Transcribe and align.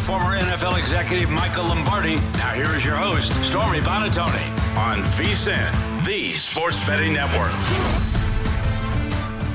Former 0.00 0.38
NFL 0.38 0.78
executive 0.78 1.30
Michael 1.30 1.64
Lombardi. 1.64 2.16
Now 2.38 2.54
here 2.54 2.74
is 2.74 2.84
your 2.84 2.96
host, 2.96 3.32
Stormy 3.44 3.80
Buonantony, 3.80 4.42
on 4.76 4.98
VSIN, 5.02 6.04
the 6.04 6.34
Sports 6.34 6.80
Betting 6.80 7.12
Network. 7.12 7.52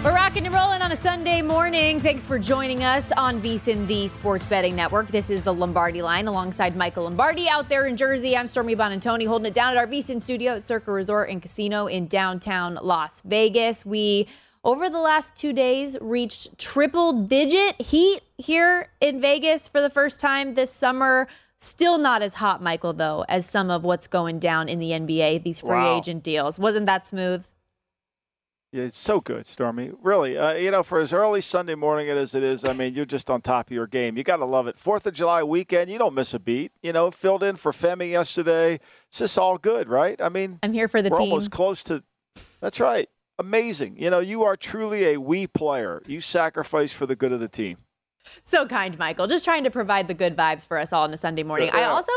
We're 0.04 0.14
rocking 0.14 0.46
and 0.46 0.54
rolling 0.54 0.84
on 0.84 0.92
a 0.92 0.96
Sunday 0.96 1.42
morning. 1.42 2.00
Thanks 2.00 2.28
for 2.28 2.38
joining 2.38 2.84
us 2.84 3.12
on 3.14 3.42
VSIN, 3.42 3.88
the 3.88 4.08
Sports 4.08 4.46
Betting 4.46 4.76
Network. 4.76 5.08
This 5.08 5.32
is 5.32 5.44
the 5.44 5.54
Lombardi 5.54 6.04
line 6.04 6.28
alongside 6.28 6.76
Michael 6.76 7.06
Lombardi 7.06 7.50
out 7.50 7.68
there 7.68 7.88
in 7.88 7.98
Jersey. 7.98 8.38
I'm 8.38 8.46
Stormy 8.46 8.76
Buonantony 8.76 9.26
holding 9.26 9.48
it 9.48 9.56
down 9.56 9.72
at 9.72 9.78
our 9.78 9.88
VSIN 9.88 10.22
studio 10.22 10.54
at 10.54 10.66
Circa 10.66 10.92
Resort 10.92 11.32
and 11.32 11.42
Casino 11.42 11.88
in 11.88 12.06
downtown 12.06 12.78
Las 12.84 13.24
Vegas. 13.26 13.84
We 13.84 14.28
over 14.64 14.90
the 14.92 15.00
last 15.00 15.36
two 15.36 15.54
days 15.54 15.98
reached 16.02 16.58
triple 16.60 17.14
digit 17.14 17.82
heat 17.82 18.22
here 18.38 18.90
in 19.02 19.20
Vegas 19.22 19.68
for 19.68 19.82
the 19.82 19.90
first 19.90 20.20
time 20.20 20.56
this 20.56 20.72
summer. 20.72 21.28
Still 21.60 21.98
not 21.98 22.22
as 22.22 22.36
hot, 22.36 22.62
Michael, 22.62 22.94
though, 22.94 23.26
as 23.30 23.50
some 23.50 23.72
of 23.72 23.84
what's 23.84 24.08
going 24.08 24.40
down 24.40 24.68
in 24.68 24.80
the 24.80 24.92
NBA, 24.92 25.40
these 25.44 25.60
free 25.62 25.70
Wow. 25.70 25.98
agent 25.98 26.22
deals. 26.22 26.60
Wasn't 26.60 26.86
that 26.86 27.08
smooth? 27.08 27.46
Yeah, 28.74 28.84
it's 28.84 28.98
so 28.98 29.22
good, 29.22 29.48
Stormy. 29.48 29.92
Really, 30.02 30.38
uh, 30.38 30.52
you 30.56 30.70
know, 30.70 30.84
for 30.84 31.00
as 31.00 31.14
early 31.14 31.40
Sunday 31.40 31.76
morning 31.76 32.10
as 32.10 32.36
it 32.36 32.44
is, 32.44 32.66
I 32.66 32.74
mean, 32.74 32.94
you're 32.94 33.06
just 33.06 33.30
on 33.30 33.42
top 33.42 33.68
of 33.68 33.72
your 33.72 33.88
game. 33.88 34.18
You 34.18 34.24
got 34.24 34.38
to 34.38 34.46
love 34.46 34.68
it. 34.68 34.78
Fourth 34.78 35.08
of 35.08 35.14
July 35.14 35.44
weekend, 35.44 35.90
you 35.90 35.98
don't 35.98 36.14
miss 36.14 36.34
a 36.34 36.40
beat. 36.40 36.74
You 36.84 36.92
know, 36.92 37.10
filled 37.10 37.42
in 37.42 37.56
for 37.56 37.72
Femi 37.72 38.12
yesterday. 38.12 38.82
It's 39.08 39.20
just 39.20 39.38
all 39.40 39.58
good, 39.58 39.88
right? 39.88 40.20
I 40.22 40.28
mean, 40.28 40.60
I'm 40.62 40.74
here 40.74 40.90
for 40.90 41.02
the 41.02 41.10
we're 41.10 41.20
team. 41.20 41.32
almost 41.32 41.52
close 41.52 41.86
to. 41.86 42.04
That's 42.60 42.82
right. 42.82 43.08
Amazing. 43.40 43.96
You 43.98 44.10
know, 44.10 44.20
you 44.20 44.44
are 44.44 44.58
truly 44.58 45.06
a 45.14 45.18
we 45.22 45.48
player. 45.48 46.02
You 46.06 46.20
sacrifice 46.20 46.92
for 46.92 47.06
the 47.06 47.16
good 47.16 47.32
of 47.32 47.40
the 47.40 47.48
team. 47.48 47.78
So 48.44 48.66
kind, 48.66 48.98
Michael. 48.98 49.28
Just 49.28 49.44
trying 49.44 49.64
to 49.64 49.72
provide 49.72 50.08
the 50.08 50.14
good 50.14 50.36
vibes 50.36 50.68
for 50.68 50.78
us 50.78 50.94
all 50.94 51.04
on 51.04 51.14
a 51.14 51.18
Sunday 51.18 51.44
morning. 51.44 51.70
I 51.74 51.84
also 51.84 52.12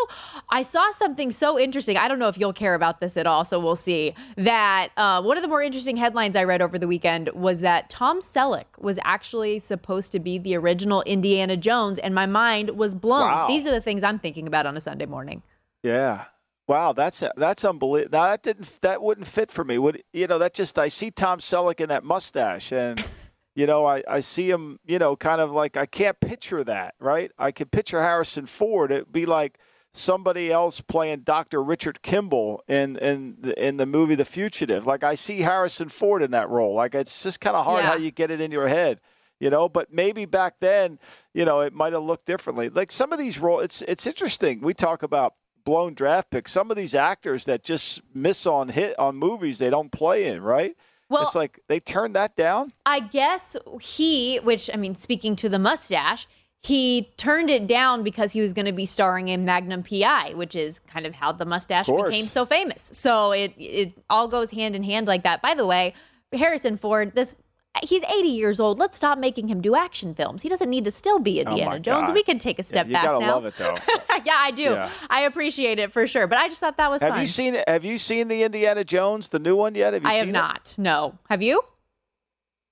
I 0.50 0.62
saw 0.62 0.90
something 0.92 1.30
so 1.30 1.58
interesting. 1.58 1.96
I 1.96 2.08
don't 2.08 2.18
know 2.18 2.28
if 2.28 2.38
you'll 2.38 2.52
care 2.52 2.74
about 2.74 3.00
this 3.00 3.16
at 3.16 3.26
all, 3.26 3.44
so 3.44 3.58
we'll 3.58 3.76
see. 3.76 4.14
That 4.36 4.90
uh, 4.96 5.22
one 5.22 5.36
of 5.36 5.42
the 5.42 5.48
more 5.48 5.62
interesting 5.62 5.96
headlines 5.96 6.36
I 6.36 6.44
read 6.44 6.62
over 6.62 6.78
the 6.78 6.88
weekend 6.88 7.30
was 7.34 7.60
that 7.60 7.90
Tom 7.90 8.20
Selleck 8.20 8.66
was 8.78 8.98
actually 9.04 9.58
supposed 9.58 10.12
to 10.12 10.20
be 10.20 10.38
the 10.38 10.56
original 10.56 11.02
Indiana 11.02 11.56
Jones, 11.56 11.98
and 11.98 12.14
my 12.14 12.26
mind 12.26 12.70
was 12.70 12.94
blown. 12.94 13.28
Wow. 13.28 13.48
These 13.48 13.66
are 13.66 13.70
the 13.70 13.80
things 13.80 14.02
I'm 14.02 14.18
thinking 14.18 14.46
about 14.46 14.66
on 14.66 14.76
a 14.76 14.80
Sunday 14.80 15.06
morning. 15.06 15.42
Yeah. 15.82 16.24
Wow, 16.68 16.92
that's 16.92 17.24
that's 17.36 17.64
unbelievable. 17.64 18.10
That 18.10 18.42
didn't 18.42 18.80
that 18.82 19.02
wouldn't 19.02 19.26
fit 19.26 19.50
for 19.50 19.64
me. 19.64 19.78
Would 19.78 20.02
you 20.12 20.26
know? 20.26 20.38
That 20.38 20.52
just 20.52 20.78
I 20.78 20.88
see 20.88 21.10
Tom 21.10 21.38
Selleck 21.38 21.80
in 21.80 21.88
that 21.88 22.04
mustache, 22.04 22.72
and 22.72 23.02
you 23.58 23.66
know 23.66 23.84
I, 23.86 24.02
I 24.08 24.20
see 24.20 24.48
him. 24.50 24.78
You 24.86 24.98
know, 24.98 25.16
kind 25.16 25.40
of 25.40 25.50
like 25.50 25.76
I 25.76 25.86
can't 25.86 26.18
picture 26.20 26.62
that. 26.64 26.94
Right? 27.00 27.32
I 27.38 27.50
can 27.50 27.66
picture 27.68 28.00
Harrison 28.00 28.46
Ford. 28.46 28.92
It'd 28.92 29.12
be 29.12 29.26
like 29.26 29.58
somebody 29.92 30.52
else 30.52 30.80
playing 30.80 31.20
Dr. 31.20 31.62
Richard 31.62 32.00
Kimball 32.02 32.62
in 32.68 32.96
in 32.98 33.36
the, 33.40 33.66
in 33.66 33.76
the 33.76 33.86
movie 33.86 34.14
The 34.14 34.24
Fugitive. 34.24 34.86
Like 34.86 35.02
I 35.02 35.14
see 35.16 35.40
Harrison 35.40 35.88
Ford 35.88 36.22
in 36.22 36.30
that 36.30 36.48
role. 36.48 36.74
Like 36.74 36.94
it's 36.94 37.22
just 37.22 37.40
kind 37.40 37.56
of 37.56 37.64
hard 37.64 37.82
Yeah. 37.82 37.90
how 37.90 37.96
you 37.96 38.10
get 38.12 38.30
it 38.30 38.40
in 38.40 38.52
your 38.52 38.68
head. 38.68 39.00
You 39.40 39.50
know, 39.50 39.68
but 39.68 39.92
maybe 39.92 40.24
back 40.24 40.54
then, 40.60 40.98
you 41.32 41.44
know, 41.44 41.60
it 41.60 41.72
might 41.72 41.92
have 41.92 42.02
looked 42.02 42.26
differently. 42.26 42.68
Like 42.70 42.90
some 42.92 43.12
of 43.12 43.18
these 43.18 43.38
roles, 43.38 43.62
it's 43.64 43.82
it's 43.82 44.06
interesting. 44.06 44.60
We 44.60 44.74
talk 44.74 45.02
about 45.02 45.34
blown 45.64 45.94
draft 45.94 46.30
picks. 46.30 46.50
Some 46.52 46.70
of 46.70 46.76
these 46.76 46.94
actors 46.94 47.44
that 47.44 47.62
just 47.62 48.02
miss 48.14 48.46
on 48.46 48.68
hit 48.68 48.98
on 48.98 49.16
movies 49.16 49.58
they 49.58 49.70
don't 49.70 49.92
play 49.92 50.26
in, 50.26 50.42
right? 50.42 50.76
Well- 51.08 51.22
it's 51.22 51.34
like 51.34 51.60
they 51.68 51.80
turned 51.80 52.14
that 52.16 52.36
down. 52.36 52.72
I 52.86 53.00
guess 53.00 53.56
he, 53.80 54.36
which 54.38 54.70
I 54.72 54.76
mean, 54.76 54.94
speaking 54.94 55.36
to 55.36 55.48
the 55.48 55.58
mustache, 55.58 56.26
he 56.62 57.10
turned 57.16 57.50
it 57.50 57.66
down 57.66 58.02
because 58.02 58.32
he 58.32 58.40
was 58.40 58.52
going 58.52 58.66
to 58.66 58.72
be 58.72 58.84
starring 58.84 59.28
in 59.28 59.44
Magnum 59.44 59.82
PI, 59.84 60.32
which 60.34 60.56
is 60.56 60.80
kind 60.80 61.06
of 61.06 61.14
how 61.14 61.32
the 61.32 61.44
mustache 61.44 61.86
became 61.86 62.26
so 62.26 62.44
famous. 62.44 62.90
So 62.92 63.32
it 63.32 63.54
it 63.56 63.92
all 64.10 64.28
goes 64.28 64.50
hand 64.50 64.74
in 64.74 64.82
hand 64.82 65.06
like 65.06 65.22
that. 65.22 65.40
By 65.40 65.54
the 65.54 65.66
way, 65.66 65.94
Harrison 66.32 66.76
Ford, 66.76 67.12
this 67.14 67.34
he's 67.82 68.02
80 68.04 68.28
years 68.28 68.60
old. 68.60 68.78
Let's 68.78 68.96
stop 68.96 69.18
making 69.18 69.48
him 69.48 69.60
do 69.60 69.74
action 69.76 70.14
films. 70.14 70.42
He 70.42 70.48
doesn't 70.48 70.68
need 70.68 70.84
to 70.84 70.90
still 70.90 71.18
be 71.18 71.40
Indiana 71.40 71.76
Oh 71.76 71.78
Jones. 71.78 72.10
We 72.12 72.22
can 72.22 72.38
take 72.38 72.58
a 72.58 72.62
step 72.62 72.86
Yeah, 72.86 72.88
you 72.88 72.92
back 72.94 73.04
gotta 73.04 73.24
now. 73.24 73.34
love 73.34 73.46
it 73.46 73.54
though. 73.56 73.76
yeah, 74.24 74.34
I 74.36 74.50
do. 74.50 74.62
Yeah. 74.62 74.90
I 75.08 75.20
appreciate 75.22 75.78
it 75.78 75.92
for 75.92 76.06
sure. 76.06 76.26
But 76.26 76.38
I 76.38 76.48
just 76.48 76.60
thought 76.60 76.76
that 76.76 76.90
was 76.90 77.02
have 77.02 77.12
fun. 77.12 77.20
you 77.20 77.26
seen? 77.26 77.56
Have 77.66 77.84
you 77.84 77.98
seen 77.98 78.28
the 78.28 78.42
Indiana 78.42 78.84
Jones, 78.84 79.28
the 79.28 79.38
new 79.38 79.56
one 79.56 79.74
yet? 79.74 79.92
Have 79.94 80.02
you 80.02 80.08
I 80.08 80.14
have 80.14 80.22
seen 80.22 80.30
it? 80.30 80.32
not. 80.38 80.74
No. 80.78 81.18
Have 81.28 81.42
you? 81.42 81.62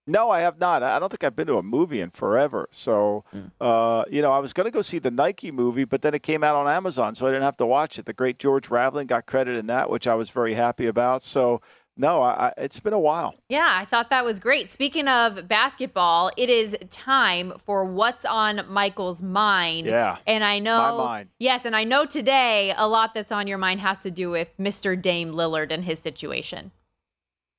No, 0.08 0.30
I 0.30 0.38
have 0.40 0.60
not. 0.60 0.84
I 0.84 1.00
don't 1.00 1.08
think 1.08 1.24
I've 1.24 1.34
been 1.34 1.48
to 1.48 1.56
a 1.58 1.64
movie 1.64 2.00
in 2.00 2.10
forever. 2.10 2.68
So, 2.70 3.24
uh, 3.60 4.04
you 4.08 4.22
know, 4.22 4.30
I 4.30 4.38
was 4.38 4.52
going 4.52 4.66
to 4.66 4.70
go 4.70 4.80
see 4.80 5.00
the 5.00 5.10
Nike 5.10 5.50
movie, 5.50 5.82
but 5.84 6.02
then 6.02 6.14
it 6.14 6.22
came 6.22 6.44
out 6.44 6.54
on 6.54 6.68
Amazon, 6.68 7.16
so 7.16 7.26
I 7.26 7.30
didn't 7.30 7.42
have 7.42 7.56
to 7.56 7.66
watch 7.66 7.98
it. 7.98 8.06
The 8.06 8.12
great 8.12 8.38
George 8.38 8.70
Raveling 8.70 9.08
got 9.08 9.26
credit 9.26 9.56
in 9.56 9.66
that, 9.66 9.90
which 9.90 10.06
I 10.06 10.14
was 10.14 10.30
very 10.30 10.54
happy 10.54 10.86
about. 10.86 11.24
So, 11.24 11.60
no, 11.96 12.20
I, 12.22 12.48
I, 12.48 12.52
it's 12.58 12.78
been 12.78 12.92
a 12.92 12.98
while. 12.98 13.34
Yeah, 13.48 13.74
I 13.78 13.86
thought 13.86 14.10
that 14.10 14.24
was 14.24 14.38
great. 14.38 14.70
Speaking 14.70 15.08
of 15.08 15.48
basketball, 15.48 16.30
it 16.36 16.50
is 16.50 16.76
time 16.90 17.54
for 17.64 17.84
what's 17.84 18.24
on 18.24 18.62
Michael's 18.68 19.22
mind. 19.22 19.86
Yeah, 19.86 20.18
And 20.26 20.44
I 20.44 20.58
know 20.58 20.98
my 20.98 21.04
mind. 21.04 21.28
Yes, 21.38 21.64
and 21.64 21.74
I 21.74 21.84
know 21.84 22.04
today 22.04 22.74
a 22.76 22.86
lot 22.86 23.14
that's 23.14 23.32
on 23.32 23.46
your 23.46 23.58
mind 23.58 23.80
has 23.80 24.02
to 24.02 24.10
do 24.10 24.30
with 24.30 24.56
Mr. 24.58 25.00
Dame 25.00 25.32
Lillard 25.32 25.72
and 25.72 25.84
his 25.84 25.98
situation. 25.98 26.72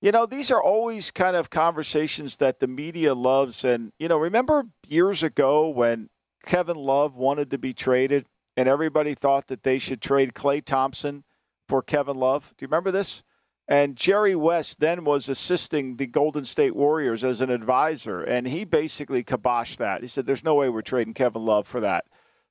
You 0.01 0.11
know, 0.11 0.27
these 0.27 0.51
are 0.51 0.61
always 0.61 1.09
kind 1.09 1.35
of 1.35 1.49
conversations 1.49 2.38
that 2.38 2.59
the 2.59 2.67
media 2.67 3.15
loves. 3.15 3.65
And, 3.65 3.91
you 3.97 4.07
know, 4.07 4.17
remember 4.17 4.65
years 4.85 5.23
ago 5.23 5.67
when 5.67 6.09
Kevin 6.45 6.77
Love 6.77 7.15
wanted 7.15 7.50
to 7.50 7.57
be 7.57 7.73
traded 7.73 8.27
and 8.56 8.69
everybody 8.69 9.15
thought 9.15 9.47
that 9.47 9.63
they 9.63 9.79
should 9.79 10.01
trade 10.01 10.33
Klay 10.33 10.63
Thompson 10.63 11.23
for 11.67 11.81
Kevin 11.81 12.17
Love? 12.17 12.53
Do 12.57 12.63
you 12.63 12.67
remember 12.67 12.91
this? 12.91 13.23
And 13.67 13.97
Jerry 13.97 14.35
West 14.35 14.79
then 14.79 15.03
was 15.03 15.27
assisting 15.27 15.97
the 15.97 16.07
Golden 16.07 16.45
State 16.45 16.75
Warriors 16.75 17.23
as 17.23 17.41
an 17.41 17.49
advisor, 17.49 18.23
and 18.23 18.47
he 18.47 18.63
basically 18.63 19.23
kiboshed 19.23 19.77
that. 19.77 20.01
He 20.01 20.07
said, 20.07 20.25
There's 20.25 20.43
no 20.43 20.55
way 20.55 20.69
we're 20.69 20.81
trading 20.81 21.13
Kevin 21.13 21.43
Love 21.43 21.67
for 21.67 21.81
that. 21.81 22.05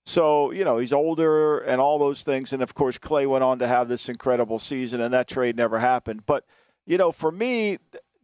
So, 0.04 0.52
you 0.52 0.64
know, 0.64 0.78
he's 0.78 0.92
older 0.92 1.58
and 1.58 1.80
all 1.80 1.98
those 1.98 2.22
things. 2.22 2.52
And 2.52 2.62
of 2.62 2.74
course, 2.74 2.96
Klay 2.96 3.28
went 3.28 3.42
on 3.42 3.58
to 3.58 3.66
have 3.66 3.88
this 3.88 4.08
incredible 4.08 4.58
season, 4.60 5.00
and 5.00 5.12
that 5.12 5.26
trade 5.26 5.56
never 5.56 5.80
happened. 5.80 6.26
But, 6.26 6.44
you 6.86 6.96
know, 6.96 7.10
for 7.10 7.32
me, 7.32 7.78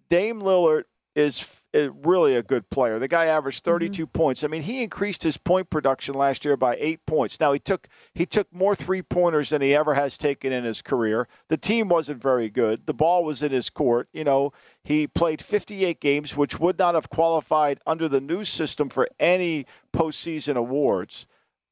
Dame 0.08 0.40
Lillard 0.40 0.84
is, 1.16 1.44
is 1.72 1.90
really 2.04 2.36
a 2.36 2.42
good 2.42 2.68
player. 2.70 2.98
The 2.98 3.08
guy 3.08 3.26
averaged 3.26 3.64
mm-hmm. 3.64 3.72
32 3.72 4.06
points. 4.06 4.44
I 4.44 4.48
mean, 4.48 4.62
he 4.62 4.82
increased 4.82 5.22
his 5.22 5.36
point 5.36 5.70
production 5.70 6.14
last 6.14 6.44
year 6.44 6.56
by 6.56 6.76
eight 6.78 7.04
points. 7.06 7.40
Now 7.40 7.52
he 7.52 7.58
took 7.58 7.88
he 8.14 8.26
took 8.26 8.52
more 8.52 8.74
three 8.74 9.02
pointers 9.02 9.50
than 9.50 9.62
he 9.62 9.74
ever 9.74 9.94
has 9.94 10.18
taken 10.18 10.52
in 10.52 10.64
his 10.64 10.82
career. 10.82 11.28
The 11.48 11.56
team 11.56 11.88
wasn't 11.88 12.22
very 12.22 12.50
good. 12.50 12.86
The 12.86 12.94
ball 12.94 13.24
was 13.24 13.42
in 13.42 13.52
his 13.52 13.70
court. 13.70 14.08
You 14.12 14.24
know, 14.24 14.52
he 14.84 15.06
played 15.06 15.42
58 15.42 16.00
games, 16.00 16.36
which 16.36 16.60
would 16.60 16.78
not 16.78 16.94
have 16.94 17.10
qualified 17.10 17.80
under 17.86 18.08
the 18.08 18.20
new 18.20 18.44
system 18.44 18.88
for 18.88 19.08
any 19.18 19.66
postseason 19.94 20.56
awards. 20.56 21.26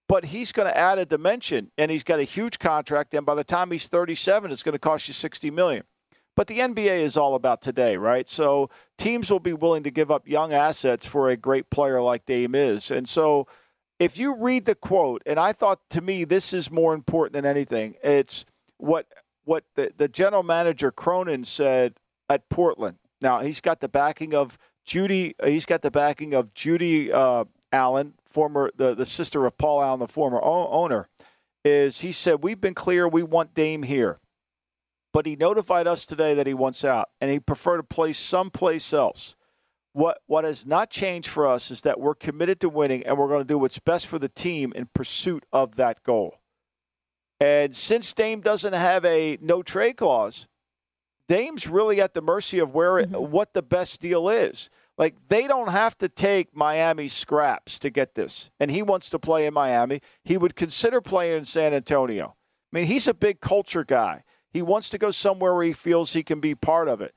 but 0.08 0.24
he's 0.24 0.50
going 0.50 0.66
to 0.66 0.76
add 0.76 0.98
a 0.98 1.06
dimension, 1.06 1.70
and 1.78 1.88
he's 1.88 2.02
got 2.02 2.18
a 2.18 2.24
huge 2.24 2.58
contract. 2.58 3.14
And 3.14 3.24
by 3.24 3.36
the 3.36 3.44
time 3.44 3.70
he's 3.70 3.86
37, 3.86 4.50
it's 4.50 4.64
going 4.64 4.72
to 4.72 4.78
cost 4.80 5.06
you 5.06 5.14
60 5.14 5.52
million. 5.52 5.84
But 6.36 6.46
the 6.46 6.60
NBA 6.60 7.00
is 7.00 7.16
all 7.16 7.34
about 7.34 7.60
today, 7.60 7.96
right? 7.96 8.28
So 8.28 8.70
teams 8.96 9.30
will 9.30 9.40
be 9.40 9.52
willing 9.52 9.82
to 9.82 9.90
give 9.90 10.10
up 10.10 10.28
young 10.28 10.52
assets 10.52 11.04
for 11.06 11.28
a 11.28 11.36
great 11.36 11.70
player 11.70 12.00
like 12.00 12.24
Dame 12.24 12.54
is. 12.54 12.90
And 12.90 13.08
so 13.08 13.46
if 13.98 14.16
you 14.16 14.34
read 14.34 14.64
the 14.64 14.74
quote, 14.74 15.22
and 15.26 15.38
I 15.38 15.52
thought 15.52 15.80
to 15.90 16.00
me 16.00 16.24
this 16.24 16.52
is 16.52 16.70
more 16.70 16.94
important 16.94 17.34
than 17.34 17.44
anything, 17.44 17.96
it's 18.02 18.44
what 18.78 19.06
what 19.44 19.64
the, 19.74 19.92
the 19.96 20.08
general 20.08 20.42
manager 20.42 20.90
Cronin 20.90 21.44
said 21.44 21.94
at 22.28 22.48
Portland. 22.48 22.98
Now 23.20 23.40
he's 23.40 23.60
got 23.60 23.80
the 23.80 23.88
backing 23.88 24.34
of 24.34 24.58
Jody. 24.84 25.34
He's 25.44 25.66
got 25.66 25.82
the 25.82 25.90
backing 25.90 26.32
of 26.32 26.54
Jody 26.54 27.12
uh, 27.12 27.44
Allen, 27.72 28.14
former 28.30 28.70
the, 28.76 28.94
the 28.94 29.06
sister 29.06 29.44
of 29.44 29.58
Paul 29.58 29.82
Allen, 29.82 30.00
the 30.00 30.08
former 30.08 30.40
owner. 30.42 31.08
Is 31.62 32.00
he 32.00 32.12
said 32.12 32.42
we've 32.42 32.60
been 32.60 32.74
clear 32.74 33.06
we 33.06 33.22
want 33.22 33.54
Dame 33.54 33.82
here 33.82 34.19
but 35.12 35.26
he 35.26 35.36
notified 35.36 35.86
us 35.86 36.06
today 36.06 36.34
that 36.34 36.46
he 36.46 36.54
wants 36.54 36.84
out 36.84 37.10
and 37.20 37.30
he 37.30 37.40
prefer 37.40 37.76
to 37.76 37.82
play 37.82 38.12
someplace 38.12 38.92
else. 38.92 39.34
What 39.92 40.18
what 40.26 40.44
has 40.44 40.66
not 40.66 40.90
changed 40.90 41.28
for 41.28 41.48
us 41.48 41.70
is 41.70 41.82
that 41.82 41.98
we're 41.98 42.14
committed 42.14 42.60
to 42.60 42.68
winning 42.68 43.04
and 43.04 43.18
we're 43.18 43.28
going 43.28 43.40
to 43.40 43.44
do 43.44 43.58
what's 43.58 43.78
best 43.80 44.06
for 44.06 44.18
the 44.18 44.28
team 44.28 44.72
in 44.74 44.88
pursuit 44.94 45.44
of 45.52 45.76
that 45.76 46.04
goal. 46.04 46.36
And 47.40 47.74
since 47.74 48.12
Dame 48.14 48.40
doesn't 48.40 48.74
have 48.74 49.04
a 49.04 49.38
no 49.40 49.62
trade 49.62 49.96
clause, 49.96 50.46
Dame's 51.26 51.66
really 51.66 52.00
at 52.00 52.14
the 52.14 52.20
mercy 52.20 52.58
of 52.58 52.74
where 52.74 52.98
it, 52.98 53.10
mm-hmm. 53.10 53.30
what 53.30 53.54
the 53.54 53.62
best 53.62 54.00
deal 54.00 54.28
is. 54.28 54.70
Like 54.98 55.14
they 55.28 55.46
don't 55.46 55.70
have 55.70 55.96
to 55.98 56.08
take 56.08 56.54
Miami 56.54 57.08
scraps 57.08 57.78
to 57.80 57.90
get 57.90 58.14
this. 58.14 58.50
And 58.60 58.70
he 58.70 58.82
wants 58.82 59.10
to 59.10 59.18
play 59.18 59.46
in 59.46 59.54
Miami. 59.54 60.02
He 60.22 60.36
would 60.36 60.54
consider 60.54 61.00
playing 61.00 61.38
in 61.38 61.44
San 61.44 61.72
Antonio. 61.72 62.36
I 62.72 62.76
mean, 62.76 62.86
he's 62.86 63.08
a 63.08 63.14
big 63.14 63.40
culture 63.40 63.84
guy. 63.84 64.22
He 64.50 64.62
wants 64.62 64.90
to 64.90 64.98
go 64.98 65.10
somewhere 65.10 65.54
where 65.54 65.64
he 65.64 65.72
feels 65.72 66.12
he 66.12 66.22
can 66.22 66.40
be 66.40 66.54
part 66.54 66.88
of 66.88 67.00
it. 67.00 67.14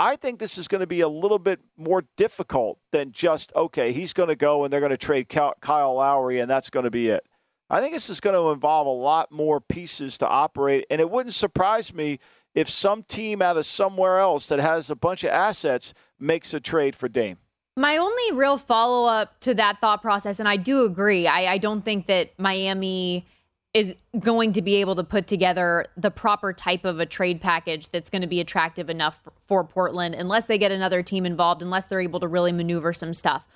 I 0.00 0.14
think 0.14 0.38
this 0.38 0.56
is 0.56 0.68
going 0.68 0.80
to 0.80 0.86
be 0.86 1.00
a 1.00 1.08
little 1.08 1.40
bit 1.40 1.60
more 1.76 2.04
difficult 2.16 2.78
than 2.92 3.10
just, 3.10 3.52
okay, 3.56 3.92
he's 3.92 4.12
going 4.12 4.28
to 4.28 4.36
go 4.36 4.62
and 4.62 4.72
they're 4.72 4.80
going 4.80 4.90
to 4.90 4.96
trade 4.96 5.28
Kyle 5.28 5.94
Lowry 5.94 6.38
and 6.38 6.48
that's 6.48 6.70
going 6.70 6.84
to 6.84 6.90
be 6.90 7.08
it. 7.08 7.26
I 7.68 7.80
think 7.80 7.92
this 7.92 8.08
is 8.08 8.20
going 8.20 8.36
to 8.36 8.50
involve 8.50 8.86
a 8.86 8.90
lot 8.90 9.32
more 9.32 9.60
pieces 9.60 10.16
to 10.18 10.28
operate. 10.28 10.86
And 10.88 11.00
it 11.00 11.10
wouldn't 11.10 11.34
surprise 11.34 11.92
me 11.92 12.20
if 12.54 12.70
some 12.70 13.02
team 13.02 13.42
out 13.42 13.56
of 13.56 13.66
somewhere 13.66 14.20
else 14.20 14.48
that 14.48 14.60
has 14.60 14.88
a 14.88 14.96
bunch 14.96 15.24
of 15.24 15.30
assets 15.30 15.92
makes 16.18 16.54
a 16.54 16.60
trade 16.60 16.94
for 16.94 17.08
Dame. 17.08 17.38
My 17.76 17.96
only 17.96 18.32
real 18.32 18.56
follow 18.56 19.06
up 19.08 19.38
to 19.40 19.54
that 19.54 19.80
thought 19.80 20.02
process, 20.02 20.40
and 20.40 20.48
I 20.48 20.56
do 20.56 20.84
agree, 20.84 21.28
I, 21.28 21.52
I 21.52 21.58
don't 21.58 21.84
think 21.84 22.06
that 22.06 22.30
Miami 22.38 23.26
is 23.74 23.94
going 24.18 24.52
to 24.54 24.62
be 24.62 24.76
able 24.76 24.94
to 24.96 25.04
put 25.04 25.26
together 25.26 25.84
the 25.96 26.10
proper 26.10 26.52
type 26.52 26.84
of 26.84 27.00
a 27.00 27.06
trade 27.06 27.40
package 27.40 27.88
that's 27.90 28.10
going 28.10 28.22
to 28.22 28.28
be 28.28 28.40
attractive 28.40 28.88
enough 28.88 29.20
for 29.46 29.62
Portland 29.62 30.14
unless 30.14 30.46
they 30.46 30.58
get 30.58 30.72
another 30.72 31.02
team 31.02 31.26
involved, 31.26 31.62
unless 31.62 31.86
they're 31.86 32.00
able 32.00 32.20
to 32.20 32.28
really 32.28 32.52
maneuver 32.52 32.92
some 32.92 33.12
stuff. 33.12 33.46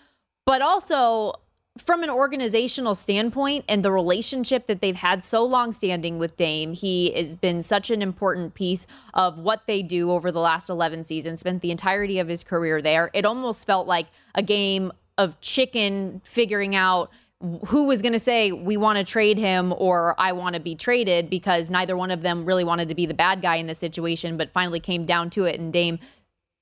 But 0.44 0.60
also, 0.60 1.34
from 1.78 2.02
an 2.02 2.10
organizational 2.10 2.94
standpoint 2.94 3.64
and 3.68 3.82
the 3.82 3.90
relationship 3.90 4.66
that 4.66 4.82
they've 4.82 4.96
had 4.96 5.24
so 5.24 5.42
long 5.42 5.72
standing 5.72 6.18
with 6.18 6.36
Dame, 6.36 6.74
he 6.74 7.12
has 7.12 7.34
been 7.34 7.62
such 7.62 7.90
an 7.90 8.02
important 8.02 8.52
piece 8.52 8.86
of 9.14 9.38
what 9.38 9.66
they 9.66 9.82
do 9.82 10.10
over 10.10 10.30
the 10.30 10.40
last 10.40 10.68
11 10.68 11.04
seasons, 11.04 11.40
spent 11.40 11.62
the 11.62 11.70
entirety 11.70 12.18
of 12.18 12.28
his 12.28 12.44
career 12.44 12.82
there. 12.82 13.10
It 13.14 13.24
almost 13.24 13.66
felt 13.66 13.86
like 13.86 14.08
a 14.34 14.42
game 14.42 14.92
of 15.16 15.40
chicken 15.40 16.20
figuring 16.24 16.74
out 16.74 17.10
who 17.66 17.86
was 17.86 18.02
going 18.02 18.12
to 18.12 18.20
say 18.20 18.52
we 18.52 18.76
want 18.76 18.98
to 18.98 19.04
trade 19.04 19.36
him 19.36 19.74
or 19.76 20.14
I 20.18 20.32
want 20.32 20.54
to 20.54 20.60
be 20.60 20.76
traded 20.76 21.28
because 21.28 21.70
neither 21.70 21.96
one 21.96 22.10
of 22.10 22.22
them 22.22 22.44
really 22.44 22.64
wanted 22.64 22.88
to 22.88 22.94
be 22.94 23.04
the 23.04 23.14
bad 23.14 23.42
guy 23.42 23.56
in 23.56 23.66
this 23.66 23.78
situation, 23.78 24.36
but 24.36 24.52
finally 24.52 24.78
came 24.78 25.06
down 25.06 25.28
to 25.30 25.44
it. 25.44 25.58
And 25.58 25.72
Dame 25.72 25.98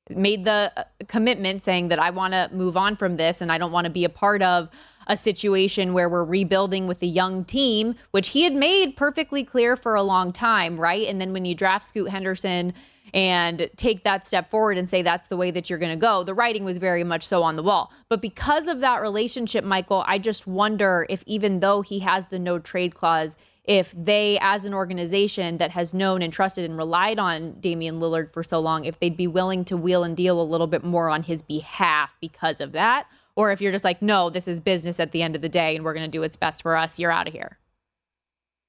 made 0.08 0.44
the 0.44 0.72
uh, 0.76 0.84
commitment 1.06 1.62
saying 1.62 1.88
that 1.88 1.98
I 1.98 2.10
want 2.10 2.32
to 2.32 2.48
move 2.52 2.76
on 2.76 2.96
from 2.96 3.16
this 3.16 3.40
and 3.40 3.52
I 3.52 3.58
don't 3.58 3.72
want 3.72 3.84
to 3.84 3.90
be 3.90 4.04
a 4.04 4.08
part 4.08 4.42
of 4.42 4.68
a 5.10 5.16
situation 5.16 5.92
where 5.92 6.08
we're 6.08 6.24
rebuilding 6.24 6.86
with 6.86 7.02
a 7.02 7.06
young 7.06 7.44
team, 7.44 7.96
which 8.12 8.28
he 8.28 8.44
had 8.44 8.54
made 8.54 8.96
perfectly 8.96 9.42
clear 9.42 9.74
for 9.74 9.96
a 9.96 10.02
long 10.02 10.32
time, 10.32 10.78
right? 10.78 11.06
And 11.08 11.20
then 11.20 11.32
when 11.32 11.44
you 11.44 11.54
draft 11.54 11.84
Scoot 11.84 12.08
Henderson, 12.08 12.72
and 13.12 13.68
take 13.76 14.04
that 14.04 14.24
step 14.24 14.48
forward 14.48 14.78
and 14.78 14.88
say 14.88 15.02
that's 15.02 15.26
the 15.26 15.36
way 15.36 15.50
that 15.50 15.68
you're 15.68 15.80
going 15.80 15.90
to 15.90 15.96
go. 15.96 16.22
The 16.22 16.32
writing 16.32 16.62
was 16.62 16.78
very 16.78 17.02
much 17.02 17.26
so 17.26 17.42
on 17.42 17.56
the 17.56 17.62
wall. 17.64 17.92
But 18.08 18.22
because 18.22 18.68
of 18.68 18.78
that 18.82 19.02
relationship, 19.02 19.64
Michael, 19.64 20.04
I 20.06 20.18
just 20.18 20.46
wonder 20.46 21.06
if 21.10 21.24
even 21.26 21.58
though 21.58 21.80
he 21.80 21.98
has 22.00 22.28
the 22.28 22.38
no 22.38 22.60
trade 22.60 22.94
clause, 22.94 23.36
if 23.64 23.92
they, 23.96 24.38
as 24.40 24.64
an 24.64 24.74
organization 24.74 25.58
that 25.58 25.72
has 25.72 25.92
known 25.92 26.22
and 26.22 26.32
trusted 26.32 26.64
and 26.64 26.76
relied 26.76 27.18
on 27.18 27.58
Damian 27.60 28.00
Lillard 28.00 28.32
for 28.32 28.42
so 28.42 28.58
long, 28.58 28.84
if 28.84 28.98
they'd 29.00 29.16
be 29.16 29.26
willing 29.26 29.64
to 29.66 29.76
wheel 29.76 30.02
and 30.02 30.16
deal 30.16 30.40
a 30.40 30.42
little 30.42 30.66
bit 30.66 30.84
more 30.84 31.10
on 31.10 31.22
his 31.24 31.42
behalf 31.42 32.16
because 32.20 32.60
of 32.60 32.72
that. 32.72 33.06
Or 33.40 33.50
if 33.50 33.62
you're 33.62 33.72
just 33.72 33.86
like, 33.86 34.02
no, 34.02 34.28
this 34.28 34.46
is 34.46 34.60
business 34.60 35.00
at 35.00 35.12
the 35.12 35.22
end 35.22 35.34
of 35.34 35.40
the 35.40 35.48
day 35.48 35.74
and 35.74 35.82
we're 35.82 35.94
going 35.94 36.04
to 36.04 36.10
do 36.10 36.20
what's 36.20 36.36
best 36.36 36.60
for 36.60 36.76
us, 36.76 36.98
you're 36.98 37.10
out 37.10 37.26
of 37.26 37.32
here. 37.32 37.56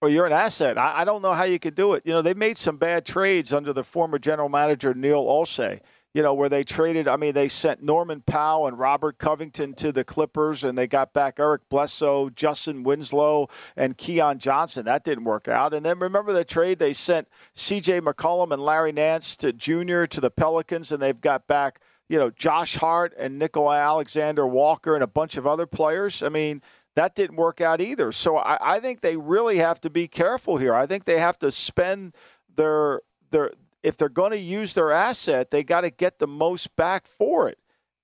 Well, 0.01 0.09
you're 0.09 0.25
an 0.25 0.31
asset. 0.31 0.77
I, 0.77 1.01
I, 1.01 1.03
don't 1.03 1.21
know 1.21 1.33
how 1.33 1.43
you 1.43 1.59
could 1.59 1.75
do 1.75 1.93
it. 1.93 2.03
You 2.05 2.13
know, 2.13 2.21
they 2.21 2.33
made 2.33 2.57
some 2.57 2.77
bad 2.77 3.05
trades 3.05 3.51
under 3.51 3.73
the 3.73 3.83
former 3.83 4.17
general 4.17 4.47
manager 4.47 4.93
Neil 4.93 5.25
Olshey. 5.25 5.81
You 6.13 6.23
know, 6.23 6.33
where 6.33 6.47
they 6.47 6.63
traded. 6.63 7.09
I 7.09 7.17
mean, 7.17 7.33
they 7.33 7.49
sent 7.49 7.83
Norman 7.83 8.21
Powell 8.21 8.67
and 8.67 8.79
Robert 8.79 9.17
Covington 9.17 9.73
to 9.75 9.91
the 9.91 10.05
Clippers, 10.05 10.63
and 10.63 10.77
they 10.77 10.87
got 10.87 11.13
back 11.13 11.35
Eric 11.37 11.67
Bledsoe, 11.69 12.29
Justise 12.29 12.83
Winslow, 12.83 13.49
and 13.75 13.97
Keon 13.97 14.39
Johnson. 14.39 14.85
That 14.85 15.03
didn't 15.03 15.25
work 15.25 15.47
out. 15.49 15.73
And 15.73 15.85
then 15.85 15.99
remember 15.99 16.33
the 16.33 16.43
trade 16.45 16.79
they 16.79 16.93
sent 16.93 17.27
C.J. 17.55 18.01
McCollum 18.01 18.51
and 18.51 18.61
Larry 18.61 18.91
Nance 18.91 19.35
to 19.37 19.51
Junior 19.53 20.07
to 20.07 20.21
the 20.21 20.31
Pelicans, 20.31 20.91
and 20.93 21.01
they've 21.01 21.19
got 21.19 21.47
back 21.47 21.79
you 22.11 22.19
know 22.19 22.29
Josh 22.29 22.75
Hart 22.75 23.13
and 23.17 23.41
Nickeil 23.41 23.73
Alexander 23.73 24.45
Walker 24.45 24.95
and 24.95 25.03
a 25.03 25.07
bunch 25.07 25.37
of 25.37 25.47
other 25.47 25.65
players. 25.65 26.21
I 26.21 26.27
mean 26.27 26.61
that 26.95 27.15
didn't 27.15 27.37
work 27.37 27.61
out 27.61 27.79
either. 27.79 28.11
So 28.11 28.37
I, 28.37 28.75
I 28.75 28.79
think 28.81 28.99
they 28.99 29.15
really 29.15 29.59
have 29.59 29.79
to 29.81 29.89
be 29.89 30.09
careful 30.09 30.57
here. 30.57 30.75
I 30.75 30.85
think 30.85 31.05
they 31.05 31.19
have 31.19 31.39
to 31.39 31.51
spend 31.51 32.13
their 32.53 32.99
their 33.31 33.51
if 33.81 33.95
they're 33.95 34.09
going 34.09 34.31
to 34.31 34.37
use 34.37 34.73
their 34.73 34.91
asset, 34.91 35.51
they 35.51 35.63
got 35.63 35.81
to 35.81 35.89
get 35.89 36.19
the 36.19 36.27
most 36.27 36.75
back 36.75 37.07
for 37.07 37.47
it. 37.47 37.57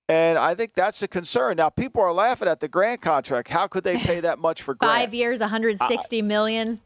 And 0.09 0.37
I 0.37 0.55
think 0.55 0.73
that's 0.73 1.01
a 1.01 1.07
concern. 1.07 1.57
Now, 1.57 1.69
people 1.69 2.01
are 2.01 2.13
laughing 2.13 2.47
at 2.47 2.61
the 2.61 2.69
Grant 2.69 3.01
contract. 3.01 3.49
How 3.49 3.67
could 3.67 3.83
they 3.83 3.97
pay 3.97 4.21
that 4.21 4.39
much 4.39 4.61
for 4.61 4.73
Grant? 4.73 4.95
Five 4.95 5.13
years, 5.13 5.41
160 5.41 6.19
uh, 6.19 6.23
million. 6.23 6.79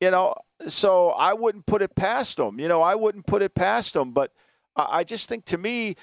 You 0.00 0.10
know, 0.10 0.34
so 0.68 1.08
I 1.08 1.32
wouldn't 1.32 1.66
put 1.66 1.82
it 1.82 1.96
past 1.96 2.36
them. 2.36 2.60
You 2.60 2.68
know, 2.68 2.82
I 2.82 2.94
wouldn't 2.94 3.26
put 3.26 3.42
it 3.42 3.54
past 3.54 3.94
them. 3.94 4.12
But 4.12 4.32
I 4.76 5.02
just 5.02 5.28
think 5.28 5.46
to 5.46 5.58
me, 5.58 5.96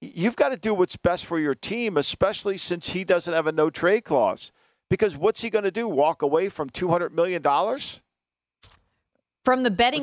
you've 0.00 0.36
got 0.36 0.50
to 0.50 0.56
do 0.56 0.74
what's 0.74 0.96
best 0.96 1.24
for 1.24 1.38
your 1.38 1.54
team, 1.54 1.96
especially 1.96 2.58
since 2.58 2.90
he 2.90 3.04
doesn't 3.04 3.32
have 3.32 3.46
a 3.46 3.52
no 3.52 3.70
trade 3.70 4.04
clause. 4.04 4.52
Because 4.88 5.16
what's 5.16 5.40
he 5.40 5.50
going 5.50 5.64
to 5.64 5.70
do? 5.70 5.88
Walk 5.88 6.22
away 6.22 6.48
from 6.48 6.70
two 6.70 6.88
hundred 6.88 7.14
million 7.14 7.42
dollars? 7.42 8.00
From 9.44 9.62
the 9.62 9.70
betting, 9.70 10.02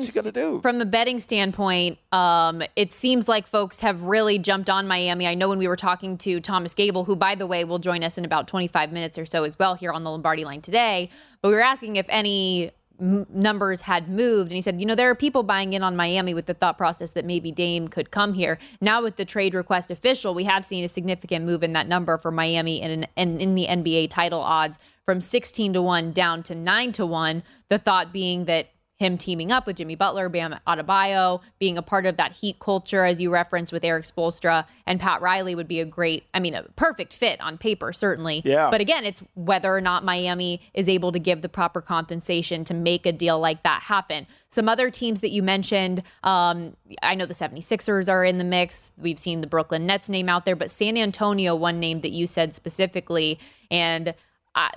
from 0.62 0.78
the 0.78 0.86
betting 0.86 1.18
standpoint, 1.20 1.98
um, 2.12 2.62
it 2.76 2.90
seems 2.92 3.28
like 3.28 3.46
folks 3.46 3.80
have 3.80 4.00
really 4.00 4.38
jumped 4.38 4.70
on 4.70 4.88
Miami. 4.88 5.26
I 5.26 5.34
know 5.34 5.50
when 5.50 5.58
we 5.58 5.68
were 5.68 5.76
talking 5.76 6.16
to 6.18 6.40
Thomas 6.40 6.74
Gable, 6.74 7.04
who, 7.04 7.14
by 7.14 7.34
the 7.34 7.46
way, 7.46 7.62
will 7.64 7.78
join 7.78 8.02
us 8.02 8.16
in 8.16 8.24
about 8.24 8.48
25 8.48 8.90
minutes 8.90 9.18
or 9.18 9.26
so 9.26 9.44
as 9.44 9.58
well 9.58 9.74
here 9.74 9.92
on 9.92 10.02
the 10.02 10.10
Lombardi 10.10 10.46
line 10.46 10.62
today. 10.62 11.10
But 11.42 11.50
we 11.50 11.56
were 11.56 11.60
asking 11.60 11.96
if 11.96 12.06
any 12.08 12.70
m- 13.00 13.26
numbers 13.30 13.82
had 13.82 14.08
moved. 14.08 14.50
And 14.50 14.56
he 14.56 14.60
said, 14.60 14.80
you 14.80 14.86
know, 14.86 14.94
there 14.94 15.10
are 15.10 15.14
people 15.14 15.42
buying 15.42 15.72
in 15.72 15.82
on 15.82 15.96
Miami 15.96 16.34
with 16.34 16.46
the 16.46 16.54
thought 16.54 16.78
process 16.78 17.12
that 17.12 17.24
maybe 17.24 17.50
Dame 17.50 17.88
could 17.88 18.10
come 18.10 18.34
here. 18.34 18.58
Now, 18.80 19.02
with 19.02 19.16
the 19.16 19.24
trade 19.24 19.54
request 19.54 19.90
official, 19.90 20.34
we 20.34 20.44
have 20.44 20.64
seen 20.64 20.84
a 20.84 20.88
significant 20.88 21.44
move 21.44 21.62
in 21.62 21.72
that 21.72 21.88
number 21.88 22.18
for 22.18 22.30
Miami 22.30 22.82
and 22.82 23.08
in, 23.16 23.40
in 23.40 23.54
the 23.54 23.66
NBA 23.66 24.10
title 24.10 24.40
odds 24.40 24.78
from 25.04 25.20
16 25.20 25.74
to 25.74 25.82
1 25.82 26.12
down 26.12 26.42
to 26.44 26.54
9 26.54 26.92
to 26.92 27.06
1. 27.06 27.42
The 27.68 27.78
thought 27.78 28.12
being 28.12 28.46
that 28.46 28.68
him 28.96 29.18
teaming 29.18 29.50
up 29.50 29.66
with 29.66 29.76
Jimmy 29.76 29.96
Butler, 29.96 30.28
Bam 30.28 30.54
Adebayo, 30.66 31.40
being 31.58 31.76
a 31.76 31.82
part 31.82 32.06
of 32.06 32.16
that 32.16 32.32
Heat 32.32 32.60
culture, 32.60 33.04
as 33.04 33.20
you 33.20 33.30
referenced 33.30 33.72
with 33.72 33.84
Erik 33.84 34.04
Spoelstra 34.04 34.66
and 34.86 35.00
Pat 35.00 35.20
Riley, 35.20 35.54
would 35.54 35.66
be 35.66 35.80
a 35.80 35.84
great, 35.84 36.24
I 36.32 36.38
mean, 36.38 36.54
a 36.54 36.62
perfect 36.76 37.12
fit 37.12 37.40
on 37.40 37.58
paper, 37.58 37.92
certainly. 37.92 38.42
Yeah. 38.44 38.70
But 38.70 38.80
again, 38.80 39.04
it's 39.04 39.22
whether 39.34 39.74
or 39.74 39.80
not 39.80 40.04
Miami 40.04 40.60
is 40.74 40.88
able 40.88 41.10
to 41.10 41.18
give 41.18 41.42
the 41.42 41.48
proper 41.48 41.80
compensation 41.80 42.64
to 42.66 42.74
make 42.74 43.04
a 43.04 43.12
deal 43.12 43.40
like 43.40 43.64
that 43.64 43.82
happen. 43.82 44.28
Some 44.50 44.68
other 44.68 44.90
teams 44.90 45.20
that 45.22 45.30
you 45.30 45.42
mentioned, 45.42 46.04
um, 46.22 46.76
I 47.02 47.16
know 47.16 47.26
the 47.26 47.34
76ers 47.34 48.08
are 48.08 48.24
in 48.24 48.38
the 48.38 48.44
mix. 48.44 48.92
We've 48.96 49.18
seen 49.18 49.40
the 49.40 49.48
Brooklyn 49.48 49.86
Nets 49.86 50.08
name 50.08 50.28
out 50.28 50.44
there, 50.44 50.56
but 50.56 50.70
San 50.70 50.96
Antonio, 50.96 51.56
one 51.56 51.80
name 51.80 52.02
that 52.02 52.12
you 52.12 52.28
said 52.28 52.54
specifically. 52.54 53.40
And 53.72 54.14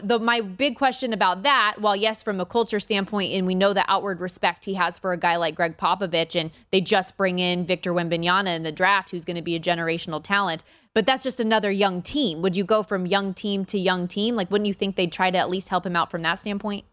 the 0.01 0.19
my 0.19 0.41
big 0.41 0.75
question 0.75 1.13
about 1.13 1.43
that, 1.43 1.75
while 1.79 1.95
yes, 1.95 2.23
from 2.23 2.39
a 2.39 2.45
culture 2.45 2.79
standpoint, 2.79 3.33
and 3.33 3.45
we 3.45 3.53
know 3.53 3.73
the 3.73 3.89
outward 3.91 4.19
respect 4.19 4.65
he 4.65 4.73
has 4.73 4.97
for 4.97 5.13
a 5.13 5.17
guy 5.17 5.35
like 5.35 5.55
Gregg 5.55 5.77
Popovich, 5.77 6.39
and 6.39 6.51
they 6.71 6.81
just 6.81 7.15
bring 7.15 7.39
in 7.39 7.65
Victor 7.65 7.93
Wembanyama 7.93 8.55
in 8.55 8.63
the 8.63 8.71
draft, 8.71 9.11
who's 9.11 9.25
going 9.25 9.35
to 9.35 9.41
be 9.41 9.55
a 9.55 9.59
generational 9.59 10.23
talent. 10.23 10.63
But 10.93 11.05
that's 11.05 11.23
just 11.23 11.39
another 11.39 11.69
young 11.69 12.01
team. 12.01 12.41
Would 12.41 12.55
you 12.55 12.63
go 12.63 12.81
from 12.81 13.05
young 13.05 13.33
team 13.33 13.65
to 13.65 13.77
young 13.77 14.07
team? 14.07 14.35
Like, 14.35 14.49
wouldn't 14.49 14.67
you 14.67 14.73
think 14.73 14.95
they'd 14.95 15.11
try 15.11 15.29
to 15.29 15.37
at 15.37 15.49
least 15.49 15.69
help 15.69 15.85
him 15.85 15.95
out 15.95 16.09
from 16.09 16.23
that 16.23 16.39
standpoint? 16.39 16.85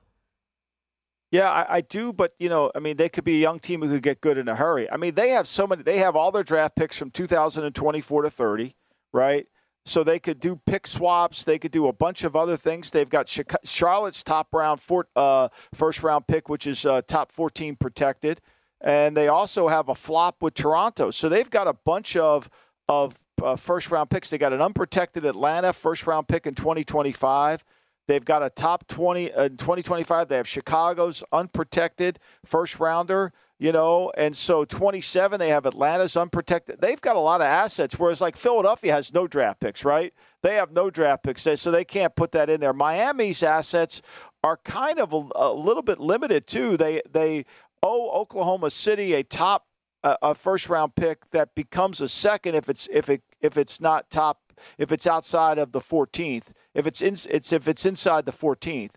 Yeah, 1.31 1.51
I, 1.51 1.77
I, 1.77 1.81
do, 1.81 2.13
but 2.13 2.35
you 2.39 2.49
know, 2.49 2.71
I 2.75 2.79
mean, 2.79 2.97
they 2.97 3.09
could 3.09 3.25
be 3.25 3.37
a 3.37 3.41
young 3.41 3.59
team 3.59 3.83
who 3.83 3.89
could 3.89 4.03
get 4.03 4.21
good 4.21 4.39
in 4.39 4.47
a 4.47 4.55
hurry. 4.55 4.89
I 4.91 4.97
mean, 4.99 5.15
they 5.15 5.31
have 5.31 5.49
so 5.49 5.67
many. 5.67 5.83
They 5.83 5.99
have 5.99 6.15
all 6.15 6.31
their 6.31 6.45
draft 6.45 6.77
picks 6.77 6.97
from 6.97 7.11
2024 7.11 8.23
to 8.23 8.31
30, 8.31 8.77
right? 9.13 9.47
So 9.87 10.03
they 10.03 10.19
could 10.19 10.41
do 10.41 10.61
pick 10.65 10.87
swaps. 10.87 11.45
They 11.45 11.59
could 11.59 11.73
do 11.73 11.89
a 11.89 11.93
bunch 11.93 12.25
of 12.25 12.35
other 12.35 12.57
things. 12.57 12.91
They've 12.91 13.09
got 13.09 13.29
Charlotte's 13.65 14.23
top 14.23 14.49
round 14.55 14.81
uh, 15.15 15.49
first 15.75 16.03
round 16.03 16.27
pick, 16.27 16.49
which 16.49 16.67
is 16.67 16.87
uh, 16.87 17.03
top 17.07 17.31
14 17.33 17.77
protected, 17.77 18.41
and 18.81 19.15
they 19.15 19.29
also 19.29 19.69
have 19.69 19.91
a 19.91 19.95
flop 19.95 20.43
with 20.43 20.55
Toronto. 20.55 21.11
So 21.11 21.29
they've 21.29 21.51
got 21.51 21.69
a 21.69 21.75
bunch 21.75 22.17
of 22.17 22.49
of 22.89 23.19
uh, 23.43 23.57
first 23.57 23.91
round 23.91 24.11
picks. 24.11 24.31
They 24.31 24.39
got 24.39 24.53
an 24.53 24.63
unprotected 24.63 25.25
Atlanta 25.27 25.73
first 25.73 26.07
round 26.07 26.29
pick 26.29 26.47
in 26.47 26.55
2025. 26.55 27.65
They've 28.07 28.25
got 28.25 28.43
a 28.43 28.51
top 28.51 28.87
20 28.89 29.33
uh, 29.33 29.45
in 29.45 29.57
2025. 29.57 30.29
They 30.29 30.37
have 30.37 30.49
Chicago's 30.49 31.23
unprotected 31.33 32.19
first 32.45 32.79
rounder 32.79 33.33
you 33.59 33.73
know, 33.73 34.11
and 34.17 34.37
so 34.37 34.65
27, 34.65 35.39
they 35.39 35.49
have 35.49 35.65
Atlanta's 35.65 36.17
unprotected. 36.17 36.81
They've 36.81 37.01
got 37.01 37.17
a 37.17 37.21
lot 37.21 37.41
of 37.41 37.47
assets, 37.47 37.99
whereas 37.99 38.21
like 38.21 38.37
Philadelphia 38.37 38.93
has 38.93 39.15
no 39.15 39.27
draft 39.27 39.61
picks, 39.61 39.85
right? 39.85 40.13
They 40.43 40.57
have 40.57 40.73
no 40.73 40.91
draft 40.91 41.23
picks, 41.23 41.43
so 41.43 41.71
they 41.71 41.85
can't 41.85 42.17
put 42.17 42.33
that 42.33 42.51
in 42.51 42.61
there. 42.61 42.73
Miami's 42.73 43.43
assets 43.43 44.03
are 44.43 44.59
kind 44.59 44.99
of 44.99 45.13
a, 45.13 45.27
a 45.37 45.53
little 45.55 45.83
bit 45.83 45.99
limited 45.99 46.47
too. 46.47 46.77
They 46.77 47.01
they 47.11 47.47
owe 47.83 48.11
Oklahoma 48.11 48.71
City 48.71 49.15
a 49.15 49.23
top 49.23 49.67
uh, 50.03 50.17
a 50.21 50.35
first 50.35 50.69
round 50.69 50.95
pick 50.95 51.31
that 51.31 51.55
becomes 51.55 52.01
a 52.01 52.09
second 52.09 52.55
if 52.55 52.69
it's 52.69 52.89
if 52.93 53.09
it 53.09 53.23
if 53.41 53.57
it's 53.57 53.81
not 53.81 54.11
top 54.11 54.41
if 54.79 54.93
it's 54.93 55.07
outside 55.07 55.59
of 55.59 55.73
the 55.73 55.81
14th 55.81 56.45
if 56.75 56.87
it's 56.87 57.01
in, 57.03 57.17
it's 57.31 57.53
if 57.53 57.67
it's 57.67 57.87
inside 57.87 58.27
the 58.27 58.33
14th 58.33 58.93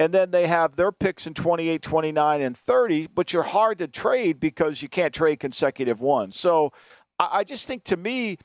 and 0.00 0.14
then 0.14 0.30
they 0.30 0.46
have 0.46 0.76
their 0.76 0.92
picks 0.92 1.26
in 1.26 1.34
28, 1.34 1.82
29, 1.82 2.40
and 2.40 2.56
30, 2.56 3.08
but 3.08 3.34
you're 3.34 3.42
hard 3.42 3.78
to 3.78 3.86
trade 3.86 4.40
because 4.40 4.80
you 4.80 4.88
can't 4.88 5.12
trade 5.12 5.38
consecutive 5.38 6.00
ones. 6.00 6.40
So 6.40 6.72
I 7.18 7.44
just 7.44 7.66
think 7.66 7.84
to 7.84 7.98
me, 7.98 8.38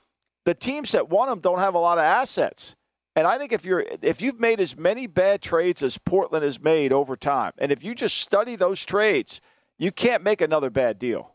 the 0.43 0.53
teams 0.53 0.91
that 0.91 1.09
want 1.09 1.29
them 1.29 1.39
don't 1.39 1.59
have 1.59 1.74
a 1.74 1.79
lot 1.79 1.97
of 1.97 2.03
assets. 2.03 2.75
And 3.15 3.25
I 3.25 3.38
think 3.38 3.53
if 3.53 3.63
you're 3.63 3.85
if 4.01 4.21
you've 4.21 4.41
made 4.41 4.59
as 4.59 4.75
many 4.75 5.07
bad 5.07 5.41
trades 5.41 5.81
as 5.81 5.97
Portland 5.97 6.43
has 6.43 6.59
made 6.59 6.91
over 6.91 7.15
time, 7.15 7.53
and 7.57 7.71
if 7.71 7.81
you 7.81 7.95
just 7.95 8.17
study 8.17 8.57
those 8.57 8.85
trades, 8.85 9.39
you 9.79 9.93
can't 9.93 10.21
make 10.21 10.41
another 10.41 10.69
bad 10.69 11.00
deal 11.00 11.34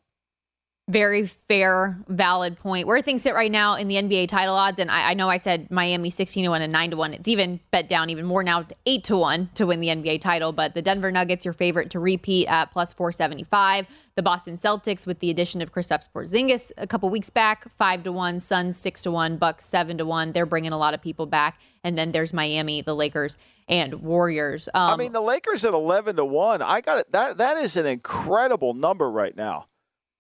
very 0.90 1.26
fair, 1.26 1.98
valid 2.08 2.58
point. 2.58 2.86
Where 2.86 3.00
things 3.00 3.22
sit 3.22 3.34
right 3.34 3.50
now 3.50 3.76
in 3.76 3.86
the 3.86 3.94
NBA 3.94 4.28
title 4.28 4.56
odds, 4.56 4.80
and 4.80 4.90
I, 4.90 5.10
I, 5.10 5.14
know 5.14 5.28
I 5.28 5.36
said 5.36 5.70
Miami 5.70 6.10
16 6.10 6.44
to 6.44 6.50
1 6.50 6.62
and 6.62 6.72
9 6.72 6.90
to 6.90 6.96
1. 6.96 7.14
It's 7.14 7.28
even 7.28 7.60
bet 7.70 7.88
down 7.88 8.10
even 8.10 8.26
more 8.26 8.42
now 8.42 8.62
to 8.62 8.74
8 8.86 9.04
to 9.04 9.16
1 9.16 9.50
to 9.54 9.66
win 9.66 9.80
the 9.80 9.88
NBA 9.88 10.20
title. 10.20 10.52
But 10.52 10.74
the 10.74 10.82
Denver 10.82 11.12
Nuggets, 11.12 11.44
your 11.44 11.54
favorite 11.54 11.90
to 11.90 12.00
repeat 12.00 12.46
at 12.48 12.72
plus 12.72 12.92
475. 12.92 13.86
The 14.16 14.22
Boston 14.22 14.54
Celtics, 14.54 15.06
with 15.06 15.20
the 15.20 15.30
addition 15.30 15.62
of 15.62 15.72
Kristaps 15.72 16.08
Porzingis 16.12 16.72
a 16.76 16.86
couple 16.86 17.08
weeks 17.08 17.30
back, 17.30 17.70
5 17.70 18.02
to 18.02 18.12
1. 18.12 18.40
Suns 18.40 18.76
6 18.76 19.02
to 19.02 19.10
1. 19.10 19.36
Bucks 19.36 19.64
7 19.66 19.96
to 19.98 20.04
1. 20.04 20.32
They're 20.32 20.44
bringing 20.44 20.72
a 20.72 20.78
lot 20.78 20.92
of 20.92 21.00
people 21.00 21.26
back. 21.26 21.60
And 21.84 21.96
then 21.96 22.12
there's 22.12 22.32
Miami, 22.32 22.82
the 22.82 22.94
Lakers, 22.94 23.38
and 23.68 23.94
Warriors. 24.02 24.68
Um, 24.74 24.90
I 24.90 24.96
mean, 24.96 25.12
the 25.12 25.22
Lakers 25.22 25.64
at 25.64 25.72
11 25.72 26.16
to 26.16 26.24
1. 26.24 26.60
I 26.60 26.80
got 26.80 26.98
it. 26.98 27.12
That, 27.12 27.38
that 27.38 27.56
is 27.58 27.76
an 27.76 27.86
incredible 27.86 28.74
number 28.74 29.08
right 29.08 29.34
now. 29.36 29.66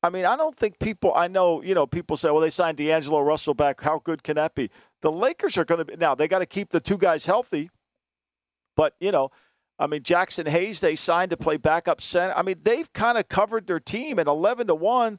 I 0.02 0.10
mean, 0.10 0.24
I 0.24 0.36
don't 0.36 0.56
think 0.56 0.78
people. 0.78 1.14
I 1.14 1.28
know, 1.28 1.62
you 1.62 1.74
know, 1.74 1.86
people 1.86 2.16
say, 2.16 2.30
"Well, 2.30 2.40
they 2.40 2.50
signed 2.50 2.78
D'Angelo 2.78 3.20
Russell 3.20 3.54
back. 3.54 3.80
How 3.80 3.98
good 3.98 4.22
can 4.22 4.36
that 4.36 4.54
be?" 4.54 4.70
The 5.02 5.12
Lakers 5.12 5.58
are 5.58 5.64
going 5.64 5.78
to 5.78 5.84
be 5.84 5.96
now. 5.96 6.14
They 6.14 6.28
got 6.28 6.38
to 6.38 6.46
keep 6.46 6.70
the 6.70 6.80
two 6.80 6.96
guys 6.96 7.26
healthy, 7.26 7.70
but 8.76 8.94
you 9.00 9.12
know, 9.12 9.30
I 9.78 9.86
mean, 9.86 10.02
Jaxson 10.02 10.48
Hayes 10.48 10.80
they 10.80 10.96
signed 10.96 11.30
to 11.30 11.36
play 11.36 11.56
backup 11.58 12.00
center. 12.00 12.34
I 12.34 12.42
mean, 12.42 12.60
they've 12.62 12.90
kind 12.92 13.18
of 13.18 13.28
covered 13.28 13.66
their 13.66 13.80
team 13.80 14.18
at 14.18 14.26
eleven 14.26 14.66
to 14.68 14.74
one, 14.74 15.18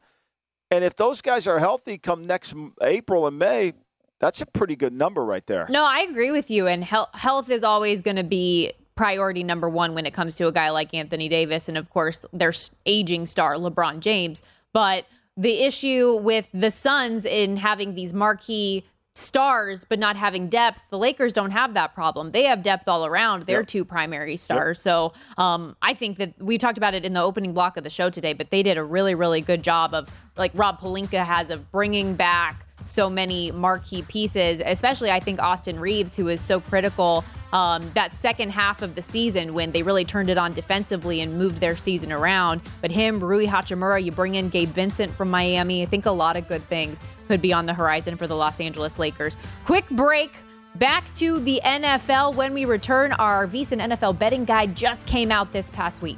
and 0.72 0.84
if 0.84 0.96
those 0.96 1.22
guys 1.22 1.46
are 1.46 1.60
healthy 1.60 1.98
come 1.98 2.26
next 2.26 2.56
April 2.82 3.28
and 3.28 3.38
May, 3.38 3.74
that's 4.20 4.42
a 4.42 4.46
pretty 4.46 4.76
good 4.76 4.94
number 4.94 5.26
right 5.26 5.46
there. 5.48 5.66
No, 5.70 5.84
I 5.84 6.02
agree 6.02 6.32
with 6.32 6.50
you. 6.50 6.68
And 6.68 6.84
health, 6.84 7.10
health 7.14 7.50
is 7.50 7.64
always 7.64 8.02
going 8.02 8.18
to 8.18 8.24
be 8.24 8.72
priority 8.96 9.44
number 9.44 9.68
one 9.68 9.96
when 9.96 10.06
it 10.06 10.14
comes 10.14 10.36
to 10.36 10.48
a 10.48 10.52
guy 10.52 10.70
like 10.70 10.94
Anthony 10.94 11.28
Davis, 11.28 11.68
and 11.68 11.78
of 11.78 11.90
course, 11.90 12.26
their 12.32 12.54
aging 12.86 13.26
star 13.26 13.56
LeBron 13.56 14.00
James. 14.00 14.42
But 14.74 15.06
the 15.38 15.64
issue 15.64 16.16
with 16.16 16.48
the 16.54 16.72
Suns 16.72 17.26
in 17.26 17.58
having 17.58 17.96
these 17.96 18.14
marquee 18.14 18.86
stars 19.14 19.84
but 19.84 20.00
not 20.00 20.16
having 20.16 20.48
depth 20.48 20.90
the 20.90 20.98
lakers 20.98 21.34
don't 21.34 21.52
have 21.52 21.74
that 21.74 21.94
problem 21.94 22.32
they 22.32 22.46
have 22.46 22.64
depth 22.64 22.88
all 22.88 23.06
around 23.06 23.44
their 23.44 23.60
yep. 23.60 23.68
two 23.68 23.84
primary 23.84 24.38
stars 24.38 24.78
yep. 24.78 24.82
so 24.84 25.14
um, 25.38 25.76
i 25.82 25.94
think 25.94 26.18
that 26.18 26.34
we 26.42 26.58
talked 26.58 26.78
about 26.78 26.94
it 26.94 27.04
in 27.04 27.12
the 27.12 27.22
opening 27.22 27.52
block 27.52 27.76
of 27.76 27.84
the 27.84 27.90
show 27.90 28.10
today 28.10 28.32
but 28.32 28.50
they 28.52 28.64
did 28.64 28.78
a 28.78 28.84
really 28.84 29.14
really 29.14 29.42
good 29.42 29.64
job 29.64 29.94
of 29.94 30.08
like 30.38 30.50
rob 30.56 30.80
pelinka 30.80 31.26
has 31.26 31.50
of 31.50 31.70
bringing 31.74 32.16
back 32.16 32.66
so 32.88 33.10
many 33.10 33.52
marquee 33.52 34.04
pieces, 34.04 34.62
especially 34.66 35.12
I 35.12 35.20
think 35.20 35.42
Austin 35.42 35.80
Reaves, 35.80 36.16
who 36.16 36.26
was 36.26 36.42
so 36.42 36.60
critical 36.60 37.24
um, 37.54 37.90
that 37.94 38.16
second 38.16 38.52
half 38.52 38.82
of 38.82 38.96
the 38.96 39.02
season 39.02 39.54
when 39.54 39.72
they 39.72 39.84
really 39.84 40.06
turned 40.06 40.30
it 40.30 40.38
on 40.38 40.54
defensively 40.54 41.22
and 41.22 41.38
moved 41.38 41.60
their 41.60 41.76
season 41.76 42.12
around. 42.12 42.62
But 42.82 42.92
him, 42.92 43.24
Rui 43.24 43.46
Hachimura, 43.46 44.04
you 44.04 44.12
bring 44.12 44.36
in 44.36 44.50
Gabe 44.50 44.70
Vincent 44.70 45.14
from 45.14 45.30
Miami. 45.30 45.84
I 45.84 45.86
think 45.86 46.06
a 46.06 46.12
lot 46.12 46.36
of 46.36 46.48
good 46.48 46.64
things 46.64 47.04
could 47.28 47.42
be 47.42 47.54
on 47.54 47.66
the 47.66 47.74
horizon 47.74 48.18
for 48.18 48.28
the 48.28 48.36
Los 48.36 48.60
Angeles 48.60 49.00
Lakers. 49.00 49.38
Quick 49.66 49.88
break. 49.90 50.32
Back 50.76 51.14
to 51.16 51.40
the 51.40 51.60
NFL 51.66 52.36
when 52.36 52.54
we 52.54 52.64
return. 52.64 53.12
Our 53.14 53.46
VSiN 53.46 53.82
NFL 53.82 54.18
betting 54.18 54.46
guide 54.46 54.76
just 54.76 55.06
came 55.06 55.32
out 55.32 55.52
this 55.52 55.70
past 55.70 56.02
week. 56.02 56.18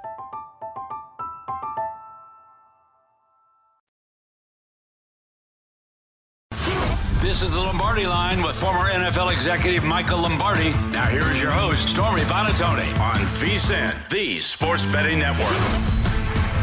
This 7.31 7.43
is 7.43 7.53
the 7.53 7.59
Lombardi 7.59 8.05
line 8.05 8.43
with 8.43 8.59
former 8.59 8.89
NFL 8.89 9.31
executive 9.31 9.85
Michael 9.85 10.23
Lombardi. 10.23 10.71
Now, 10.91 11.05
here 11.05 11.21
is 11.31 11.41
your 11.41 11.49
host, 11.49 11.87
Stormy 11.87 12.23
Buonantony, 12.23 12.91
on 12.99 13.21
VSIN, 13.21 14.09
the 14.09 14.41
Sports 14.41 14.85
Betting 14.87 15.19
Network. 15.19 15.47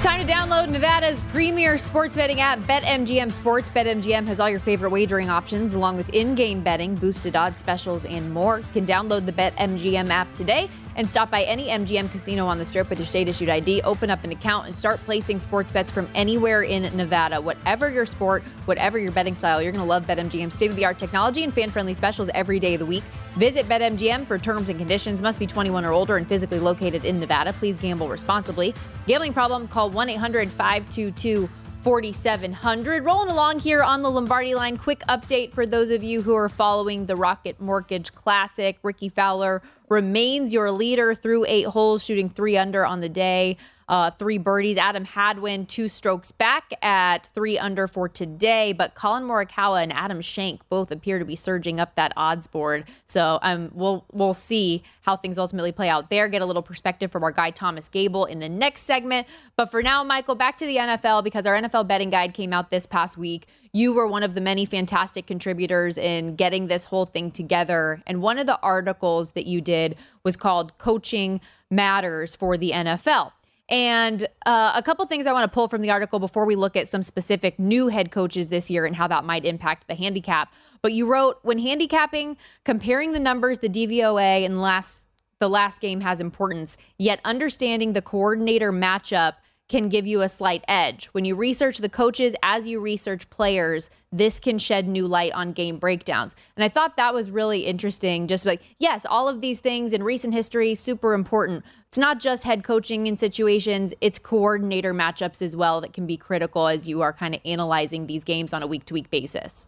Time 0.02 0.24
to 0.24 0.30
download 0.30 0.68
Nevada's 0.68 1.22
premier 1.32 1.78
sports 1.78 2.16
betting 2.16 2.42
app, 2.42 2.58
BetMGM 2.60 3.32
Sports. 3.32 3.70
BetMGM 3.70 4.26
has 4.26 4.40
all 4.40 4.50
your 4.50 4.60
favorite 4.60 4.90
wagering 4.90 5.30
options, 5.30 5.72
along 5.72 5.96
with 5.96 6.10
in 6.10 6.34
game 6.34 6.60
betting, 6.60 6.94
boosted 6.94 7.34
odds 7.34 7.58
specials, 7.58 8.04
and 8.04 8.30
more. 8.30 8.58
You 8.58 8.66
can 8.74 8.84
download 8.84 9.24
the 9.24 9.32
BetMGM 9.32 10.10
app 10.10 10.32
today 10.34 10.68
and 10.98 11.08
stop 11.08 11.30
by 11.30 11.44
any 11.44 11.68
MGM 11.68 12.10
casino 12.10 12.46
on 12.46 12.58
the 12.58 12.64
strip 12.66 12.90
with 12.90 12.98
your 12.98 13.06
state 13.06 13.28
issued 13.28 13.48
ID, 13.48 13.80
open 13.82 14.10
up 14.10 14.24
an 14.24 14.32
account, 14.32 14.66
and 14.66 14.76
start 14.76 14.98
placing 15.04 15.38
sports 15.38 15.70
bets 15.70 15.92
from 15.92 16.08
anywhere 16.12 16.62
in 16.64 16.82
Nevada. 16.96 17.40
Whatever 17.40 17.88
your 17.88 18.04
sport, 18.04 18.42
whatever 18.64 18.98
your 18.98 19.12
betting 19.12 19.36
style, 19.36 19.62
you're 19.62 19.70
going 19.70 19.82
to 19.82 19.88
love 19.88 20.06
BetMGM's 20.06 20.56
state 20.56 20.70
of 20.70 20.76
the 20.76 20.84
art 20.84 20.98
technology 20.98 21.44
and 21.44 21.54
fan 21.54 21.70
friendly 21.70 21.94
specials 21.94 22.28
every 22.34 22.58
day 22.58 22.74
of 22.74 22.80
the 22.80 22.86
week. 22.86 23.04
Visit 23.36 23.66
BetMGM 23.66 24.26
for 24.26 24.38
terms 24.38 24.68
and 24.68 24.76
conditions. 24.76 25.22
Must 25.22 25.38
be 25.38 25.46
21 25.46 25.84
or 25.84 25.92
older 25.92 26.16
and 26.16 26.26
physically 26.26 26.58
located 26.58 27.04
in 27.04 27.20
Nevada. 27.20 27.52
Please 27.52 27.78
gamble 27.78 28.08
responsibly. 28.08 28.74
Gambling 29.06 29.32
problem? 29.32 29.68
Call 29.68 29.90
1 29.90 30.08
800 30.08 30.50
522 30.50 31.48
4700. 31.88 33.02
Rolling 33.02 33.30
along 33.30 33.60
here 33.60 33.82
on 33.82 34.02
the 34.02 34.10
Lombardi 34.10 34.54
line. 34.54 34.76
Quick 34.76 35.00
update 35.08 35.54
for 35.54 35.64
those 35.64 35.88
of 35.88 36.04
you 36.04 36.20
who 36.20 36.34
are 36.34 36.50
following 36.50 37.06
the 37.06 37.16
Rocket 37.16 37.58
Mortgage 37.62 38.12
Classic. 38.12 38.78
Rickie 38.82 39.08
Fowler 39.08 39.62
remains 39.88 40.52
your 40.52 40.70
leader 40.70 41.14
through 41.14 41.46
eight 41.48 41.68
holes, 41.68 42.04
shooting 42.04 42.28
three 42.28 42.58
under 42.58 42.84
on 42.84 43.00
the 43.00 43.08
day 43.08 43.56
uh, 43.88 44.10
three 44.10 44.38
birdies. 44.38 44.76
Adam 44.76 45.04
Hadwin, 45.04 45.66
two 45.66 45.88
strokes 45.88 46.30
back 46.30 46.72
at 46.82 47.26
three 47.34 47.58
under 47.58 47.88
for 47.88 48.08
today, 48.08 48.72
but 48.72 48.94
Collin 48.94 49.24
Morikawa 49.24 49.82
and 49.82 49.92
Adam 49.92 50.20
Schenk 50.20 50.68
both 50.68 50.90
appear 50.90 51.18
to 51.18 51.24
be 51.24 51.34
surging 51.34 51.80
up 51.80 51.94
that 51.94 52.12
odds 52.16 52.46
board. 52.46 52.84
So 53.06 53.38
um, 53.42 53.70
we'll 53.72 54.04
we'll 54.12 54.34
see 54.34 54.82
how 55.02 55.16
things 55.16 55.38
ultimately 55.38 55.72
play 55.72 55.88
out 55.88 56.10
there. 56.10 56.28
Get 56.28 56.42
a 56.42 56.46
little 56.46 56.62
perspective 56.62 57.10
from 57.10 57.24
our 57.24 57.32
guy 57.32 57.50
Thomas 57.50 57.88
Gable 57.88 58.26
in 58.26 58.40
the 58.40 58.48
next 58.48 58.82
segment. 58.82 59.26
But 59.56 59.70
for 59.70 59.82
now, 59.82 60.04
Michael, 60.04 60.34
back 60.34 60.56
to 60.58 60.66
the 60.66 60.76
NFL 60.76 61.24
because 61.24 61.46
our 61.46 61.60
NFL 61.60 61.88
betting 61.88 62.10
guide 62.10 62.34
came 62.34 62.52
out 62.52 62.70
this 62.70 62.84
past 62.84 63.16
week. 63.16 63.46
You 63.72 63.92
were 63.92 64.06
one 64.06 64.22
of 64.22 64.34
the 64.34 64.40
many 64.40 64.64
fantastic 64.64 65.26
contributors 65.26 65.98
in 65.98 66.36
getting 66.36 66.66
this 66.66 66.86
whole 66.86 67.06
thing 67.06 67.30
together. 67.30 68.02
And 68.06 68.20
one 68.20 68.38
of 68.38 68.46
the 68.46 68.58
articles 68.60 69.32
that 69.32 69.46
you 69.46 69.60
did 69.60 69.96
was 70.24 70.36
called 70.36 70.76
Coaching 70.78 71.40
Matters 71.70 72.34
for 72.34 72.56
the 72.56 72.72
NFL. 72.72 73.32
And 73.68 74.26
uh, 74.46 74.72
a 74.74 74.82
couple 74.82 75.04
things 75.06 75.26
I 75.26 75.32
want 75.32 75.44
to 75.44 75.54
pull 75.54 75.68
from 75.68 75.82
the 75.82 75.90
article 75.90 76.18
before 76.18 76.46
we 76.46 76.56
look 76.56 76.76
at 76.76 76.88
some 76.88 77.02
specific 77.02 77.58
new 77.58 77.88
head 77.88 78.10
coaches 78.10 78.48
this 78.48 78.70
year 78.70 78.86
and 78.86 78.96
how 78.96 79.06
that 79.08 79.24
might 79.24 79.44
impact 79.44 79.88
the 79.88 79.94
handicap. 79.94 80.52
But 80.80 80.92
you 80.92 81.06
wrote 81.06 81.38
when 81.42 81.58
handicapping, 81.58 82.36
comparing 82.64 83.12
the 83.12 83.20
numbers, 83.20 83.58
the 83.58 83.68
DVOA, 83.68 84.44
and 84.44 84.60
last 84.62 85.02
the 85.40 85.48
last 85.48 85.80
game 85.80 86.00
has 86.00 86.20
importance. 86.20 86.76
Yet 86.98 87.20
understanding 87.24 87.92
the 87.92 88.02
coordinator 88.02 88.72
matchup 88.72 89.34
can 89.68 89.88
give 89.88 90.06
you 90.06 90.22
a 90.22 90.28
slight 90.28 90.64
edge. 90.66 91.06
When 91.06 91.24
you 91.24 91.36
research 91.36 91.78
the 91.78 91.88
coaches 91.88 92.34
as 92.42 92.66
you 92.66 92.80
research 92.80 93.28
players, 93.30 93.90
this 94.10 94.40
can 94.40 94.58
shed 94.58 94.88
new 94.88 95.06
light 95.06 95.32
on 95.32 95.52
game 95.52 95.78
breakdowns. 95.78 96.34
And 96.56 96.64
I 96.64 96.68
thought 96.68 96.96
that 96.96 97.12
was 97.12 97.30
really 97.30 97.66
interesting. 97.66 98.26
Just 98.26 98.46
like, 98.46 98.62
yes, 98.78 99.04
all 99.04 99.28
of 99.28 99.40
these 99.40 99.60
things 99.60 99.92
in 99.92 100.02
recent 100.02 100.32
history, 100.32 100.74
super 100.74 101.12
important. 101.12 101.64
It's 101.88 101.98
not 101.98 102.18
just 102.18 102.44
head 102.44 102.64
coaching 102.64 103.06
in 103.06 103.18
situations, 103.18 103.92
it's 104.00 104.18
coordinator 104.18 104.94
matchups 104.94 105.42
as 105.42 105.54
well 105.54 105.80
that 105.82 105.92
can 105.92 106.06
be 106.06 106.16
critical 106.16 106.66
as 106.66 106.88
you 106.88 107.02
are 107.02 107.12
kind 107.12 107.34
of 107.34 107.40
analyzing 107.44 108.06
these 108.06 108.24
games 108.24 108.52
on 108.52 108.62
a 108.62 108.66
week 108.66 108.84
to 108.86 108.94
week 108.94 109.10
basis. 109.10 109.66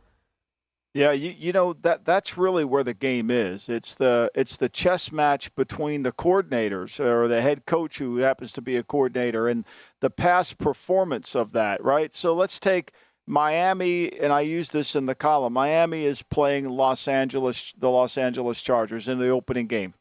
Yeah, 0.92 1.12
you, 1.12 1.32
you 1.38 1.52
know 1.52 1.72
that 1.72 2.04
that's 2.04 2.36
really 2.36 2.64
where 2.64 2.82
the 2.82 2.94
game 2.94 3.30
is. 3.30 3.68
It's 3.68 3.94
the 3.94 4.30
it's 4.34 4.56
the 4.56 4.68
chess 4.68 5.12
match 5.12 5.54
between 5.54 6.02
the 6.02 6.10
coordinators 6.10 6.98
or 6.98 7.28
the 7.28 7.42
head 7.42 7.64
coach 7.64 7.98
who 7.98 8.16
happens 8.16 8.52
to 8.54 8.62
be 8.62 8.76
a 8.76 8.82
coordinator 8.82 9.46
and 9.46 9.64
the 10.00 10.10
past 10.10 10.58
performance 10.58 11.36
of 11.36 11.52
that, 11.52 11.82
right? 11.84 12.12
So 12.12 12.34
let's 12.34 12.58
take 12.58 12.92
Miami 13.24 14.18
and 14.18 14.32
I 14.32 14.40
use 14.40 14.70
this 14.70 14.96
in 14.96 15.06
the 15.06 15.14
column. 15.14 15.52
Miami 15.52 16.04
is 16.04 16.22
playing 16.22 16.68
Los 16.68 17.06
Angeles 17.06 17.72
the 17.78 17.88
Los 17.90 18.18
Angeles 18.18 18.60
Chargers 18.60 19.06
in 19.06 19.20
the 19.20 19.28
opening 19.28 19.68
game. 19.68 19.94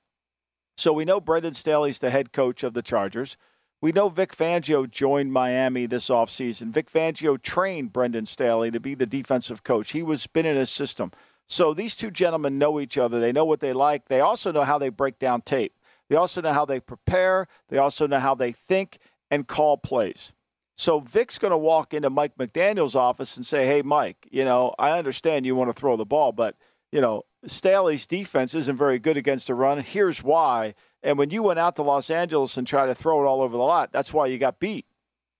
So 0.75 0.91
we 0.91 1.05
know 1.05 1.21
Brandon 1.21 1.53
Staley's 1.53 1.99
the 1.99 2.09
head 2.09 2.31
coach 2.31 2.63
of 2.63 2.73
the 2.73 2.81
Chargers. 2.81 3.37
We 3.81 3.93
know 3.93 4.09
Vic 4.09 4.35
Fangio 4.35 4.89
joined 4.89 5.31
Miami 5.31 5.85
this 5.85 6.09
offseason. 6.09 6.71
Vic 6.71 6.91
Fangio 6.91 7.41
trained 7.41 7.93
Brandon 7.93 8.25
Staley 8.25 8.71
to 8.71 8.79
be 8.79 8.93
the 8.93 9.05
defensive 9.05 9.63
coach. 9.63 9.91
He 9.91 10.03
was 10.03 10.27
been 10.27 10.45
in 10.45 10.57
his 10.57 10.69
system. 10.69 11.11
So 11.47 11.73
these 11.73 11.95
two 11.95 12.11
gentlemen 12.11 12.57
know 12.57 12.79
each 12.79 12.97
other. 12.97 13.19
They 13.19 13.31
know 13.31 13.45
what 13.45 13.61
they 13.61 13.71
like. 13.71 14.07
They 14.07 14.19
also 14.19 14.51
know 14.51 14.63
how 14.63 14.77
they 14.77 14.89
break 14.89 15.17
down 15.17 15.41
tape. 15.41 15.73
They 16.09 16.17
also 16.17 16.41
know 16.41 16.53
how 16.53 16.65
they 16.65 16.79
prepare. 16.79 17.47
They 17.69 17.77
also 17.77 18.05
know 18.05 18.19
how 18.19 18.35
they 18.35 18.51
think 18.51 18.99
and 19.31 19.47
call 19.47 19.77
plays. 19.77 20.33
So 20.75 20.99
Vic's 20.99 21.37
going 21.37 21.51
to 21.51 21.57
walk 21.57 21.93
into 21.93 22.09
Mike 22.09 22.37
McDaniel's 22.37 22.95
office 22.95 23.37
and 23.37 23.45
say, 23.45 23.65
"Hey, 23.65 23.81
Mike, 23.81 24.27
you 24.31 24.43
know, 24.43 24.73
I 24.77 24.97
understand 24.97 25.45
you 25.45 25.55
want 25.55 25.69
to 25.69 25.79
throw 25.79 25.97
the 25.97 26.05
ball, 26.05 26.31
but 26.31 26.55
you 26.91 27.01
know, 27.01 27.23
Staley's 27.45 28.07
defense 28.07 28.53
isn't 28.53 28.77
very 28.77 28.99
good 28.99 29.17
against 29.17 29.47
the 29.47 29.55
run. 29.55 29.79
Here's 29.81 30.21
why." 30.21 30.75
And 31.01 31.17
when 31.17 31.29
you 31.29 31.43
went 31.43 31.59
out 31.59 31.75
to 31.77 31.81
Los 31.81 32.09
Angeles 32.09 32.57
and 32.57 32.67
tried 32.67 32.87
to 32.87 32.95
throw 32.95 33.23
it 33.23 33.27
all 33.27 33.41
over 33.41 33.55
the 33.55 33.63
lot, 33.63 33.91
that's 33.91 34.13
why 34.13 34.27
you 34.27 34.37
got 34.37 34.59
beat. 34.59 34.85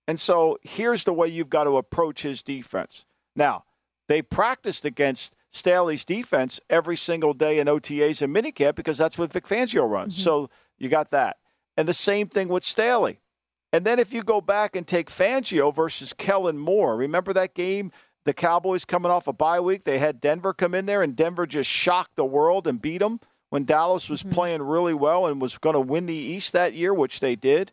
And 0.08 0.18
so 0.18 0.58
here's 0.62 1.04
the 1.04 1.12
way 1.12 1.28
you've 1.28 1.50
got 1.50 1.64
to 1.64 1.76
approach 1.76 2.22
his 2.22 2.42
defense. 2.42 3.06
Now, 3.36 3.64
they 4.08 4.22
practiced 4.22 4.84
against 4.84 5.34
Staley's 5.52 6.04
defense 6.04 6.60
every 6.68 6.96
single 6.96 7.34
day 7.34 7.58
in 7.58 7.66
OTAs 7.66 8.22
and 8.22 8.34
minicamp 8.34 8.74
because 8.74 8.98
that's 8.98 9.18
what 9.18 9.32
Vic 9.32 9.46
Fangio 9.46 9.88
runs. 9.88 10.14
Mm-hmm. 10.14 10.22
So 10.22 10.50
you 10.78 10.88
got 10.88 11.10
that. 11.10 11.36
And 11.76 11.86
the 11.86 11.94
same 11.94 12.28
thing 12.28 12.48
with 12.48 12.64
Staley. 12.64 13.20
And 13.72 13.84
then 13.84 13.98
if 13.98 14.12
you 14.12 14.22
go 14.22 14.40
back 14.40 14.74
and 14.74 14.86
take 14.86 15.10
Fangio 15.10 15.74
versus 15.74 16.12
Kellen 16.12 16.58
Moore, 16.58 16.96
remember 16.96 17.32
that 17.32 17.54
game? 17.54 17.92
The 18.24 18.34
Cowboys 18.34 18.84
coming 18.84 19.10
off 19.10 19.28
a 19.28 19.32
bye 19.32 19.60
week, 19.60 19.84
they 19.84 19.98
had 19.98 20.20
Denver 20.20 20.52
come 20.52 20.74
in 20.74 20.86
there, 20.86 21.02
and 21.02 21.16
Denver 21.16 21.46
just 21.46 21.70
shocked 21.70 22.16
the 22.16 22.24
world 22.24 22.66
and 22.66 22.82
beat 22.82 22.98
them 22.98 23.20
when 23.50 23.64
Dallas 23.64 24.08
was 24.08 24.22
mm-hmm. 24.22 24.30
playing 24.30 24.62
really 24.62 24.94
well 24.94 25.26
and 25.26 25.40
was 25.40 25.58
going 25.58 25.74
to 25.74 25.80
win 25.80 26.06
the 26.06 26.14
East 26.14 26.52
that 26.52 26.72
year, 26.72 26.94
which 26.94 27.20
they 27.20 27.36
did. 27.36 27.72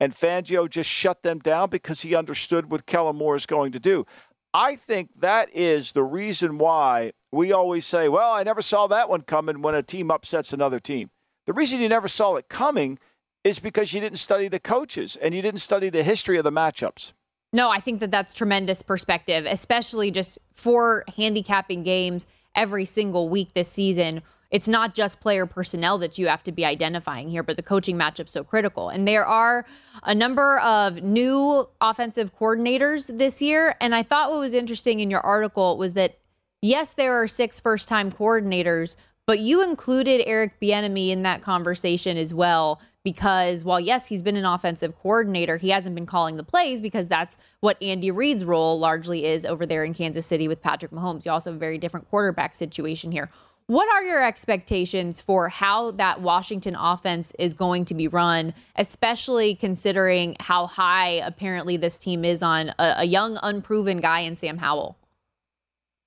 And 0.00 0.16
Fangio 0.16 0.68
just 0.68 0.90
shut 0.90 1.22
them 1.22 1.38
down 1.38 1.70
because 1.70 2.02
he 2.02 2.14
understood 2.14 2.70
what 2.70 2.86
Kellen 2.86 3.16
Moore 3.16 3.36
is 3.36 3.46
going 3.46 3.72
to 3.72 3.80
do. 3.80 4.06
I 4.54 4.76
think 4.76 5.10
that 5.20 5.54
is 5.54 5.92
the 5.92 6.04
reason 6.04 6.58
why 6.58 7.12
we 7.30 7.52
always 7.52 7.84
say, 7.84 8.08
well, 8.08 8.32
I 8.32 8.42
never 8.42 8.62
saw 8.62 8.86
that 8.86 9.08
one 9.08 9.22
coming 9.22 9.60
when 9.60 9.74
a 9.74 9.82
team 9.82 10.10
upsets 10.10 10.52
another 10.52 10.80
team. 10.80 11.10
The 11.46 11.52
reason 11.52 11.80
you 11.80 11.88
never 11.88 12.08
saw 12.08 12.36
it 12.36 12.48
coming 12.48 12.98
is 13.44 13.58
because 13.58 13.92
you 13.92 14.00
didn't 14.00 14.18
study 14.18 14.48
the 14.48 14.60
coaches 14.60 15.16
and 15.16 15.34
you 15.34 15.42
didn't 15.42 15.60
study 15.60 15.90
the 15.90 16.02
history 16.02 16.38
of 16.38 16.44
the 16.44 16.52
matchups. 16.52 17.12
No, 17.52 17.70
I 17.70 17.80
think 17.80 18.00
that 18.00 18.10
that's 18.10 18.34
tremendous 18.34 18.82
perspective, 18.82 19.46
especially 19.46 20.10
just 20.10 20.38
for 20.52 21.04
handicapping 21.16 21.82
games 21.82 22.26
every 22.54 22.84
single 22.84 23.28
week 23.28 23.54
this 23.54 23.70
season 23.70 24.22
it's 24.50 24.68
not 24.68 24.94
just 24.94 25.20
player 25.20 25.46
personnel 25.46 25.98
that 25.98 26.18
you 26.18 26.28
have 26.28 26.42
to 26.44 26.52
be 26.52 26.64
identifying 26.64 27.28
here, 27.28 27.42
but 27.42 27.56
the 27.56 27.62
coaching 27.62 27.96
matchup 27.96 28.28
so 28.28 28.42
critical. 28.42 28.88
And 28.88 29.06
there 29.06 29.26
are 29.26 29.66
a 30.02 30.14
number 30.14 30.58
of 30.60 31.02
new 31.02 31.68
offensive 31.80 32.36
coordinators 32.36 33.16
this 33.18 33.42
year. 33.42 33.74
And 33.80 33.94
I 33.94 34.02
thought 34.02 34.30
what 34.30 34.40
was 34.40 34.54
interesting 34.54 35.00
in 35.00 35.10
your 35.10 35.20
article 35.20 35.76
was 35.76 35.92
that 35.94 36.18
yes, 36.62 36.92
there 36.92 37.20
are 37.20 37.28
six 37.28 37.60
first 37.60 37.88
time 37.88 38.10
coordinators, 38.10 38.96
but 39.26 39.40
you 39.40 39.62
included 39.62 40.22
Eric 40.26 40.58
Bieniemy 40.60 41.10
in 41.10 41.22
that 41.22 41.42
conversation 41.42 42.16
as 42.16 42.32
well 42.32 42.80
because 43.04 43.64
while 43.64 43.80
yes, 43.80 44.08
he's 44.08 44.22
been 44.22 44.36
an 44.36 44.44
offensive 44.44 44.96
coordinator, 44.98 45.58
he 45.58 45.70
hasn't 45.70 45.94
been 45.94 46.06
calling 46.06 46.36
the 46.36 46.42
plays 46.42 46.80
because 46.80 47.08
that's 47.08 47.36
what 47.60 47.82
Andy 47.82 48.10
Reid's 48.10 48.44
role 48.44 48.78
largely 48.78 49.26
is 49.26 49.44
over 49.44 49.66
there 49.66 49.84
in 49.84 49.94
Kansas 49.94 50.26
City 50.26 50.48
with 50.48 50.62
Patrick 50.62 50.90
Mahomes. 50.90 51.24
You 51.24 51.30
also 51.30 51.50
have 51.50 51.56
a 51.56 51.60
very 51.60 51.78
different 51.78 52.08
quarterback 52.08 52.54
situation 52.54 53.12
here. 53.12 53.30
What 53.68 53.86
are 53.94 54.02
your 54.02 54.24
expectations 54.24 55.20
for 55.20 55.50
how 55.50 55.90
that 55.90 56.22
Washington 56.22 56.74
offense 56.74 57.34
is 57.38 57.52
going 57.52 57.84
to 57.84 57.94
be 57.94 58.08
run, 58.08 58.54
especially 58.76 59.54
considering 59.54 60.36
how 60.40 60.66
high 60.66 61.20
apparently 61.22 61.76
this 61.76 61.98
team 61.98 62.24
is 62.24 62.42
on 62.42 62.70
a, 62.78 62.94
a 63.00 63.04
young, 63.04 63.38
unproven 63.42 63.98
guy 63.98 64.20
in 64.20 64.36
Sam 64.36 64.56
Howell? 64.56 64.96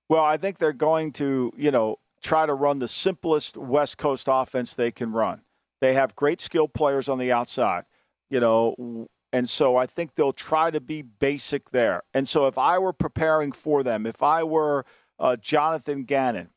Well, 0.10 0.24
I 0.24 0.38
think 0.38 0.58
they're 0.58 0.74
going 0.74 1.14
to, 1.14 1.54
you 1.56 1.70
know, 1.70 2.00
try 2.24 2.48
to 2.48 2.54
run 2.56 2.80
the 2.80 2.88
simplest 2.88 3.56
West 3.56 4.00
Coast 4.00 4.26
offense 4.28 4.74
they 4.74 4.90
can 4.90 5.12
run. 5.12 5.42
They 5.82 5.94
have 5.94 6.16
great 6.16 6.42
skilled 6.42 6.74
players 6.74 7.08
on 7.08 7.20
the 7.20 7.32
outside, 7.32 7.84
you 8.32 8.40
know, 8.40 9.08
and 9.32 9.48
so 9.48 9.78
I 9.78 9.86
think 9.86 10.16
they'll 10.16 10.34
try 10.34 10.72
to 10.72 10.82
be 10.82 11.04
basic 11.04 11.70
there. 11.70 12.02
And 12.12 12.28
so 12.28 12.48
if 12.48 12.58
I 12.58 12.80
were 12.80 12.92
preparing 12.92 13.52
for 13.52 13.84
them, 13.84 14.08
if 14.08 14.24
I 14.24 14.42
were 14.42 14.84
uh, 15.20 15.36
Jonathan 15.36 16.06
Gannon, 16.06 16.50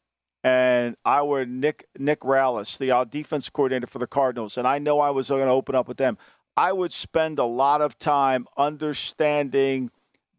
and 0.44 0.96
I 1.06 1.22
were 1.22 1.46
Nick 1.46 1.88
Nick 1.98 2.20
Rallis, 2.20 2.76
the 2.76 3.06
defense 3.10 3.48
coordinator 3.48 3.86
for 3.86 3.98
the 3.98 4.06
Cardinals, 4.06 4.58
and 4.58 4.68
I 4.68 4.78
know 4.78 5.00
I 5.00 5.10
was 5.10 5.28
going 5.28 5.46
to 5.46 5.50
open 5.50 5.74
up 5.74 5.88
with 5.88 5.96
them. 5.96 6.18
I 6.56 6.72
would 6.72 6.92
spend 6.92 7.38
a 7.38 7.44
lot 7.44 7.80
of 7.80 7.98
time 7.98 8.46
understanding 8.56 9.90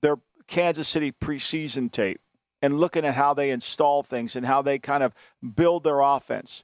their 0.01 0.17
Kansas 0.47 0.87
City 0.87 1.11
preseason 1.11 1.91
tape 1.91 2.21
and 2.61 2.79
looking 2.79 3.03
at 3.03 3.15
how 3.15 3.33
they 3.33 3.49
install 3.49 4.03
things 4.03 4.35
and 4.35 4.45
how 4.45 4.61
they 4.61 4.79
kind 4.79 5.03
of 5.03 5.13
build 5.55 5.83
their 5.83 5.99
offense 5.99 6.63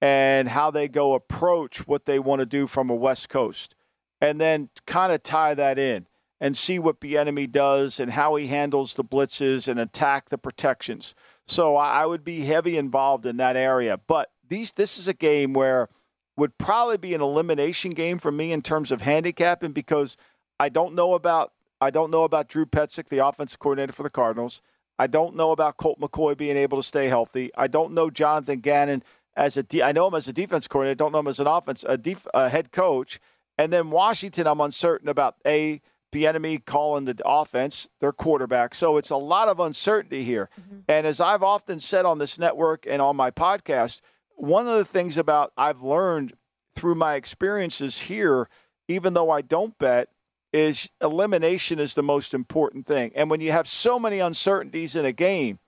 and 0.00 0.48
how 0.48 0.70
they 0.70 0.88
go 0.88 1.12
approach 1.12 1.86
what 1.86 2.06
they 2.06 2.18
want 2.18 2.40
to 2.40 2.46
do 2.46 2.66
from 2.66 2.88
a 2.88 2.94
West 2.94 3.28
Coast, 3.28 3.74
and 4.22 4.40
then 4.40 4.70
kind 4.86 5.12
of 5.12 5.22
tie 5.22 5.52
that 5.52 5.78
in 5.78 6.06
and 6.40 6.56
see 6.56 6.78
what 6.78 7.00
Bieniemy 7.00 7.52
does 7.52 8.00
and 8.00 8.12
how 8.12 8.36
he 8.36 8.46
handles 8.46 8.94
the 8.94 9.04
blitzes 9.04 9.68
and 9.68 9.78
attack 9.78 10.30
the 10.30 10.38
protections. 10.38 11.14
So 11.50 11.74
I 11.74 12.06
would 12.06 12.22
be 12.22 12.42
heavy 12.42 12.76
involved 12.76 13.26
in 13.26 13.36
that 13.38 13.56
area. 13.56 13.98
But 14.06 14.30
these 14.48 14.70
this 14.70 14.96
is 14.98 15.08
a 15.08 15.12
game 15.12 15.52
where 15.52 15.88
would 16.36 16.56
probably 16.58 16.96
be 16.96 17.12
an 17.12 17.20
elimination 17.20 17.90
game 17.90 18.18
for 18.18 18.30
me 18.30 18.52
in 18.52 18.62
terms 18.62 18.92
of 18.92 19.02
handicapping 19.02 19.72
because 19.72 20.16
I 20.60 20.68
don't 20.68 20.94
know 20.94 21.14
about 21.14 21.52
I 21.80 21.90
don't 21.90 22.10
know 22.10 22.22
about 22.22 22.48
Drew 22.48 22.66
Petzing, 22.66 23.08
the 23.08 23.26
offensive 23.26 23.58
coordinator 23.58 23.92
for 23.92 24.04
the 24.04 24.10
Cardinals. 24.10 24.62
I 24.96 25.08
don't 25.08 25.34
know 25.34 25.50
about 25.50 25.76
Colt 25.76 25.98
McCoy 25.98 26.36
being 26.36 26.56
able 26.56 26.78
to 26.78 26.86
stay 26.86 27.08
healthy. 27.08 27.50
I 27.56 27.66
don't 27.66 27.94
know 27.94 28.10
Jonathan 28.10 28.60
Gannon 28.60 29.02
as 29.34 29.56
a 29.56 29.64
de- 29.64 29.82
I 29.82 29.90
know 29.90 30.06
him 30.06 30.14
as 30.14 30.28
a 30.28 30.32
defense 30.32 30.68
coordinator. 30.68 30.92
I 30.92 31.02
don't 31.02 31.12
know 31.12 31.18
him 31.18 31.26
as 31.26 31.40
an 31.40 31.48
offense 31.48 31.84
a, 31.88 31.98
def- 31.98 32.28
a 32.32 32.48
head 32.48 32.70
coach. 32.70 33.18
And 33.58 33.72
then 33.72 33.90
Washington, 33.90 34.46
I'm 34.46 34.60
uncertain 34.60 35.08
about 35.08 35.34
a 35.44 35.80
Bieniemy 36.12 36.64
calling 36.64 37.04
the 37.04 37.20
offense, 37.24 37.88
their 38.00 38.12
quarterback. 38.12 38.74
So 38.74 38.96
it's 38.96 39.10
a 39.10 39.16
lot 39.16 39.48
of 39.48 39.60
uncertainty 39.60 40.24
here. 40.24 40.50
Mm-hmm. 40.60 40.78
And 40.88 41.06
as 41.06 41.20
I've 41.20 41.42
often 41.42 41.80
said 41.80 42.04
on 42.04 42.18
this 42.18 42.38
network 42.38 42.86
and 42.88 43.00
on 43.00 43.16
my 43.16 43.30
podcast, 43.30 44.00
one 44.34 44.66
of 44.66 44.76
the 44.76 44.84
things 44.84 45.16
about 45.16 45.52
I've 45.56 45.82
learned 45.82 46.34
through 46.74 46.94
my 46.94 47.14
experiences 47.14 48.00
here, 48.02 48.48
even 48.88 49.14
though 49.14 49.30
I 49.30 49.42
don't 49.42 49.78
bet, 49.78 50.08
is 50.52 50.88
elimination 51.00 51.78
is 51.78 51.94
the 51.94 52.02
most 52.02 52.34
important 52.34 52.86
thing. 52.86 53.12
And 53.14 53.30
when 53.30 53.40
you 53.40 53.52
have 53.52 53.68
so 53.68 53.98
many 53.98 54.18
uncertainties 54.18 54.96
in 54.96 55.04
a 55.04 55.12
game, 55.12 55.58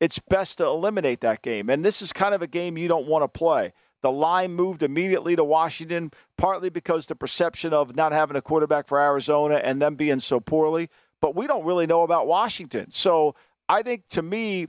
it's 0.00 0.18
best 0.18 0.58
to 0.58 0.64
eliminate 0.64 1.20
that 1.20 1.42
game. 1.42 1.68
And 1.68 1.84
this 1.84 2.02
is 2.02 2.12
kind 2.12 2.34
of 2.34 2.42
a 2.42 2.46
game 2.46 2.78
you 2.78 2.88
don't 2.88 3.06
want 3.06 3.22
to 3.22 3.28
play. 3.28 3.72
The 4.02 4.10
line 4.12 4.52
moved 4.52 4.82
immediately 4.82 5.34
to 5.36 5.44
Washington, 5.44 6.12
partly 6.36 6.70
because 6.70 7.06
the 7.06 7.16
perception 7.16 7.72
of 7.72 7.96
not 7.96 8.12
having 8.12 8.36
a 8.36 8.42
quarterback 8.42 8.86
for 8.86 9.00
Arizona 9.00 9.56
and 9.56 9.82
them 9.82 9.96
being 9.96 10.20
so 10.20 10.40
poorly. 10.40 10.88
But 11.20 11.34
we 11.34 11.46
don't 11.46 11.64
really 11.64 11.86
know 11.86 12.02
about 12.02 12.26
Washington. 12.28 12.92
So 12.92 13.34
I 13.68 13.82
think 13.82 14.08
to 14.10 14.22
me, 14.22 14.68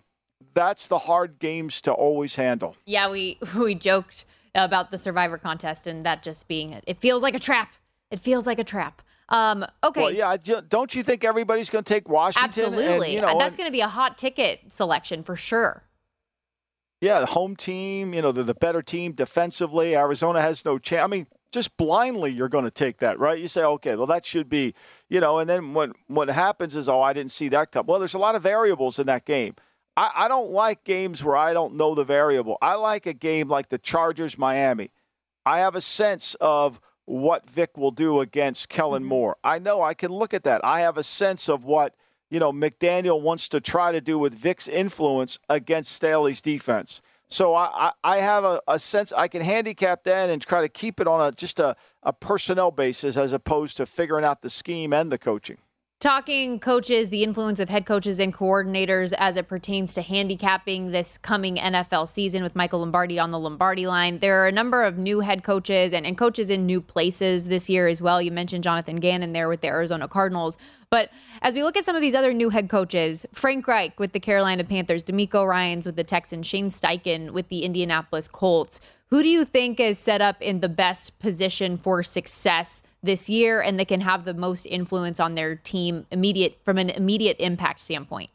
that's 0.54 0.88
the 0.88 0.98
hard 0.98 1.38
games 1.39 1.82
to 1.82 1.92
always 1.92 2.36
handle. 2.36 2.76
Yeah, 2.86 3.10
we 3.10 3.38
we 3.58 3.76
joked 3.76 4.26
about 4.56 4.92
the 4.92 4.98
Survivor 4.98 5.38
contest 5.38 5.86
and 5.86 6.04
that 6.04 6.24
just 6.24 6.48
being 6.48 6.74
it 6.74 6.84
It 6.88 7.00
feels 7.00 7.22
like 7.22 7.36
a 7.36 7.39
trap. 7.39 7.74
It 8.12 8.20
feels 8.20 8.48
like 8.48 8.58
a 8.60 8.63
trap. 8.63 9.02
Um, 9.30 9.63
okay. 9.84 10.02
Well, 10.02 10.12
yeah. 10.12 10.62
Don't 10.68 10.96
you 10.96 11.04
think 11.04 11.24
everybody's 11.24 11.70
going 11.70 11.84
to 11.84 11.94
take 11.94 12.10
Washington? 12.10 12.50
Absolutely. 12.50 13.08
And, 13.08 13.13
you 13.13 13.22
know, 13.22 13.38
that's 13.38 13.56
going 13.56 13.68
to 13.68 13.72
be 13.72 13.82
a 13.82 13.88
hot 13.88 14.18
ticket 14.18 14.72
selection 14.72 15.24
for 15.24 15.36
sure. 15.36 15.84
Yeah, 17.02 17.20
the 17.22 17.28
home 17.28 17.56
team. 17.56 18.14
You 18.14 18.22
know, 18.22 18.32
they're 18.32 18.44
the 18.44 18.54
better 18.54 18.82
team 18.82 19.14
defensively. 19.14 19.96
Arizona 19.96 20.42
has 20.42 20.66
no 20.66 20.78
chance. 20.78 21.04
I 21.04 21.08
mean, 21.08 21.28
just 21.52 21.76
blindly, 21.78 22.32
you're 22.32 22.50
going 22.50 22.66
to 22.66 22.72
take 22.72 23.00
that, 23.00 23.18
right? 23.20 23.40
You 23.40 23.48
say, 23.48 23.64
okay, 23.64 23.96
well, 23.96 24.08
that 24.08 24.26
should 24.26 24.50
be, 24.50 24.76
you 25.10 25.20
know, 25.20 25.40
and 25.40 25.50
then 25.50 25.74
when 25.74 25.94
what 26.08 26.30
happens 26.30 26.76
is, 26.76 26.88
oh, 26.88 27.02
I 27.02 27.14
didn't 27.14 27.32
see 27.32 27.50
that 27.50 27.72
come. 27.72 27.88
Well, 27.88 28.00
there's 28.00 28.14
a 28.14 28.20
lot 28.20 28.36
of 28.36 28.44
variables 28.44 29.00
in 29.00 29.08
that 29.08 29.26
game. 29.26 29.56
I, 29.98 30.12
I 30.16 30.28
don't 30.28 30.52
like 30.52 30.84
games 30.84 31.24
where 31.24 31.36
I 31.36 31.54
don't 31.54 31.76
know 31.76 31.96
the 31.96 32.04
variable. 32.04 32.58
I 32.62 32.76
like 32.76 33.06
a 33.06 33.14
game 33.14 33.50
like 33.50 33.70
the 33.70 33.78
Chargers 33.80 34.38
Miami. 34.38 34.92
I 35.46 35.60
have 35.60 35.76
a 35.76 35.82
sense 35.82 36.36
of 36.40 36.80
what 37.06 37.50
Vic 37.50 37.76
will 37.76 37.92
do 37.92 38.20
against 38.20 38.70
Kellen 38.70 39.02
mm-hmm. 39.02 39.10
Moore. 39.10 39.38
I 39.44 39.58
know 39.58 39.82
I 39.82 39.96
can 39.96 40.12
look 40.12 40.34
at 40.34 40.44
that. 40.44 40.64
I 40.64 40.82
have 40.82 40.98
a 40.98 41.04
sense 41.04 41.50
of 41.50 41.64
what 41.64 41.96
you 42.30 42.39
know 42.39 42.52
McDaniel 42.52 43.22
wants 43.22 43.50
to 43.50 43.62
try 43.62 43.92
to 43.92 44.02
do 44.02 44.18
with 44.18 44.34
Vic's 44.34 44.68
influence 44.68 45.39
against 45.50 45.92
Staley's 45.92 46.42
defense. 46.42 47.02
So 47.32 47.54
I, 47.54 47.92
I 48.04 48.22
have 48.22 48.44
a, 48.44 48.60
a, 48.68 48.80
sense 48.80 49.13
I 49.13 49.28
can 49.28 49.44
handicap 49.44 50.04
that 50.06 50.32
and 50.32 50.42
try 50.42 50.62
to 50.62 50.70
keep 50.70 51.00
it 51.00 51.06
on 51.06 51.22
a 51.22 51.32
just 51.32 51.60
a, 51.60 51.76
a 52.02 52.12
personnel 52.12 52.72
basis 52.72 53.15
as 53.18 53.34
opposed 53.34 53.78
to 53.78 53.86
figuring 53.86 54.26
out 54.26 54.42
the 54.42 54.50
scheme 54.50 54.94
and 54.94 55.12
the 55.12 55.20
coaching 55.20 55.58
talking 56.00 56.62
coaches, 56.62 57.10
the 57.10 57.24
influence 57.24 57.60
of 57.60 57.68
head 57.68 57.86
coaches 57.86 58.20
and 58.20 58.34
coordinators 58.34 59.12
as 59.18 59.36
it 59.36 59.50
pertains 59.50 59.94
to 59.94 60.02
handicapping 60.02 60.92
this 60.92 61.18
coming 61.18 61.58
NFL 61.58 62.08
season 62.08 62.42
with 62.42 62.56
Michael 62.56 62.80
Lombardi 62.80 63.20
on 63.20 63.32
the 63.32 63.40
Lombardi 63.40 63.86
line. 63.86 64.20
There 64.20 64.42
are 64.42 64.48
a 64.48 64.52
number 64.52 64.84
of 64.84 64.98
new 64.98 65.20
head 65.20 65.44
coaches 65.44 65.92
and, 65.92 66.06
and 66.06 66.18
coaches 66.18 66.50
in 66.50 66.66
new 66.66 66.80
places 66.80 67.50
this 67.50 67.70
year 67.70 67.90
as 67.90 68.02
well. 68.02 68.22
You 68.22 68.32
mentioned 68.32 68.64
Jonathan 68.64 68.96
Gannon 68.96 69.34
there 69.34 69.50
with 69.50 69.60
the 69.60 69.68
Arizona 69.68 70.08
Cardinals. 70.08 70.58
But 70.90 71.12
as 71.42 71.56
we 71.56 71.64
look 71.64 71.76
at 71.76 71.84
some 71.84 71.98
of 71.98 72.02
these 72.02 72.16
other 72.16 72.34
new 72.34 72.50
head 72.50 72.70
coaches, 72.70 73.26
Frank 73.34 73.68
Reich 73.68 74.00
with 74.00 74.14
the 74.14 74.22
Carolina 74.22 74.64
Panthers, 74.64 75.04
DeMeco 75.04 75.46
Ryans 75.46 75.86
with 75.86 75.98
the 75.98 76.06
Texans, 76.06 76.48
Shane 76.48 76.70
Steichen 76.70 77.32
with 77.32 77.50
the 77.50 77.66
Indianapolis 77.66 78.30
Colts. 78.30 78.80
Who 79.10 79.22
do 79.22 79.28
you 79.28 79.44
think 79.44 79.82
is 79.82 80.00
set 80.00 80.22
up 80.22 80.42
in 80.42 80.62
the 80.62 80.70
best 80.70 81.20
position 81.20 81.76
for 81.78 82.04
success 82.04 82.82
this 83.02 83.30
year 83.30 83.62
and 83.62 83.80
that 83.80 83.88
can 83.88 84.02
have 84.02 84.26
the 84.26 84.34
most 84.34 84.66
influence 84.66 85.20
on 85.20 85.36
their 85.36 85.56
team 85.56 86.06
immediate 86.12 86.58
from 86.64 86.78
an 86.78 86.90
immediate 86.90 87.38
impact 87.40 87.82
standpoint? 87.82 88.30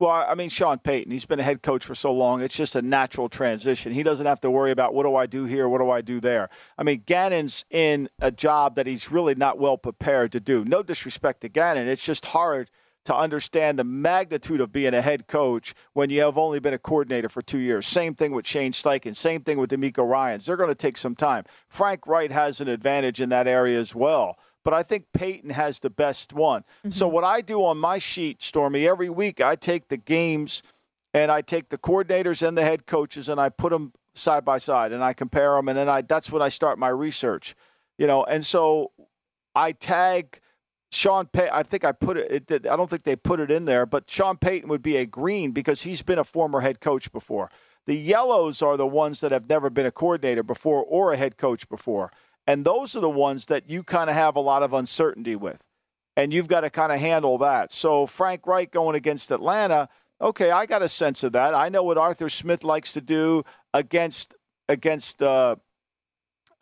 Well, 0.00 0.10
I 0.10 0.34
mean, 0.34 0.48
Sean 0.48 0.78
Payton, 0.78 1.12
he's 1.12 1.24
been 1.24 1.40
a 1.40 1.44
head 1.44 1.62
coach 1.62 1.84
for 1.84 1.94
so 1.94 2.12
long. 2.12 2.42
It's 2.42 2.56
just 2.56 2.74
a 2.74 2.82
natural 2.82 3.28
transition. 3.28 3.92
He 3.92 4.02
doesn't 4.02 4.26
have 4.26 4.40
to 4.40 4.50
worry 4.50 4.70
about 4.72 4.92
what 4.92 5.04
do 5.04 5.14
I 5.14 5.26
do 5.26 5.44
here, 5.44 5.68
what 5.68 5.78
do 5.78 5.90
I 5.90 6.00
do 6.00 6.20
there. 6.20 6.50
I 6.76 6.82
mean, 6.82 7.04
Gannon's 7.06 7.64
in 7.70 8.08
a 8.20 8.30
job 8.30 8.74
that 8.74 8.86
he's 8.86 9.10
really 9.10 9.34
not 9.34 9.58
well 9.58 9.78
prepared 9.78 10.32
to 10.32 10.40
do. 10.40 10.64
No 10.64 10.82
disrespect 10.82 11.42
to 11.42 11.48
Gannon. 11.48 11.88
It's 11.88 12.02
just 12.02 12.26
hard– 12.26 12.70
to 13.04 13.14
understand 13.14 13.78
the 13.78 13.84
magnitude 13.84 14.60
of 14.60 14.72
being 14.72 14.94
a 14.94 15.02
head 15.02 15.26
coach 15.26 15.74
when 15.92 16.10
you 16.10 16.22
have 16.22 16.38
only 16.38 16.58
been 16.58 16.74
a 16.74 16.78
coordinator 16.78 17.28
for 17.28 17.42
two 17.42 17.58
years. 17.58 17.86
Same 17.86 18.14
thing 18.14 18.32
with 18.32 18.46
Shane 18.46 18.72
Steichen. 18.72 19.14
Same 19.14 19.42
thing 19.42 19.58
with 19.58 19.70
DeMeco 19.70 20.08
Ryans. 20.08 20.46
They're 20.46 20.56
going 20.56 20.70
to 20.70 20.74
take 20.74 20.96
some 20.96 21.14
time. 21.14 21.44
Frank 21.68 22.06
Reich 22.06 22.30
has 22.30 22.60
an 22.60 22.68
advantage 22.68 23.20
in 23.20 23.28
that 23.28 23.46
area 23.46 23.78
as 23.78 23.94
well. 23.94 24.38
But 24.64 24.72
I 24.72 24.82
think 24.82 25.12
Payton 25.12 25.50
has 25.50 25.80
the 25.80 25.90
best 25.90 26.32
one. 26.32 26.62
Mm-hmm. 26.62 26.90
So 26.90 27.06
what 27.06 27.22
I 27.24 27.42
do 27.42 27.62
on 27.62 27.76
my 27.76 27.98
sheet, 27.98 28.42
Stormy, 28.42 28.88
every 28.88 29.10
week 29.10 29.40
I 29.40 29.56
take 29.56 29.88
the 29.88 29.98
games 29.98 30.62
and 31.12 31.30
I 31.30 31.42
take 31.42 31.68
the 31.68 31.76
coordinators 31.76 32.46
and 32.46 32.56
the 32.56 32.62
head 32.62 32.86
coaches 32.86 33.28
and 33.28 33.38
I 33.38 33.50
put 33.50 33.70
them 33.70 33.92
side 34.14 34.44
by 34.44 34.58
side 34.58 34.92
and 34.92 35.04
I 35.04 35.12
compare 35.12 35.52
them 35.56 35.68
and 35.68 35.76
then 35.76 35.88
I 35.88 36.00
that's 36.00 36.30
when 36.30 36.40
I 36.40 36.48
start 36.48 36.78
my 36.78 36.88
research. 36.88 37.54
You 37.98 38.06
know, 38.06 38.24
and 38.24 38.44
so 38.44 38.92
I 39.54 39.72
tag 39.72 40.40
Sean 40.94 41.26
Pay, 41.26 41.48
I 41.50 41.64
think 41.64 41.84
I 41.84 41.92
put 41.92 42.16
it, 42.16 42.50
it, 42.50 42.66
I 42.66 42.76
don't 42.76 42.88
think 42.88 43.02
they 43.02 43.16
put 43.16 43.40
it 43.40 43.50
in 43.50 43.64
there, 43.64 43.84
but 43.84 44.08
Sean 44.08 44.36
Payton 44.36 44.68
would 44.68 44.82
be 44.82 44.96
a 44.96 45.04
green 45.04 45.50
because 45.50 45.82
he's 45.82 46.02
been 46.02 46.18
a 46.18 46.24
former 46.24 46.60
head 46.60 46.80
coach 46.80 47.10
before. 47.10 47.50
The 47.86 47.96
yellows 47.96 48.62
are 48.62 48.76
the 48.76 48.86
ones 48.86 49.20
that 49.20 49.32
have 49.32 49.48
never 49.48 49.70
been 49.70 49.86
a 49.86 49.90
coordinator 49.90 50.42
before 50.42 50.84
or 50.84 51.12
a 51.12 51.16
head 51.16 51.36
coach 51.36 51.68
before. 51.68 52.12
And 52.46 52.64
those 52.64 52.94
are 52.94 53.00
the 53.00 53.10
ones 53.10 53.46
that 53.46 53.68
you 53.68 53.82
kind 53.82 54.08
of 54.08 54.16
have 54.16 54.36
a 54.36 54.40
lot 54.40 54.62
of 54.62 54.72
uncertainty 54.72 55.34
with. 55.34 55.58
And 56.16 56.32
you've 56.32 56.48
got 56.48 56.60
to 56.60 56.70
kind 56.70 56.92
of 56.92 57.00
handle 57.00 57.38
that. 57.38 57.72
So 57.72 58.06
Frank 58.06 58.46
Reich 58.46 58.70
going 58.70 58.94
against 58.94 59.32
Atlanta, 59.32 59.88
okay, 60.20 60.52
I 60.52 60.64
got 60.64 60.82
a 60.82 60.88
sense 60.88 61.24
of 61.24 61.32
that. 61.32 61.54
I 61.54 61.68
know 61.68 61.82
what 61.82 61.98
Arthur 61.98 62.28
Smith 62.28 62.62
likes 62.62 62.92
to 62.92 63.00
do 63.00 63.44
against 63.72 64.34
against 64.68 65.22
uh, 65.22 65.56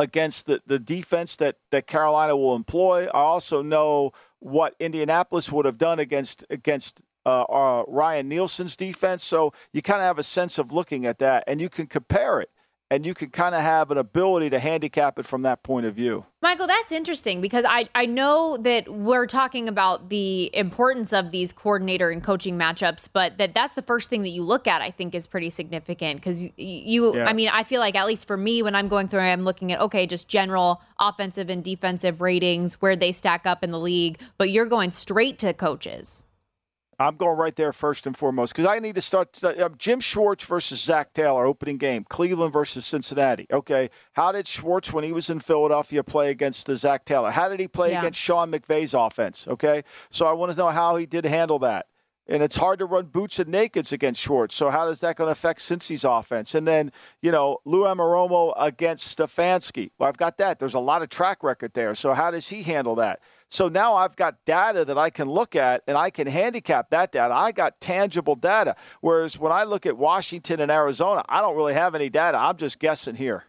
against 0.03 0.47
the, 0.47 0.61
the 0.67 0.79
defense 0.79 1.37
that, 1.37 1.57
that 1.71 1.87
Carolina 1.87 2.37
will 2.37 2.55
employ. 2.55 3.07
I 3.07 3.21
also 3.21 3.63
know 3.63 4.13
what 4.41 4.75
Indianapolis 4.79 5.51
would 5.51 5.65
have 5.65 5.79
done 5.79 5.99
against 5.99 6.45
against 6.51 7.01
uh, 7.25 7.43
uh, 7.43 7.85
Ryan 7.87 8.29
Nielsen's 8.29 8.77
defense. 8.77 9.25
So 9.25 9.53
you 9.73 9.81
kind 9.81 10.01
of 10.01 10.07
have 10.07 10.19
a 10.19 10.25
sense 10.25 10.59
of 10.59 10.73
looking 10.73 11.07
at 11.07 11.19
that, 11.21 11.45
and 11.47 11.61
you 11.61 11.69
can 11.69 11.87
compare 11.87 12.41
it 12.41 12.51
and 12.93 13.07
you 13.07 13.15
can 13.15 13.31
kind 13.31 13.55
of 13.55 13.63
have 13.63 13.91
an 13.91 13.97
ability 13.97 14.51
to 14.51 14.59
handicap 14.59 15.19
it 15.19 15.25
from 15.25 15.41
that 15.43 15.63
point 15.63 15.87
of 15.87 15.95
view. 15.95 16.27
Michael, 16.43 16.67
that's 16.67 16.93
interesting 16.93 17.41
because 17.41 17.65
I, 17.67 17.89
I 17.95 18.05
know 18.05 18.59
that 18.59 18.87
we're 18.87 19.27
talking 19.27 19.67
about 19.67 20.11
the 20.11 20.55
importance 20.55 21.11
of 21.15 21.31
these 21.31 21.55
coordinator 21.55 22.11
and 22.11 22.23
coaching 22.23 22.59
matchups, 22.59 23.09
but 23.11 23.39
that 23.39 23.55
that's 23.55 23.73
the 23.73 23.81
first 23.81 24.11
thing 24.11 24.21
that 24.23 24.29
you 24.29 24.43
look 24.43 24.67
at, 24.67 24.83
I 24.83 24.91
think, 24.91 25.15
is 25.15 25.27
pretty 25.27 25.49
significant 25.49 26.21
because 26.21 26.47
you, 26.59 27.17
yeah. 27.17 27.25
I 27.25 27.33
mean, 27.33 27.49
I 27.49 27.63
feel 27.63 27.81
like 27.81 27.95
at 27.95 28.07
least 28.07 28.27
for 28.27 28.37
me, 28.37 28.63
when 28.63 28.75
I'm 28.75 28.89
going 28.89 29.09
through, 29.09 29.21
I'm 29.21 29.45
looking 29.45 29.73
at, 29.73 29.81
okay, 29.81 30.07
just 30.07 30.29
general 30.29 30.83
offensive 31.01 31.49
and 31.49 31.65
defensive 31.65 32.21
ratings, 32.21 32.75
where 32.83 32.95
they 32.95 33.13
stack 33.13 33.47
up 33.47 33.65
in 33.65 33.71
the 33.71 33.81
league, 33.81 34.21
but 34.37 34.51
you're 34.51 34.67
going 34.67 34.93
straight 34.93 35.39
to 35.39 35.55
coaches. 35.55 36.25
I'm 37.03 37.17
going 37.17 37.37
right 37.37 37.55
there 37.55 37.73
first 37.73 38.07
and 38.07 38.17
foremost 38.17 38.55
because 38.55 38.69
I 38.69 38.79
need 38.79 38.95
to 38.95 39.01
start. 39.01 39.43
Uh, 39.43 39.69
Jim 39.79 40.01
Schwartz 40.01 40.45
versus 40.45 40.81
Zac 40.81 41.13
Taylor, 41.13 41.45
opening 41.45 41.79
game. 41.79 42.05
Cleveland 42.09 42.53
versus 42.53 42.87
Cincinnati. 42.87 43.47
Okay, 43.53 43.91
how 44.13 44.33
did 44.33 44.47
Schwartz, 44.47 44.93
when 44.93 45.05
he 45.05 45.13
was 45.13 45.29
in 45.31 45.41
Philadelphia, 45.41 46.03
play 46.03 46.31
against 46.31 46.67
the 46.67 46.77
Zac 46.77 47.05
Taylor? 47.05 47.31
How 47.31 47.49
did 47.49 47.61
he 47.61 47.69
play 47.69 47.93
yeah. 47.93 48.01
against 48.01 48.19
Sean 48.19 48.51
McVay's 48.51 48.95
offense? 48.95 49.47
Okay, 49.49 49.85
so 50.11 50.27
I 50.27 50.33
want 50.33 50.53
to 50.53 50.59
know 50.59 50.71
how 50.71 50.97
he 50.97 51.07
did 51.07 51.25
handle 51.25 51.59
that. 51.61 51.87
And 52.29 52.41
it's 52.41 52.57
hard 52.57 52.79
to 52.79 52.87
run 52.87 53.07
boots 53.07 53.41
and 53.41 53.53
nakeds 53.53 53.91
against 53.91 54.21
Schwartz. 54.21 54.55
So 54.55 54.71
how 54.71 54.87
is 54.87 55.01
that 55.01 55.17
going 55.17 55.27
to 55.27 55.33
affect 55.33 55.61
Cincy's 55.61 56.05
offense? 56.05 56.55
And 56.55 56.67
then, 56.69 56.93
you 57.21 57.33
know, 57.33 57.59
Lou 57.65 57.81
Anarumo 57.81 58.55
against 58.57 59.19
Stefanski. 59.19 59.91
Well, 59.99 60.09
I've 60.09 60.17
got 60.17 60.39
that. 60.39 60.61
There's 60.61 60.75
a 60.75 60.79
lot 60.79 61.03
of 61.03 61.09
track 61.09 61.43
record 61.43 61.73
there. 61.75 61.97
So 61.97 62.15
how 62.15 62.31
does 62.31 62.49
he 62.49 62.63
handle 62.63 62.95
that? 62.95 63.21
So 63.53 63.69
now 63.69 63.97
I've 63.97 64.17
got 64.17 64.43
data 64.47 64.83
that 64.87 64.97
I 64.97 65.11
can 65.11 65.29
look 65.29 65.55
at 65.55 65.83
and 65.87 65.95
I 65.95 66.09
can 66.09 66.27
handicap 66.27 66.89
that 66.89 67.13
data. 67.13 67.35
I 67.35 67.53
got 67.53 67.79
tangible 67.83 68.35
data. 68.35 68.77
Whereas 69.03 69.39
when 69.39 69.53
I 69.53 69.65
look 69.65 69.85
at 69.85 69.99
Washington 69.99 70.59
and 70.59 70.71
Arizona, 70.73 71.23
I 71.29 71.43
don't 71.43 71.55
really 71.55 71.75
have 71.75 71.95
any 71.95 72.09
data. 72.09 72.39
I'm 72.39 72.57
just 72.57 72.79
guessing 72.79 73.15
here. 73.15 73.45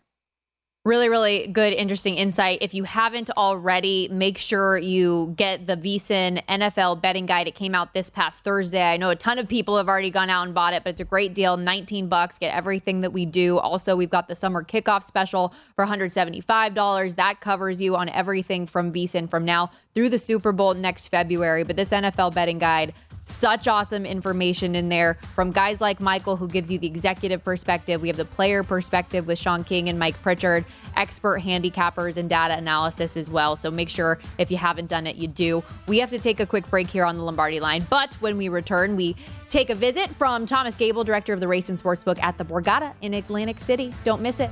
Really, 0.85 1.07
really 1.07 1.47
good, 1.47 1.71
interesting 1.71 2.15
insight. 2.15 2.57
If 2.59 2.73
you 2.73 2.83
haven't 2.83 3.29
already, 3.37 4.09
make 4.11 4.37
sure 4.37 4.77
you 4.77 5.33
get 5.37 5.65
the 5.65 5.77
VSIN 5.77 6.45
NFL 6.45 7.01
betting 7.01 7.25
guide. 7.25 7.47
It 7.47 7.55
came 7.55 7.73
out 7.73 7.93
this 7.93 8.09
past 8.09 8.43
Thursday. 8.43 8.83
I 8.83 8.97
know 8.97 9.09
a 9.09 9.15
ton 9.15 9.39
of 9.39 9.47
people 9.47 9.77
have 9.77 9.87
already 9.87 10.11
gone 10.11 10.29
out 10.29 10.45
and 10.45 10.53
bought 10.53 10.73
it, 10.73 10.83
but 10.83 10.89
it's 10.89 10.99
a 10.99 11.05
great 11.05 11.33
deal. 11.33 11.55
19 11.55 12.09
bucks, 12.09 12.37
get 12.37 12.53
everything 12.53 12.99
that 12.99 13.13
we 13.13 13.25
do. 13.25 13.59
Also, 13.59 13.95
we've 13.95 14.09
got 14.09 14.27
the 14.27 14.35
summer 14.35 14.61
kickoff 14.61 15.03
special 15.03 15.53
for 15.77 15.85
$175. 15.85 17.15
That 17.15 17.39
covers 17.39 17.79
you 17.79 17.95
on 17.95 18.09
everything 18.09 18.67
from 18.67 18.91
VSIN 18.91 19.29
from 19.29 19.45
now 19.45 19.71
through 19.95 20.09
the 20.09 20.19
Super 20.19 20.51
Bowl 20.51 20.73
next 20.73 21.07
February. 21.07 21.63
But 21.63 21.77
this 21.77 21.91
NFL 21.91 22.35
betting 22.35 22.59
guide, 22.59 22.93
such 23.25 23.67
awesome 23.67 24.05
information 24.05 24.75
in 24.75 24.89
there 24.89 25.15
from 25.35 25.51
guys 25.51 25.81
like 25.81 25.99
Michael, 25.99 26.35
who 26.35 26.47
gives 26.47 26.71
you 26.71 26.77
the 26.77 26.87
executive 26.87 27.43
perspective. 27.43 28.01
We 28.01 28.07
have 28.07 28.17
the 28.17 28.25
player 28.25 28.63
perspective 28.63 29.27
with 29.27 29.39
Sean 29.39 29.63
King 29.63 29.89
and 29.89 29.97
Mike 29.97 30.21
Pritchard, 30.21 30.65
expert 30.95 31.41
handicappers 31.41 32.17
and 32.17 32.29
data 32.29 32.57
analysis 32.57 33.17
as 33.17 33.29
well. 33.29 33.55
So 33.55 33.71
make 33.71 33.89
sure 33.89 34.19
if 34.37 34.51
you 34.51 34.57
haven't 34.57 34.87
done 34.87 35.07
it, 35.07 35.15
you 35.15 35.27
do. 35.27 35.63
We 35.87 35.99
have 35.99 36.09
to 36.09 36.19
take 36.19 36.39
a 36.39 36.45
quick 36.45 36.69
break 36.69 36.87
here 36.87 37.05
on 37.05 37.17
the 37.17 37.23
Lombardi 37.23 37.59
line. 37.59 37.85
But 37.89 38.15
when 38.15 38.37
we 38.37 38.49
return, 38.49 38.95
we 38.95 39.15
take 39.49 39.69
a 39.69 39.75
visit 39.75 40.09
from 40.09 40.45
Thomas 40.45 40.77
Gable, 40.77 41.03
director 41.03 41.33
of 41.33 41.39
the 41.39 41.47
Race 41.47 41.69
and 41.69 41.77
Sportsbook 41.77 42.21
at 42.21 42.37
the 42.37 42.45
Borgata 42.45 42.93
in 43.01 43.13
Atlantic 43.13 43.59
City. 43.59 43.93
Don't 44.03 44.21
miss 44.21 44.39
it. 44.39 44.49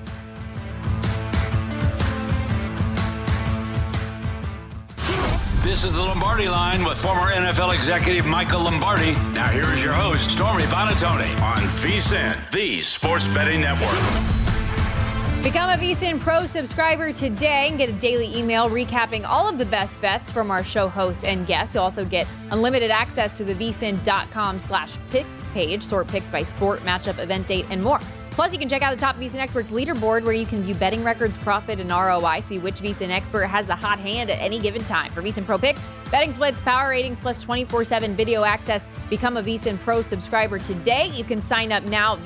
This 5.63 5.84
is 5.84 5.93
the 5.93 6.02
Lombardi 6.02 6.50
line 6.50 6.84
with 6.84 7.00
former 7.00 7.30
NFL 7.30 7.76
executive 7.76 8.26
Michael 8.26 8.63
Lombardi. 8.63 9.12
Now, 9.32 9.50
here 9.50 9.71
is 9.76 9.84
your 9.84 9.93
host, 9.93 10.32
Stormy 10.32 10.63
Buonantony, 10.63 11.39
on 11.39 11.62
VSIN, 11.62 12.50
the 12.50 12.82
Sports 12.82 13.28
Betting 13.28 13.62
Network. 13.62 13.91
Become 15.43 15.69
a 15.69 15.78
VSIN 15.78 16.19
Pro 16.19 16.47
subscriber 16.47 17.13
today 17.13 17.67
and 17.69 17.78
get 17.78 17.89
a 17.89 17.93
daily 17.93 18.36
email 18.36 18.71
recapping 18.71 19.24
all 19.24 19.47
of 19.47 19.60
the 19.60 19.65
best 19.65 20.02
bets 20.02 20.32
from 20.32 20.50
our 20.50 20.63
show 20.63 20.89
hosts 20.89 21.24
and 21.24 21.45
guests. 21.45 21.76
You'll 21.76 21.84
also 21.84 22.06
get 22.06 22.28
unlimited 22.50 22.89
access 22.89 23.32
to 23.34 23.43
the 23.43 23.54
vsin.com 23.54 24.58
slash 24.58 24.97
picks 25.12 25.47
page, 25.50 25.84
sort 25.84 26.08
picks 26.08 26.32
by 26.32 26.41
sport, 26.41 26.80
matchup, 26.80 27.19
event 27.19 27.47
date, 27.47 27.67
and 27.69 27.84
more. 27.84 28.00
Plus, 28.32 28.54
you 28.54 28.60
can 28.60 28.70
check 28.70 28.82
out 28.82 28.91
the 28.91 29.00
top 29.00 29.17
VSIN 29.17 29.36
experts 29.36 29.72
leaderboard 29.72 30.24
where 30.24 30.34
you 30.34 30.46
can 30.46 30.63
view 30.63 30.74
betting 30.74 31.04
records, 31.04 31.36
profit, 31.38 31.80
and 31.80 31.89
ROI. 31.89 32.39
See 32.41 32.60
which 32.60 32.76
VSIN 32.76 33.10
expert 33.10 33.46
has 33.46 33.67
the 33.67 33.76
hot 33.76 34.00
hand 34.00 34.30
at 34.30 34.39
any 34.39 34.58
given 34.58 34.84
time. 34.84 35.12
For 35.12 35.22
VSIN 35.22 35.46
Pro 35.46 35.58
picks, 35.58 35.86
betting 36.10 36.32
splits, 36.32 36.62
power 36.62 36.89
ratings, 36.89 37.20
plus 37.20 37.44
24-7 37.44 38.10
video 38.12 38.44
access. 38.44 38.88
Become 39.10 39.38
a 39.38 39.44
VSIN 39.44 39.80
Pro 39.80 40.02
subscriber 40.02 40.60
today. 40.60 41.08
You 41.13 41.26
can 41.26 41.41
sign 41.41 41.72
up 41.72 41.84
now 41.84 42.15
at 42.15 42.24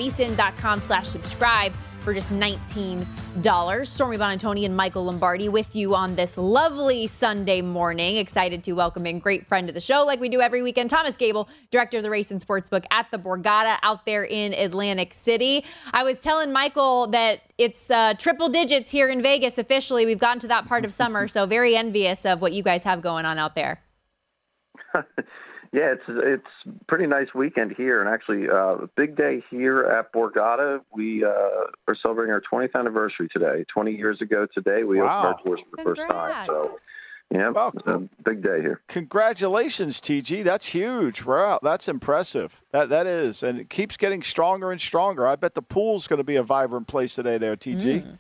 slash 0.79 1.07
subscribe 1.07 1.73
for 2.05 2.13
just 2.13 2.31
$19. 2.31 3.87
Stormy 3.87 4.17
Buonantony 4.17 4.63
and 4.63 4.77
Michael 4.77 5.05
Lombardi 5.05 5.49
with 5.49 5.75
you 5.75 5.95
on 5.95 6.13
this 6.13 6.37
lovely 6.37 7.07
Sunday 7.07 7.63
morning. 7.63 8.17
Excited 8.17 8.63
to 8.65 8.73
welcome 8.73 9.07
in 9.07 9.17
great 9.17 9.47
friend 9.47 9.67
of 9.67 9.73
the 9.73 9.81
show, 9.81 10.05
like 10.05 10.19
we 10.19 10.29
do 10.29 10.39
every 10.39 10.61
weekend, 10.61 10.91
Thomas 10.91 11.17
Gable, 11.17 11.49
director 11.71 11.97
of 11.97 12.03
the 12.03 12.11
Race 12.11 12.29
and 12.29 12.39
Sportsbook 12.39 12.85
at 12.91 13.09
the 13.09 13.17
Borgata 13.17 13.79
out 13.81 14.05
there 14.05 14.23
in 14.23 14.53
Atlantic 14.53 15.15
City. 15.15 15.65
I 15.93 16.03
was 16.03 16.19
telling 16.19 16.53
Michael 16.53 17.07
that 17.07 17.41
it's 17.57 17.89
uh, 17.89 18.13
triple 18.13 18.49
digits 18.49 18.91
here 18.91 19.09
in 19.09 19.23
Vegas 19.23 19.57
officially. 19.57 20.05
We've 20.05 20.19
gotten 20.19 20.39
to 20.41 20.47
that 20.49 20.67
part 20.67 20.85
of 20.85 20.93
summer, 20.93 21.27
so 21.27 21.47
very 21.47 21.75
envious 21.75 22.23
of 22.23 22.39
what 22.39 22.53
you 22.53 22.61
guys 22.61 22.83
have 22.83 23.01
going 23.01 23.25
on 23.25 23.39
out 23.39 23.55
there. 23.55 23.81
Yeah, 25.75 25.91
it's 25.91 26.03
it's 26.07 26.77
pretty 26.87 27.05
nice 27.05 27.33
weekend 27.35 27.73
here, 27.75 27.99
and 27.99 28.09
actually 28.09 28.47
uh, 28.49 28.83
a 28.83 28.87
big 28.95 29.17
day 29.17 29.43
here 29.51 29.83
at 29.83 30.13
Borgata. 30.13 30.79
We 30.93 31.25
uh, 31.25 31.29
are 31.29 31.97
celebrating 32.01 32.31
our 32.31 32.41
20th 32.41 32.75
anniversary 32.75 33.27
today. 33.27 33.65
20 33.73 33.91
years 33.91 34.21
ago 34.21 34.47
today, 34.53 34.83
we 34.83 35.01
wow. 35.01 35.19
opened 35.19 35.35
our 35.35 35.43
doors 35.43 35.59
for 35.69 35.75
the 35.75 35.83
Congrats. 35.83 35.99
first 35.99 36.11
time. 36.11 36.47
So, 36.47 36.77
yeah, 37.29 37.49
Well, 37.49 37.73
it's 37.75 37.87
a 37.87 38.09
big 38.23 38.41
day 38.41 38.61
here. 38.61 38.79
Congratulations, 38.87 39.99
TG. 39.99 40.45
That's 40.45 40.67
huge. 40.67 41.25
Wow, 41.25 41.59
that's 41.61 41.89
impressive. 41.89 42.61
That 42.71 42.87
that 42.87 43.05
is, 43.05 43.43
and 43.43 43.59
it 43.59 43.69
keeps 43.69 43.97
getting 43.97 44.23
stronger 44.23 44.71
and 44.71 44.79
stronger. 44.79 45.27
I 45.27 45.35
bet 45.35 45.55
the 45.55 45.61
pool's 45.61 46.07
going 46.07 46.19
to 46.19 46.23
be 46.23 46.37
a 46.37 46.43
vibrant 46.43 46.87
place 46.87 47.15
today, 47.15 47.37
there, 47.37 47.57
TG. 47.57 48.17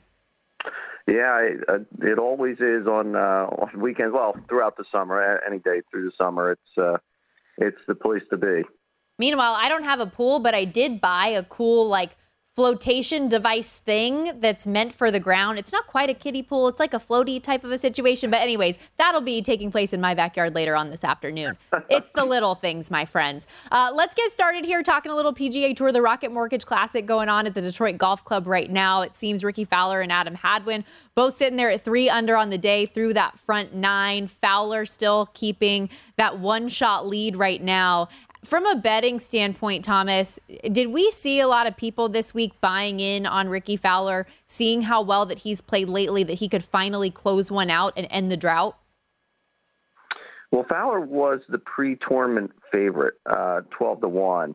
Yeah, 1.07 1.39
it, 1.39 1.59
uh, 1.69 1.77
it 2.01 2.19
always 2.19 2.57
is 2.59 2.85
on 2.85 3.15
uh, 3.15 3.47
on 3.47 3.79
weekends. 3.79 4.13
Well, 4.13 4.35
throughout 4.49 4.75
the 4.75 4.83
summer, 4.91 5.39
any 5.47 5.59
day 5.59 5.83
through 5.89 6.03
the 6.03 6.11
summer, 6.17 6.51
it's 6.51 6.77
uh, 6.77 6.97
it's 7.57 7.81
the 7.87 7.95
place 7.95 8.23
to 8.29 8.37
be. 8.37 8.63
Meanwhile, 9.17 9.53
I 9.57 9.69
don't 9.69 9.83
have 9.83 9.99
a 9.99 10.05
pool, 10.05 10.39
but 10.39 10.53
I 10.53 10.65
did 10.65 10.99
buy 10.99 11.27
a 11.27 11.43
cool 11.43 11.87
like 11.87 12.17
flotation 12.55 13.27
device 13.27 13.79
thing 13.79 14.39
that's 14.39 14.65
meant 14.65 14.93
for 14.93 15.11
the 15.11 15.19
ground. 15.19 15.59
It's 15.59 15.73
not 15.73 15.87
quite 15.87 16.09
a 16.09 16.13
kiddie 16.13 16.41
pool. 16.41 16.69
It's 16.69 16.79
like 16.79 16.93
a 16.93 16.99
floaty 16.99 17.43
type 17.43 17.65
of 17.65 17.71
a 17.71 17.77
situation. 17.77 18.31
But 18.31 18.41
anyways, 18.41 18.79
that'll 18.97 19.19
be 19.19 19.41
taking 19.41 19.71
place 19.71 19.91
in 19.91 19.99
my 19.99 20.13
backyard 20.13 20.55
later 20.55 20.73
on 20.75 20.89
this 20.89 21.03
afternoon. 21.03 21.57
It's 21.87 22.09
the 22.11 22.25
little 22.25 22.55
things, 22.55 22.89
my 22.89 23.05
friends. 23.05 23.47
Uh, 23.71 23.91
let's 23.93 24.15
get 24.15 24.31
started 24.31 24.65
here 24.65 24.81
talking 24.81 25.11
a 25.11 25.15
little 25.15 25.33
PGA 25.33 25.75
Tour, 25.75 25.91
the 25.91 26.01
Rocket 26.01 26.31
Mortgage 26.31 26.65
Classic 26.65 27.05
going 27.05 27.29
on 27.29 27.45
at 27.45 27.53
the 27.53 27.61
Detroit 27.61 27.97
Golf 27.97 28.25
Club 28.25 28.47
right 28.47 28.69
now. 28.69 29.01
It 29.01 29.15
seems 29.15 29.43
Rickie 29.43 29.65
Fowler 29.65 30.01
and 30.01 30.11
Adam 30.11 30.35
Hadwin 30.35 30.83
both 31.15 31.37
sitting 31.37 31.55
there 31.55 31.69
at 31.69 31.81
three 31.81 32.09
under 32.09 32.35
on 32.35 32.49
the 32.49 32.57
day 32.57 32.85
through 32.85 33.13
that 33.13 33.39
front 33.39 33.73
nine. 33.73 34.27
Fowler 34.27 34.85
still 34.85 35.29
keeping 35.33 35.89
that 36.17 36.39
one 36.39 36.67
shot 36.67 37.07
lead 37.07 37.37
right 37.37 37.61
now. 37.61 38.09
From 38.45 38.67
a 38.67 38.75
betting 38.75 39.19
standpoint, 39.19 39.83
Thomas, 39.83 40.39
did 40.71 40.87
we 40.87 41.09
see 41.09 41.39
a 41.39 41.47
lot 41.47 41.65
of 41.65 41.75
people 41.75 42.09
this 42.09 42.31
week 42.31 42.53
buying 42.61 42.99
in 42.99 43.25
on 43.25 43.49
Rickie 43.49 43.75
Fowler, 43.75 44.27
seeing 44.45 44.83
how 44.83 45.01
well 45.01 45.25
that 45.25 45.39
he's 45.39 45.61
played 45.61 45.89
lately, 45.89 46.23
that 46.23 46.35
he 46.35 46.47
could 46.47 46.63
finally 46.63 47.09
close 47.09 47.49
one 47.49 47.71
out 47.71 47.93
and 47.97 48.07
end 48.11 48.31
the 48.31 48.37
drought? 48.37 48.77
Well, 50.51 50.63
Fowler 50.69 50.99
was 50.99 51.39
the 51.49 51.57
pre-tournament 51.57 52.51
favorite, 52.71 53.15
uh, 53.25 53.61
twelve 53.71 54.01
to 54.01 54.07
one, 54.07 54.53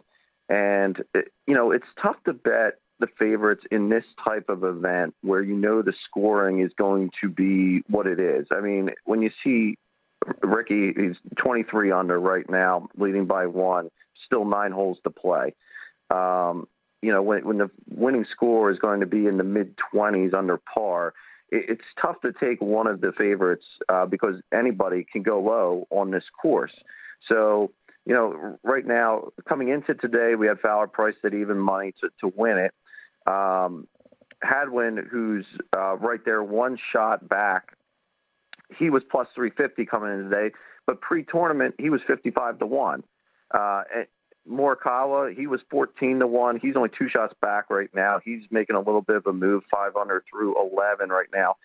and 0.48 1.02
you 1.46 1.54
know 1.54 1.72
it's 1.72 1.86
tough 2.00 2.16
to 2.26 2.32
bet 2.32 2.78
the 3.00 3.08
favorites 3.18 3.64
in 3.72 3.88
this 3.88 4.04
type 4.22 4.48
of 4.48 4.62
event 4.62 5.14
where 5.22 5.42
you 5.42 5.56
know 5.56 5.82
the 5.82 5.94
scoring 6.04 6.60
is 6.60 6.70
going 6.78 7.10
to 7.20 7.28
be 7.28 7.82
what 7.88 8.06
it 8.06 8.20
is. 8.20 8.46
I 8.52 8.60
mean, 8.60 8.90
when 9.04 9.20
you 9.20 9.30
see 9.42 9.78
Rickie, 10.42 10.92
he's 10.96 11.16
23 11.36 11.92
under 11.92 12.20
right 12.20 12.48
now, 12.48 12.88
leading 12.96 13.26
by 13.26 13.46
one, 13.46 13.90
still 14.26 14.44
nine 14.44 14.72
holes 14.72 14.98
to 15.04 15.10
play. 15.10 15.54
Um, 16.10 16.66
you 17.02 17.12
know, 17.12 17.22
when, 17.22 17.44
when 17.44 17.58
the 17.58 17.70
winning 17.90 18.26
score 18.30 18.70
is 18.70 18.78
going 18.78 19.00
to 19.00 19.06
be 19.06 19.26
in 19.26 19.38
the 19.38 19.44
mid 19.44 19.74
20s 19.94 20.34
under 20.34 20.58
par, 20.58 21.14
it, 21.50 21.64
it's 21.68 21.84
tough 22.00 22.20
to 22.22 22.32
take 22.32 22.60
one 22.60 22.86
of 22.86 23.00
the 23.00 23.12
favorites 23.16 23.64
uh, 23.88 24.06
because 24.06 24.36
anybody 24.52 25.06
can 25.10 25.22
go 25.22 25.40
low 25.40 25.86
on 25.90 26.10
this 26.10 26.24
course. 26.40 26.72
So, 27.28 27.70
you 28.04 28.14
know, 28.14 28.58
right 28.62 28.86
now, 28.86 29.28
coming 29.48 29.68
into 29.68 29.94
today, 29.94 30.34
we 30.34 30.46
had 30.46 30.60
Fowler 30.60 30.86
priced 30.86 31.18
at 31.24 31.34
even 31.34 31.58
money 31.58 31.94
to, 32.00 32.08
to 32.20 32.32
win 32.36 32.58
it. 32.58 32.74
Um, 33.30 33.86
Hadwin, 34.42 35.06
who's 35.10 35.44
uh, 35.76 35.96
right 35.96 36.20
there, 36.24 36.42
one 36.42 36.78
shot 36.92 37.28
back 37.28 37.76
he 38.78 38.90
was 38.90 39.02
plus 39.10 39.26
350 39.34 39.86
coming 39.86 40.12
in 40.12 40.30
today, 40.30 40.54
but 40.86 41.00
pre-tournament 41.00 41.74
he 41.78 41.90
was 41.90 42.00
55 42.06 42.58
to 42.58 42.66
one. 42.66 43.02
Uh, 43.52 43.82
Morikawa 44.48 45.36
he 45.36 45.46
was 45.46 45.60
14 45.70 46.20
to 46.20 46.26
one. 46.26 46.58
He's 46.60 46.76
only 46.76 46.90
two 46.96 47.08
shots 47.08 47.34
back 47.40 47.70
right 47.70 47.90
now. 47.94 48.20
He's 48.24 48.42
making 48.50 48.76
a 48.76 48.80
little 48.80 49.02
bit 49.02 49.16
of 49.16 49.26
a 49.26 49.32
move, 49.32 49.64
five 49.70 49.96
under 49.96 50.24
through 50.30 50.56
11 50.72 51.10
right 51.10 51.28
now. 51.32 51.56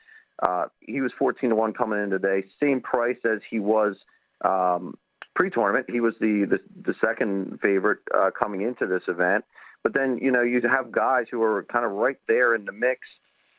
Uh, 0.42 0.66
he 0.82 1.02
was 1.02 1.12
14 1.18 1.50
to 1.50 1.56
one 1.56 1.74
coming 1.74 2.02
in 2.02 2.10
today, 2.10 2.44
same 2.62 2.82
price 2.82 3.18
as 3.24 3.40
he 3.50 3.60
was 3.60 3.96
um, 4.44 4.98
pre-tournament. 5.34 5.86
He 5.90 6.02
was 6.02 6.14
the 6.20 6.46
the, 6.46 6.60
the 6.90 6.96
second 7.00 7.60
favorite 7.62 8.00
uh, 8.14 8.32
coming 8.32 8.62
into 8.62 8.86
this 8.86 9.04
event. 9.08 9.46
But 9.84 9.94
then 9.94 10.20
you 10.22 10.32
know 10.32 10.42
you 10.42 10.62
have 10.62 10.92
guys 10.92 11.28
who 11.32 11.42
are 11.44 11.64
kind 11.64 11.86
of 11.86 11.92
right 11.92 12.18
there 12.28 12.56
in 12.56 12.66
the 12.66 12.72
mix. 12.72 13.02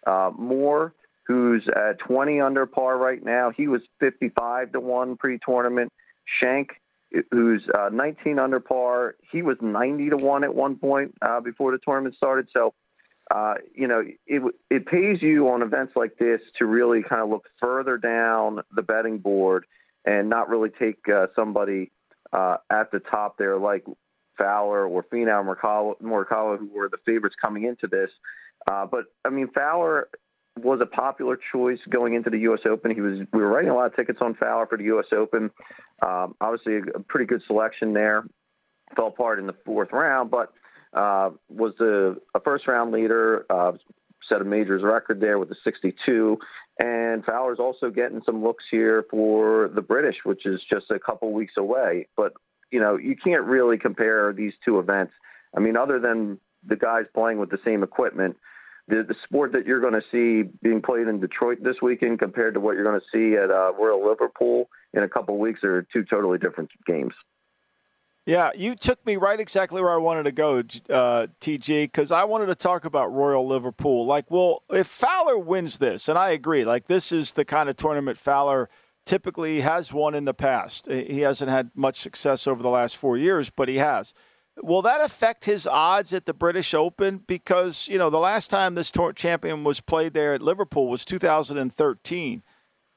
Uh, 0.07 0.31
more 0.37 0.95
who's 1.27 1.67
at 1.75 1.99
20 1.99 2.41
under 2.41 2.67
par 2.67 2.97
right 2.97 3.23
now. 3.25 3.51
He 3.51 3.69
was 3.69 3.83
55 4.01 4.73
to 4.73 4.81
1 4.81 5.17
pre 5.17 5.39
tournament. 5.45 5.93
Schenk, 6.41 6.71
who's 7.31 7.62
uh, 7.75 7.89
19 7.93 8.39
under 8.39 8.61
par, 8.61 9.17
he 9.31 9.43
was 9.43 9.57
90 9.61 10.11
to 10.11 10.17
1 10.17 10.45
at 10.45 10.55
one 10.55 10.77
point 10.77 11.15
uh, 11.23 11.41
before 11.41 11.73
the 11.73 11.79
tournament 11.79 12.15
started. 12.17 12.49
So, 12.53 12.75
uh, 13.31 13.55
you 13.75 13.87
know, 13.89 14.05
it, 14.27 14.43
it 14.71 14.87
pays 14.87 15.21
you 15.21 15.49
on 15.49 15.62
events 15.62 15.95
like 15.97 16.17
this 16.19 16.41
to 16.59 16.67
really 16.67 17.03
kind 17.03 17.23
of 17.23 17.29
look 17.29 17.47
further 17.61 17.97
down 17.97 18.61
the 18.75 18.83
betting 18.83 19.19
board 19.19 19.67
and 20.05 20.29
not 20.29 20.49
really 20.49 20.71
take 20.71 21.09
uh, 21.09 21.27
somebody 21.35 21.91
uh, 22.33 22.59
at 22.71 22.91
the 22.93 23.01
top 23.01 23.39
there 23.39 23.59
like 23.59 23.85
Fowler 24.39 24.87
or 24.87 25.03
Finau 25.05 25.45
Morikawa, 25.45 26.01
Morikawa, 26.01 26.59
who 26.59 26.69
were 26.73 26.89
the 26.89 26.99
favorites 27.05 27.37
coming 27.41 27.65
into 27.65 27.87
this. 27.87 28.11
Uh, 28.71 28.87
but 28.87 29.07
I 29.25 29.31
mean, 29.31 29.49
Fowler 29.55 30.09
was 30.57 30.81
a 30.81 30.87
popular 30.87 31.38
choice 31.53 31.79
going 31.90 32.14
into 32.14 32.31
the 32.31 32.38
U.S. 32.40 32.61
Open. 32.69 32.95
He 32.95 33.01
was 33.01 33.21
we 33.33 33.40
were 33.40 33.49
writing 33.49 33.71
a 33.71 33.75
lot 33.75 33.87
of 33.87 33.97
tickets 33.97 34.19
on 34.21 34.35
Fowler 34.35 34.66
for 34.66 34.79
the 34.79 34.85
U.S. 34.85 35.07
Open. 35.12 35.51
Um, 36.07 36.35
obviously, 36.40 36.77
a, 36.77 36.99
a 36.99 37.01
pretty 37.01 37.27
good 37.27 37.42
selection 37.47 37.92
there. 37.92 38.25
Fell 38.95 39.09
apart 39.09 39.38
in 39.38 39.47
the 39.47 39.55
fourth 39.64 39.92
round, 39.92 40.31
but 40.31 40.53
uh, 40.95 41.31
was 41.49 41.75
a, 41.81 42.16
a 42.37 42.40
first 42.40 42.66
round 42.66 42.92
leader. 42.92 43.45
Uh, 43.51 43.73
set 44.29 44.40
a 44.40 44.45
majors 44.45 44.83
record 44.83 45.21
there 45.21 45.38
with 45.38 45.49
the 45.49 45.57
62. 45.62 46.38
And 46.83 47.25
Fowler's 47.25 47.59
also 47.59 47.90
getting 47.90 48.21
some 48.27 48.42
looks 48.42 48.64
here 48.71 49.05
for 49.11 49.71
the 49.75 49.81
British, 49.81 50.16
which 50.25 50.45
is 50.47 50.61
just 50.69 50.90
a 50.90 50.99
couple 50.99 51.33
weeks 51.33 51.55
away. 51.57 52.09
But 52.16 52.33
you 52.71 52.81
know, 52.81 52.97
you 52.97 53.16
can't 53.16 53.45
really 53.45 53.79
compare 53.79 54.33
these 54.33 54.53
two 54.64 54.79
events. 54.79 55.12
I 55.57 55.61
mean, 55.61 55.77
other 55.77 56.01
than 56.01 56.38
the 56.66 56.77
guys 56.77 57.05
playing 57.14 57.38
with 57.38 57.51
the 57.51 57.61
same 57.64 57.83
equipment 57.83 58.37
the, 58.88 59.03
the 59.03 59.14
sport 59.25 59.53
that 59.53 59.66
you're 59.66 59.81
going 59.81 59.94
to 59.94 60.03
see 60.12 60.49
being 60.62 60.81
played 60.81 61.09
in 61.09 61.20
Detroit 61.20 61.59
this 61.62 61.77
weekend 61.83 62.18
compared 62.18 62.55
to 62.55 62.61
what 62.61 62.75
you're 62.75 62.85
going 62.85 63.01
to 63.01 63.07
see 63.12 63.37
at 63.37 63.51
uh, 63.51 63.72
Royal 63.72 64.07
Liverpool 64.07 64.68
in 64.94 65.03
a 65.03 65.09
couple 65.09 65.38
weeks 65.38 65.64
are 65.64 65.87
two 65.92 66.05
totally 66.05 66.38
different 66.38 66.70
games. 66.87 67.12
Yeah, 68.27 68.51
you 68.57 68.75
took 68.75 69.05
me 69.07 69.16
right 69.16 69.38
exactly 69.38 69.81
where 69.81 69.92
I 69.92 69.99
wanted 69.99 70.25
to 70.25 70.33
go, 70.33 70.59
uh, 70.59 71.29
TG, 71.40 71.85
because 71.85 72.11
I 72.11 72.25
wanted 72.25 72.46
to 72.46 72.57
talk 72.57 72.85
about 72.85 73.14
Royal 73.14 73.46
Liverpool. 73.46 74.05
Like, 74.05 74.29
well, 74.29 74.64
if 74.68 74.88
Fowler 74.88 75.38
wins 75.38 75.79
this, 75.79 76.09
and 76.09 76.18
I 76.18 76.31
agree, 76.31 76.64
like, 76.64 76.88
this 76.88 77.12
is 77.12 77.35
the 77.35 77.44
kind 77.44 77.68
of 77.68 77.77
tournament 77.77 78.18
Fowler 78.18 78.68
typically 79.05 79.61
has 79.61 79.92
won 79.92 80.16
in 80.16 80.25
the 80.25 80.35
past. 80.35 80.88
He 80.90 81.20
hasn't 81.20 81.51
had 81.51 81.70
much 81.77 82.01
success 82.01 82.49
over 82.49 82.64
the 82.64 82.68
last 82.68 82.96
four 82.96 83.16
years, 83.16 83.49
but 83.49 83.68
he 83.68 83.77
has. 83.77 84.12
Will 84.62 84.83
that 84.83 85.01
affect 85.01 85.45
his 85.45 85.66
odds 85.66 86.12
at 86.12 86.27
the 86.27 86.33
British 86.33 86.73
Open? 86.73 87.19
Because, 87.27 87.88
you 87.88 87.99
know, 87.99 88.11
the 88.11 88.19
last 88.19 88.49
time 88.49 88.75
this 88.75 88.90
tour 88.90 89.12
champion 89.12 89.64
was 89.64 89.81
played 89.81 90.14
there 90.14 90.35
at 90.35 90.42
Liverpool 90.42 90.88
was 90.88 91.05
2013. 91.05 92.42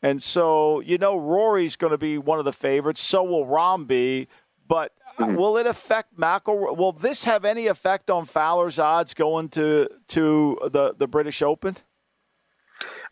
And 0.01 0.23
so, 0.23 0.79
you 0.79 0.97
know, 0.97 1.17
Rory's 1.17 1.75
going 1.75 1.91
to 1.91 1.97
be 1.97 2.17
one 2.17 2.39
of 2.39 2.45
the 2.45 2.53
favorites. 2.53 3.01
So 3.01 3.23
will 3.23 3.45
Rahm 3.45 3.87
be. 3.87 4.27
But 4.67 4.93
mm-hmm. 5.19 5.35
will 5.35 5.57
it 5.57 5.65
affect 5.65 6.17
McIlroy? 6.17 6.77
Will 6.77 6.93
this 6.93 7.25
have 7.25 7.43
any 7.43 7.67
effect 7.67 8.09
on 8.09 8.25
Fowler's 8.25 8.79
odds 8.79 9.13
going 9.13 9.49
to 9.49 9.89
to 10.09 10.59
the, 10.71 10.95
the 10.97 11.07
British 11.07 11.41
Open? 11.41 11.75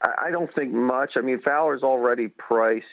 I 0.02 0.30
don't 0.32 0.54
think 0.54 0.72
much. 0.72 1.14
I 1.16 1.22
mean, 1.22 1.42
Fowler's 1.42 1.82
already 1.82 2.28
priced. 2.28 2.86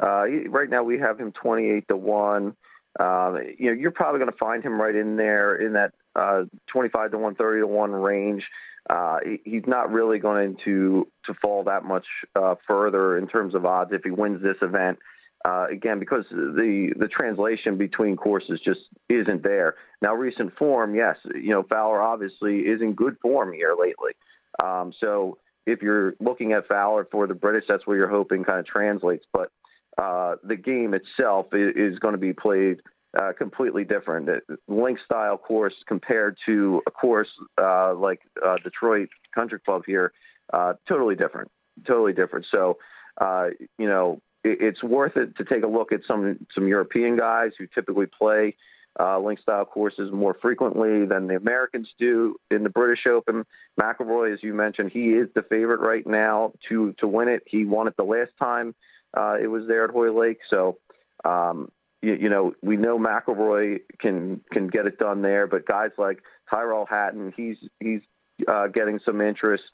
Uh, 0.00 0.26
right 0.48 0.70
now, 0.70 0.84
we 0.84 0.98
have 0.98 1.18
him 1.18 1.32
28 1.32 1.88
to 1.88 1.96
1. 1.96 2.56
Um, 2.98 3.38
you 3.58 3.66
know, 3.66 3.72
you're 3.72 3.90
probably 3.90 4.18
going 4.18 4.30
to 4.30 4.38
find 4.38 4.62
him 4.62 4.80
right 4.80 4.94
in 4.94 5.16
there 5.16 5.54
in 5.54 5.74
that 5.74 5.92
uh, 6.14 6.44
25 6.68 7.12
to 7.12 7.18
130 7.18 7.60
to 7.60 7.66
1 7.66 7.92
range. 7.92 8.44
Uh, 8.88 9.18
he's 9.44 9.66
not 9.66 9.90
really 9.90 10.18
going 10.18 10.56
to 10.64 11.08
to 11.24 11.34
fall 11.34 11.64
that 11.64 11.84
much 11.84 12.06
uh, 12.36 12.54
further 12.68 13.18
in 13.18 13.26
terms 13.26 13.54
of 13.54 13.66
odds 13.66 13.90
if 13.92 14.02
he 14.04 14.10
wins 14.10 14.40
this 14.42 14.56
event. 14.62 14.98
Uh, 15.44 15.66
again, 15.70 15.98
because 15.98 16.24
the 16.30 16.92
the 16.96 17.08
translation 17.08 17.76
between 17.76 18.16
courses 18.16 18.60
just 18.64 18.80
isn't 19.08 19.42
there. 19.42 19.74
Now, 20.00 20.14
recent 20.14 20.56
form, 20.56 20.94
yes, 20.94 21.16
you 21.34 21.50
know 21.50 21.64
Fowler 21.64 22.00
obviously 22.00 22.60
is 22.60 22.80
in 22.80 22.94
good 22.94 23.16
form 23.20 23.52
here 23.52 23.74
lately. 23.78 24.12
Um, 24.62 24.92
so 25.00 25.38
if 25.66 25.82
you're 25.82 26.14
looking 26.20 26.52
at 26.52 26.68
Fowler 26.68 27.06
for 27.10 27.26
the 27.26 27.34
British, 27.34 27.64
that's 27.68 27.86
where 27.86 27.96
you're 27.96 28.08
hoping 28.08 28.44
kind 28.44 28.60
of 28.60 28.66
translates. 28.66 29.24
But 29.32 29.50
uh, 29.98 30.36
the 30.44 30.56
game 30.56 30.94
itself 30.94 31.46
is, 31.52 31.98
going 31.98 32.12
to 32.12 32.18
be 32.18 32.32
played 32.32 32.80
uh, 33.18 33.32
completely 33.36 33.84
different. 33.84 34.28
Link 34.68 34.98
style 35.04 35.38
course 35.38 35.74
compared 35.86 36.36
to 36.44 36.82
a 36.86 36.90
course 36.90 37.28
uh, 37.60 37.94
like 37.94 38.20
uh, 38.44 38.56
Detroit 38.62 39.08
Country 39.34 39.58
Club 39.58 39.82
here, 39.86 40.12
uh, 40.52 40.74
totally 40.86 41.14
different. 41.14 41.50
Totally 41.86 42.12
different. 42.12 42.46
So, 42.50 42.76
uh, 43.20 43.48
you 43.78 43.86
know, 43.86 44.20
it, 44.44 44.58
it's 44.60 44.82
worth 44.82 45.16
it 45.16 45.36
to 45.36 45.44
take 45.44 45.62
a 45.62 45.66
look 45.66 45.92
at 45.92 46.00
some 46.06 46.46
some 46.54 46.68
European 46.68 47.16
guys 47.16 47.52
who 47.58 47.66
typically 47.66 48.06
play 48.06 48.54
link 49.20 49.38
style 49.40 49.64
courses 49.64 50.10
more 50.12 50.36
frequently 50.40 51.04
than 51.06 51.26
the 51.26 51.36
Americans 51.36 51.88
do 51.98 52.36
in 52.50 52.64
the 52.64 52.70
British 52.70 53.06
Open. 53.06 53.44
McIlroy, 53.80 54.32
as 54.32 54.42
you 54.42 54.54
mentioned, 54.54 54.90
he 54.90 55.10
is 55.10 55.28
the 55.34 55.42
favorite 55.42 55.80
right 55.80 56.06
now 56.06 56.52
to 56.68 56.94
to 56.98 57.06
win 57.06 57.28
it. 57.28 57.42
He 57.46 57.64
won 57.64 57.88
it 57.88 57.96
the 57.96 58.04
last 58.04 58.32
time 58.38 58.74
uh, 59.16 59.36
it 59.40 59.48
was 59.48 59.66
there 59.66 59.84
at 59.84 59.90
Hoylake. 59.90 60.38
So, 60.48 60.78
um, 61.24 61.70
you, 62.02 62.14
you, 62.14 62.28
know, 62.28 62.54
we 62.62 62.76
know 62.76 62.98
McIlroy 62.98 63.80
can 63.98 64.40
can 64.52 64.68
get 64.68 64.86
it 64.86 64.98
done 64.98 65.22
there, 65.22 65.46
but 65.46 65.66
guys 65.66 65.90
like 65.98 66.22
Tyrrell 66.50 66.86
Hatton, 66.88 67.32
he's 67.36 67.56
he's 67.80 68.02
uh, 68.46 68.68
getting 68.68 69.00
some 69.04 69.20
interest. 69.20 69.64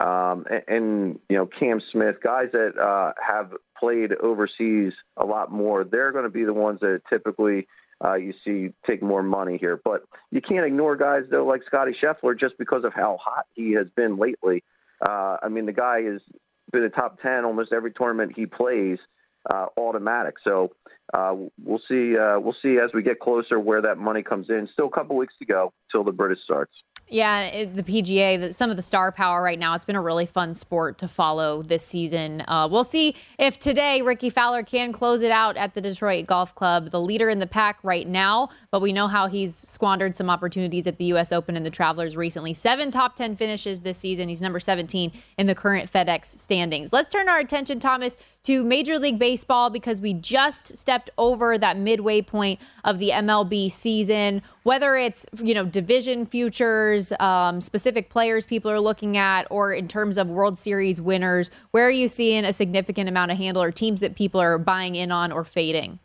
Um, 0.00 0.44
and, 0.50 0.62
and, 0.68 1.18
you 1.28 1.36
know 1.36 1.46
Cam 1.46 1.80
Smith, 1.90 2.16
guys 2.22 2.48
that 2.52 2.78
uh, 2.78 3.12
have 3.26 3.52
played 3.78 4.12
overseas 4.12 4.92
a 5.16 5.24
lot 5.24 5.50
more, 5.50 5.82
they're 5.82 6.12
going 6.12 6.24
to 6.24 6.30
be 6.30 6.44
the 6.44 6.52
ones 6.52 6.80
that 6.80 7.00
typically 7.08 7.66
uh, 8.04 8.14
you 8.14 8.34
see 8.44 8.72
take 8.86 9.02
more 9.02 9.22
money 9.22 9.56
here. 9.58 9.80
But 9.82 10.02
you 10.30 10.40
can't 10.40 10.66
ignore 10.66 10.96
guys 10.96 11.22
though 11.30 11.46
like 11.46 11.62
Scotty 11.66 11.96
Scheffler 12.00 12.38
just 12.38 12.58
because 12.58 12.84
of 12.84 12.92
how 12.92 13.18
hot 13.20 13.46
he 13.54 13.72
has 13.72 13.86
been 13.96 14.18
lately. 14.18 14.62
Uh, 15.08 15.36
I 15.42 15.48
mean, 15.48 15.66
the 15.66 15.72
guy 15.72 16.00
is 16.00 16.20
been 16.72 16.84
a 16.84 16.90
top 16.90 17.20
10 17.20 17.44
almost 17.44 17.72
every 17.72 17.92
tournament 17.92 18.32
he 18.36 18.46
plays 18.46 18.98
uh, 19.52 19.66
automatic. 19.76 20.34
So 20.44 20.72
uh, 21.14 21.34
we'll 21.62 21.82
see. 21.88 22.16
Uh, 22.16 22.38
we'll 22.38 22.56
see 22.60 22.78
as 22.78 22.90
we 22.92 23.02
get 23.02 23.20
closer 23.20 23.58
where 23.58 23.82
that 23.82 23.98
money 23.98 24.22
comes 24.22 24.50
in. 24.50 24.68
Still 24.72 24.86
a 24.86 24.90
couple 24.90 25.16
weeks 25.16 25.34
to 25.38 25.46
go 25.46 25.72
till 25.90 26.04
the 26.04 26.12
British 26.12 26.42
starts. 26.44 26.72
Yeah, 27.10 27.44
it, 27.44 27.74
the 27.74 27.82
PGA, 27.82 28.38
the, 28.38 28.52
some 28.52 28.70
of 28.70 28.76
the 28.76 28.82
star 28.82 29.10
power 29.10 29.42
right 29.42 29.58
now. 29.58 29.74
It's 29.74 29.86
been 29.86 29.96
a 29.96 30.02
really 30.02 30.26
fun 30.26 30.52
sport 30.52 30.98
to 30.98 31.08
follow 31.08 31.62
this 31.62 31.84
season. 31.84 32.44
Uh, 32.46 32.68
we'll 32.70 32.84
see 32.84 33.16
if 33.38 33.58
today 33.58 34.02
Rickie 34.02 34.28
Fowler 34.28 34.62
can 34.62 34.92
close 34.92 35.22
it 35.22 35.30
out 35.30 35.56
at 35.56 35.74
the 35.74 35.80
Detroit 35.80 36.26
Golf 36.26 36.54
Club, 36.54 36.90
the 36.90 37.00
leader 37.00 37.30
in 37.30 37.38
the 37.38 37.46
pack 37.46 37.78
right 37.82 38.06
now. 38.06 38.50
But 38.70 38.82
we 38.82 38.92
know 38.92 39.08
how 39.08 39.26
he's 39.26 39.56
squandered 39.56 40.16
some 40.16 40.28
opportunities 40.28 40.86
at 40.86 40.98
the 40.98 41.06
U.S. 41.06 41.32
Open 41.32 41.56
and 41.56 41.64
the 41.64 41.70
Travelers 41.70 42.14
recently. 42.14 42.52
Seven 42.52 42.90
top 42.90 43.16
10 43.16 43.36
finishes 43.36 43.80
this 43.80 43.96
season. 43.96 44.28
He's 44.28 44.42
number 44.42 44.60
17 44.60 45.10
in 45.38 45.46
the 45.46 45.54
current 45.54 45.90
FedEx 45.90 46.38
standings. 46.38 46.92
Let's 46.92 47.08
turn 47.08 47.28
our 47.30 47.38
attention, 47.38 47.80
Thomas, 47.80 48.18
to 48.42 48.62
Major 48.64 48.98
League 48.98 49.18
Baseball 49.18 49.70
because 49.70 50.00
we 50.00 50.12
just 50.12 50.76
stepped 50.76 51.08
over 51.16 51.56
that 51.56 51.78
midway 51.78 52.20
point 52.20 52.60
of 52.84 52.98
the 52.98 53.10
MLB 53.10 53.72
season. 53.72 54.42
Whether 54.64 54.96
it's, 54.96 55.24
you 55.42 55.54
know, 55.54 55.64
division 55.64 56.26
futures, 56.26 56.97
players, 56.98 57.12
um, 57.20 57.60
specific 57.60 58.10
players 58.10 58.46
people 58.46 58.70
are 58.70 58.80
looking 58.80 59.16
at, 59.16 59.46
or 59.50 59.72
in 59.72 59.88
terms 59.88 60.18
of 60.18 60.28
World 60.28 60.58
Series 60.58 61.00
winners? 61.00 61.50
Where 61.70 61.86
are 61.86 61.90
you 61.90 62.08
seeing 62.08 62.44
a 62.44 62.52
significant 62.52 63.08
amount 63.08 63.30
of 63.30 63.38
handle 63.38 63.62
or 63.62 63.70
teams 63.70 64.00
that 64.00 64.16
people 64.16 64.40
are 64.40 64.58
buying 64.58 64.94
in 64.94 65.12
on 65.12 65.32
or 65.32 65.44
fading? 65.44 65.98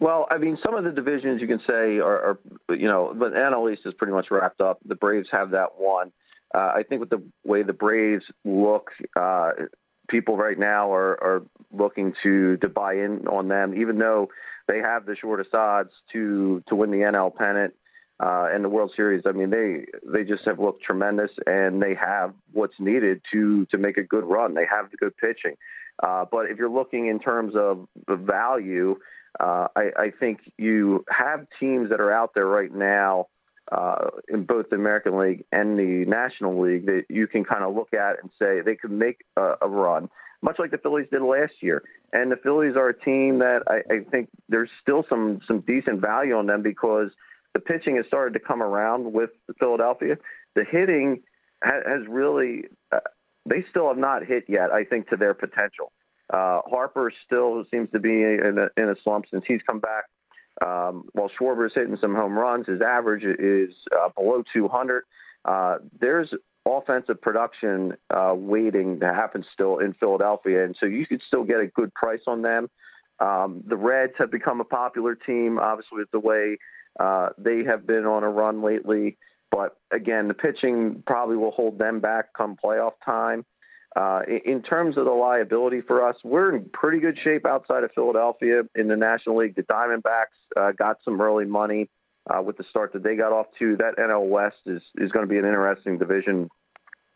Well, 0.00 0.26
I 0.30 0.38
mean, 0.38 0.58
some 0.62 0.74
of 0.74 0.84
the 0.84 0.90
divisions 0.90 1.40
you 1.40 1.46
can 1.46 1.60
say 1.66 1.98
are, 1.98 2.38
are 2.68 2.74
you 2.74 2.88
know, 2.88 3.14
the 3.14 3.26
NL 3.26 3.72
East 3.72 3.82
is 3.86 3.94
pretty 3.94 4.12
much 4.12 4.26
wrapped 4.30 4.60
up. 4.60 4.80
The 4.84 4.96
Braves 4.96 5.28
have 5.30 5.50
that 5.52 5.78
one. 5.78 6.12
Uh, 6.54 6.72
I 6.74 6.82
think 6.86 7.00
with 7.00 7.10
the 7.10 7.22
way 7.44 7.62
the 7.62 7.72
Braves 7.72 8.24
look, 8.44 8.90
uh, 9.16 9.52
people 10.08 10.36
right 10.36 10.58
now 10.58 10.92
are, 10.92 11.12
are 11.22 11.42
looking 11.72 12.12
to 12.22 12.56
to 12.58 12.68
buy 12.68 12.94
in 12.94 13.26
on 13.28 13.48
them, 13.48 13.74
even 13.74 13.98
though 13.98 14.28
they 14.68 14.78
have 14.78 15.06
the 15.06 15.16
shortest 15.16 15.54
odds 15.54 15.90
to 16.12 16.62
to 16.68 16.74
win 16.74 16.90
the 16.90 16.98
NL 16.98 17.34
pennant 17.34 17.74
uh, 18.20 18.48
and 18.52 18.64
the 18.64 18.68
World 18.68 18.92
Series. 18.94 19.22
I 19.26 19.32
mean, 19.32 19.50
they 19.50 19.86
they 20.06 20.24
just 20.24 20.44
have 20.44 20.58
looked 20.58 20.82
tremendous, 20.82 21.30
and 21.46 21.82
they 21.82 21.94
have 21.94 22.34
what's 22.52 22.78
needed 22.78 23.22
to 23.32 23.66
to 23.66 23.78
make 23.78 23.96
a 23.96 24.02
good 24.02 24.24
run. 24.24 24.54
They 24.54 24.66
have 24.70 24.90
the 24.90 24.96
good 24.96 25.16
pitching, 25.16 25.56
uh, 26.02 26.24
but 26.30 26.46
if 26.46 26.58
you're 26.58 26.70
looking 26.70 27.06
in 27.08 27.18
terms 27.18 27.54
of 27.56 27.88
the 28.06 28.16
value, 28.16 28.96
uh, 29.40 29.68
I, 29.74 29.90
I 29.98 30.12
think 30.18 30.40
you 30.58 31.04
have 31.10 31.46
teams 31.58 31.90
that 31.90 32.00
are 32.00 32.12
out 32.12 32.34
there 32.34 32.46
right 32.46 32.72
now. 32.72 33.28
Uh, 33.72 34.10
in 34.28 34.44
both 34.44 34.68
the 34.68 34.76
American 34.76 35.18
League 35.18 35.42
and 35.50 35.78
the 35.78 36.04
National 36.04 36.60
League, 36.60 36.84
that 36.84 37.04
you 37.08 37.26
can 37.26 37.44
kind 37.44 37.64
of 37.64 37.74
look 37.74 37.94
at 37.94 38.20
and 38.20 38.30
say 38.38 38.60
they 38.60 38.76
could 38.76 38.90
make 38.90 39.24
a, 39.38 39.54
a 39.62 39.66
run, 39.66 40.10
much 40.42 40.56
like 40.58 40.70
the 40.70 40.76
Phillies 40.76 41.06
did 41.10 41.22
last 41.22 41.54
year. 41.62 41.82
And 42.12 42.30
the 42.30 42.36
Phillies 42.36 42.76
are 42.76 42.90
a 42.90 43.00
team 43.00 43.38
that 43.38 43.62
I, 43.66 43.76
I 43.90 43.98
think 44.10 44.28
there's 44.50 44.68
still 44.82 45.06
some 45.08 45.40
some 45.48 45.60
decent 45.60 46.02
value 46.02 46.36
on 46.36 46.46
them 46.46 46.62
because 46.62 47.08
the 47.54 47.60
pitching 47.60 47.96
has 47.96 48.06
started 48.06 48.34
to 48.34 48.40
come 48.40 48.62
around 48.62 49.12
with 49.12 49.30
Philadelphia. 49.58 50.16
The 50.54 50.64
hitting 50.68 51.22
has 51.62 52.06
really, 52.08 52.64
uh, 52.92 53.00
they 53.46 53.64
still 53.70 53.88
have 53.88 53.96
not 53.96 54.24
hit 54.24 54.44
yet, 54.48 54.70
I 54.70 54.84
think, 54.84 55.08
to 55.10 55.16
their 55.16 55.34
potential. 55.34 55.92
Uh, 56.32 56.60
Harper 56.66 57.12
still 57.24 57.64
seems 57.70 57.90
to 57.92 58.00
be 58.00 58.22
in 58.22 58.58
a, 58.58 58.80
in 58.80 58.88
a 58.88 58.94
slump 59.02 59.26
since 59.30 59.44
he's 59.46 59.60
come 59.68 59.80
back. 59.80 60.04
Um, 60.64 61.08
while 61.12 61.30
is 61.66 61.72
hitting 61.74 61.96
some 62.00 62.14
home 62.14 62.38
runs, 62.38 62.66
his 62.66 62.80
average 62.80 63.24
is 63.24 63.74
uh, 63.96 64.08
below 64.16 64.42
200. 64.52 65.04
Uh, 65.44 65.76
there's 66.00 66.32
offensive 66.66 67.20
production 67.20 67.94
uh, 68.10 68.34
waiting 68.36 69.00
to 69.00 69.12
happen 69.12 69.44
still 69.52 69.78
in 69.78 69.92
Philadelphia, 69.94 70.64
and 70.64 70.76
so 70.78 70.86
you 70.86 71.06
could 71.06 71.20
still 71.26 71.44
get 71.44 71.60
a 71.60 71.66
good 71.66 71.92
price 71.94 72.22
on 72.26 72.42
them. 72.42 72.70
Um, 73.20 73.62
the 73.66 73.76
Reds 73.76 74.14
have 74.18 74.30
become 74.30 74.60
a 74.60 74.64
popular 74.64 75.14
team, 75.14 75.58
obviously, 75.58 75.98
with 75.98 76.10
the 76.12 76.20
way 76.20 76.56
uh, 76.98 77.30
they 77.38 77.64
have 77.64 77.86
been 77.86 78.04
on 78.04 78.22
a 78.24 78.28
run 78.28 78.62
lately, 78.62 79.16
But 79.50 79.76
again, 79.92 80.28
the 80.28 80.34
pitching 80.34 81.02
probably 81.06 81.36
will 81.36 81.50
hold 81.50 81.78
them 81.78 82.00
back 82.00 82.32
come 82.34 82.56
playoff 82.62 82.92
time. 83.04 83.44
Uh, 83.96 84.22
in 84.44 84.60
terms 84.60 84.98
of 84.98 85.04
the 85.04 85.12
liability 85.12 85.80
for 85.80 86.06
us, 86.06 86.16
we're 86.24 86.54
in 86.54 86.68
pretty 86.72 86.98
good 86.98 87.16
shape 87.22 87.46
outside 87.46 87.84
of 87.84 87.92
Philadelphia 87.94 88.62
in 88.74 88.88
the 88.88 88.96
National 88.96 89.36
League. 89.36 89.54
The 89.54 89.62
Diamondbacks 89.62 90.34
uh, 90.56 90.72
got 90.72 90.98
some 91.04 91.20
early 91.20 91.44
money 91.44 91.88
uh, 92.28 92.42
with 92.42 92.56
the 92.56 92.64
start 92.70 92.92
that 92.94 93.04
they 93.04 93.14
got 93.14 93.32
off 93.32 93.46
to. 93.60 93.76
That 93.76 93.96
NL 93.96 94.28
West 94.28 94.56
is 94.66 94.82
is 94.96 95.12
going 95.12 95.24
to 95.24 95.30
be 95.30 95.38
an 95.38 95.44
interesting 95.44 95.98
division 95.98 96.48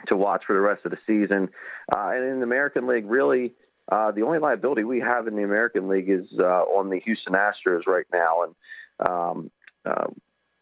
to 0.07 0.17
watch 0.17 0.45
for 0.47 0.55
the 0.55 0.61
rest 0.61 0.85
of 0.85 0.93
the 0.93 0.99
season. 1.05 1.49
Uh, 1.93 2.11
and 2.15 2.25
in 2.25 2.37
the 2.39 2.45
American 2.45 2.87
League, 2.87 3.07
really, 3.07 3.55
uh, 3.91 4.13
the 4.13 4.23
only 4.23 4.39
liability 4.39 4.85
we 4.85 5.01
have 5.01 5.27
in 5.27 5.35
the 5.35 5.43
American 5.43 5.89
League 5.89 6.09
is 6.09 6.31
on 6.39 6.91
the 6.91 7.01
Houston 7.01 7.33
Astros 7.33 7.89
right 7.89 8.07
now, 8.13 8.45
and 8.45 9.11
um, 9.11 9.51
uh, 9.85 10.07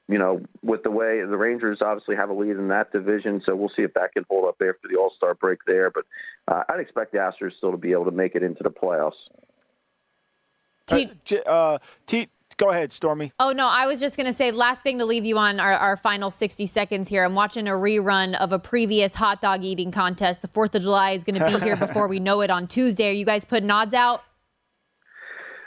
you 0.09 0.19
know, 0.19 0.41
with 0.63 0.83
the 0.85 0.91
way 0.91 1.21
the 1.21 1.37
Rangers 1.37 1.79
obviously 1.81 2.15
have 2.17 2.31
a 2.31 2.33
lead 2.33 2.57
in 2.57 2.69
that 2.69 2.93
division, 2.93 3.43
so 3.45 3.57
we'll 3.57 3.73
see 3.75 3.83
if 3.83 3.93
that 3.95 4.13
can 4.13 4.25
hold 4.31 4.47
up 4.47 4.55
after 4.61 4.89
the 4.89 4.97
All 4.97 5.13
Star 5.17 5.35
break 5.35 5.59
there. 5.67 5.91
But 5.91 6.05
uh, 6.47 6.63
I'd 6.69 6.81
expect 6.81 7.13
the 7.13 7.19
Astros 7.19 7.57
still 7.57 7.73
to 7.73 7.77
be 7.77 7.93
able 7.93 8.05
to 8.05 8.13
make 8.13 8.35
it 8.35 8.43
into 8.43 8.63
the 8.63 8.71
playoffs. 8.71 9.13
T- 10.87 11.11
uh, 11.45 11.79
T- 12.07 12.29
Go 12.59 12.71
ahead, 12.71 12.91
Stormy. 12.91 13.33
Oh, 13.39 13.53
no, 13.53 13.67
I 13.67 13.87
was 13.87 14.01
just 14.01 14.17
going 14.17 14.27
to 14.27 14.33
say, 14.33 14.51
last 14.51 14.83
thing 14.83 14.99
to 14.99 15.05
leave 15.05 15.27
you 15.27 15.37
on 15.37 15.61
our, 15.61 15.75
our, 15.75 15.97
final 15.97 16.31
60 16.31 16.67
seconds 16.67 17.07
here. 17.07 17.23
I'm 17.23 17.35
watching 17.35 17.69
a 17.69 17.73
rerun 17.73 18.35
of 18.37 18.53
a 18.53 18.59
previous 18.59 19.15
hot 19.15 19.43
dog 19.43 19.63
eating 19.63 19.91
contest. 19.91 20.41
The 20.41 20.49
4th 20.49 20.75
of 20.75 20.83
July 20.83 21.11
is 21.11 21.23
going 21.23 21.39
to 21.39 21.47
be 21.47 21.61
here 21.63 21.77
before 21.87 22.09
we 22.09 22.19
know 22.19 22.41
it 22.41 22.51
on 22.51 22.67
Tuesday. 22.67 23.11
Are 23.11 23.13
you 23.13 23.27
guys 23.27 23.45
putting 23.45 23.71
odds 23.71 23.93
out? 23.93 24.23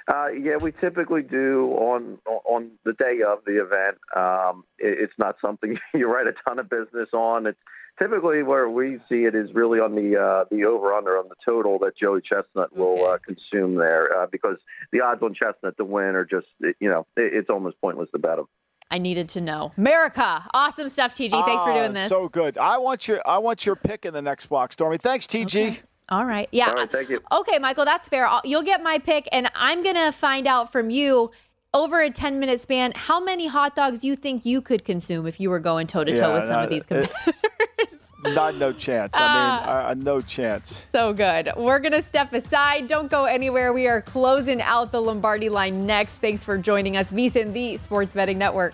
Uh, 0.09 0.29
yeah, 0.29 0.57
we 0.57 0.71
typically 0.71 1.21
do 1.21 1.67
on 1.73 2.17
on 2.25 2.71
the 2.83 2.93
day 2.93 3.21
of 3.21 3.39
the 3.45 3.61
event. 3.61 3.97
Um, 4.15 4.63
it, 4.79 4.97
it's 5.01 5.13
not 5.19 5.35
something 5.39 5.77
you 5.93 6.11
write 6.11 6.25
a 6.25 6.33
ton 6.47 6.57
of 6.57 6.69
business 6.69 7.09
on. 7.13 7.45
It's 7.45 7.59
typically 7.99 8.41
where 8.41 8.67
we 8.67 8.97
see 9.07 9.25
it 9.25 9.35
is 9.35 9.53
really 9.53 9.79
on 9.79 9.93
the 9.93 10.19
uh, 10.19 10.45
the 10.49 10.65
over 10.65 10.93
under 10.93 11.17
on 11.17 11.29
the 11.29 11.35
total 11.45 11.77
that 11.79 11.95
Joey 11.95 12.21
Chestnut 12.21 12.75
will 12.75 13.05
uh, 13.05 13.19
consume 13.19 13.75
there 13.75 14.17
uh, 14.17 14.25
because 14.31 14.57
the 14.91 15.01
odds 15.01 15.21
on 15.21 15.35
Chestnut 15.35 15.77
to 15.77 15.85
win 15.85 16.15
are 16.15 16.25
just 16.25 16.47
you 16.79 16.89
know 16.89 17.05
it, 17.15 17.33
it's 17.33 17.49
almost 17.49 17.79
pointless 17.79 18.09
to 18.11 18.17
bet 18.19 18.39
him. 18.39 18.47
I 18.91 18.97
needed 18.97 19.29
to 19.29 19.41
know. 19.41 19.71
America, 19.77 20.43
awesome 20.55 20.89
stuff, 20.89 21.13
TG. 21.13 21.29
Thanks 21.45 21.63
for 21.63 21.71
doing 21.73 21.91
ah, 21.91 21.93
this. 21.93 22.09
So 22.09 22.27
good. 22.27 22.57
I 22.57 22.79
want 22.79 23.07
your 23.07 23.21
I 23.27 23.37
want 23.37 23.63
your 23.63 23.75
pick 23.75 24.05
in 24.05 24.13
the 24.15 24.23
next 24.23 24.47
block, 24.47 24.73
Stormy. 24.73 24.97
Thanks, 24.97 25.27
TG. 25.27 25.67
Okay. 25.67 25.81
All 26.09 26.25
right. 26.25 26.49
Yeah. 26.51 26.69
All 26.69 26.75
right, 26.75 26.91
thank 26.91 27.09
you. 27.09 27.21
Okay, 27.31 27.59
Michael, 27.59 27.85
that's 27.85 28.09
fair. 28.09 28.27
You'll 28.43 28.63
get 28.63 28.81
my 28.83 28.97
pick, 28.97 29.27
and 29.31 29.49
I'm 29.55 29.83
gonna 29.83 30.11
find 30.11 30.47
out 30.47 30.71
from 30.71 30.89
you 30.89 31.31
over 31.73 32.01
a 32.01 32.09
10 32.09 32.39
minute 32.39 32.59
span 32.59 32.91
how 32.95 33.19
many 33.23 33.47
hot 33.47 33.75
dogs 33.75 34.03
you 34.03 34.15
think 34.15 34.45
you 34.45 34.61
could 34.61 34.83
consume 34.83 35.27
if 35.27 35.39
you 35.39 35.49
were 35.49 35.59
going 35.59 35.87
toe 35.87 36.03
to 36.03 36.15
toe 36.15 36.33
with 36.33 36.45
some 36.45 36.63
of 36.63 36.69
these 36.69 36.85
competitors. 36.85 38.11
Not 38.23 38.55
no 38.55 38.73
chance. 38.73 39.13
I 39.15 39.19
mean, 39.19 39.69
uh, 39.69 39.87
uh, 39.89 39.95
no 39.97 40.19
chance. 40.19 40.75
So 40.75 41.13
good. 41.13 41.51
We're 41.55 41.79
going 41.79 41.93
to 41.93 42.01
step 42.01 42.33
aside. 42.33 42.87
Don't 42.87 43.09
go 43.09 43.23
anywhere. 43.25 43.71
We 43.71 43.87
are 43.87 44.01
closing 44.01 44.61
out 44.61 44.91
the 44.91 45.01
Lombardi 45.01 45.47
line 45.47 45.85
next. 45.85 46.19
Thanks 46.19 46.43
for 46.43 46.57
joining 46.57 46.97
us. 46.97 47.13
VSIN, 47.13 47.53
the 47.53 47.77
Sports 47.77 48.13
Betting 48.13 48.37
Network. 48.37 48.73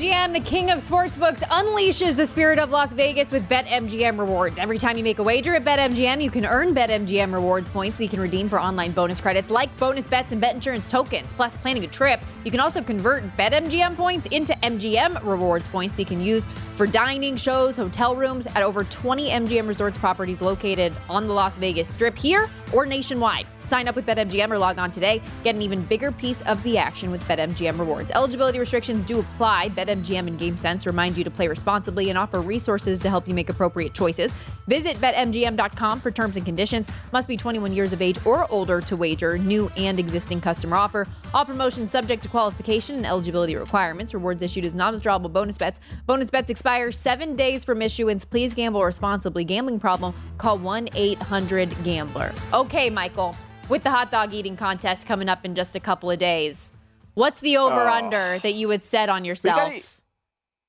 BetMGM, 0.00 0.32
the 0.32 0.40
king 0.40 0.70
of 0.70 0.78
sportsbooks, 0.78 1.40
unleashes 1.40 2.16
the 2.16 2.26
spirit 2.26 2.58
of 2.58 2.70
Las 2.70 2.94
Vegas 2.94 3.30
with 3.30 3.46
BetMGM 3.50 4.18
rewards. 4.18 4.56
Every 4.56 4.78
time 4.78 4.96
you 4.96 5.04
make 5.04 5.18
a 5.18 5.22
wager 5.22 5.54
at 5.54 5.62
BetMGM, 5.62 6.22
you 6.22 6.30
can 6.30 6.46
earn 6.46 6.74
BetMGM 6.74 7.34
rewards 7.34 7.68
points 7.68 7.98
that 7.98 8.04
you 8.04 8.08
can 8.08 8.18
redeem 8.18 8.48
for 8.48 8.58
online 8.58 8.92
bonus 8.92 9.20
credits 9.20 9.50
like 9.50 9.76
bonus 9.76 10.08
bets 10.08 10.32
and 10.32 10.40
bet 10.40 10.54
insurance 10.54 10.90
tokens. 10.90 11.30
Plus, 11.34 11.54
planning 11.58 11.84
a 11.84 11.86
trip, 11.86 12.18
you 12.44 12.50
can 12.50 12.60
also 12.60 12.82
convert 12.82 13.24
BetMGM 13.36 13.94
points 13.94 14.26
into 14.28 14.54
MGM 14.54 15.22
rewards 15.22 15.68
points 15.68 15.94
that 15.96 16.00
you 16.00 16.06
can 16.06 16.22
use 16.22 16.46
for 16.76 16.86
dining, 16.86 17.36
shows, 17.36 17.76
hotel 17.76 18.16
rooms 18.16 18.46
at 18.46 18.62
over 18.62 18.84
20 18.84 19.28
MGM 19.28 19.68
Resorts 19.68 19.98
properties 19.98 20.40
located 20.40 20.94
on 21.10 21.26
the 21.26 21.34
Las 21.34 21.58
Vegas 21.58 21.92
Strip 21.92 22.16
here 22.16 22.48
or 22.72 22.86
nationwide. 22.86 23.46
Sign 23.64 23.86
up 23.86 23.96
with 23.96 24.06
BetMGM 24.06 24.50
or 24.50 24.56
log 24.56 24.78
on 24.78 24.90
today. 24.90 25.20
Get 25.44 25.54
an 25.54 25.60
even 25.60 25.82
bigger 25.82 26.10
piece 26.10 26.40
of 26.42 26.62
the 26.62 26.78
action 26.78 27.10
with 27.10 27.22
BetMGM 27.24 27.78
rewards. 27.78 28.10
Eligibility 28.12 28.58
restrictions 28.58 29.04
do 29.04 29.20
apply. 29.20 29.68
BetMGM 29.68 29.89
and 29.98 30.38
GameSense 30.38 30.86
remind 30.86 31.16
you 31.16 31.24
to 31.24 31.30
play 31.30 31.48
responsibly 31.48 32.08
and 32.10 32.18
offer 32.18 32.40
resources 32.40 32.98
to 33.00 33.08
help 33.08 33.28
you 33.28 33.34
make 33.34 33.48
appropriate 33.48 33.94
choices. 33.94 34.32
Visit 34.66 34.96
BetMGM.com 34.96 36.00
for 36.00 36.10
terms 36.10 36.36
and 36.36 36.44
conditions. 36.44 36.88
Must 37.12 37.28
be 37.28 37.36
21 37.36 37.72
years 37.72 37.92
of 37.92 38.00
age 38.00 38.16
or 38.24 38.50
older 38.50 38.80
to 38.82 38.96
wager. 38.96 39.38
New 39.38 39.70
and 39.76 39.98
existing 39.98 40.40
customer 40.40 40.76
offer. 40.76 41.06
All 41.34 41.44
promotions 41.44 41.90
subject 41.90 42.22
to 42.22 42.28
qualification 42.28 42.96
and 42.96 43.06
eligibility 43.06 43.56
requirements. 43.56 44.14
Rewards 44.14 44.42
issued 44.42 44.64
as 44.64 44.74
non-withdrawable 44.74 45.32
bonus 45.32 45.58
bets. 45.58 45.80
Bonus 46.06 46.30
bets 46.30 46.50
expire 46.50 46.90
seven 46.92 47.36
days 47.36 47.64
from 47.64 47.82
issuance. 47.82 48.24
Please 48.24 48.54
gamble 48.54 48.84
responsibly. 48.84 49.44
Gambling 49.44 49.80
problem? 49.80 50.14
Call 50.38 50.58
1-800-GAMBLER. 50.58 52.32
Okay, 52.52 52.90
Michael. 52.90 53.34
With 53.68 53.84
the 53.84 53.90
hot 53.90 54.10
dog 54.10 54.32
eating 54.32 54.56
contest 54.56 55.06
coming 55.06 55.28
up 55.28 55.44
in 55.44 55.54
just 55.54 55.76
a 55.76 55.80
couple 55.80 56.10
of 56.10 56.18
days. 56.18 56.72
What's 57.20 57.40
the 57.40 57.58
over 57.58 57.86
under 57.86 58.34
oh. 58.34 58.38
that 58.38 58.54
you 58.54 58.68
would 58.68 58.82
set 58.82 59.08
on 59.08 59.24
yourself? 59.24 60.00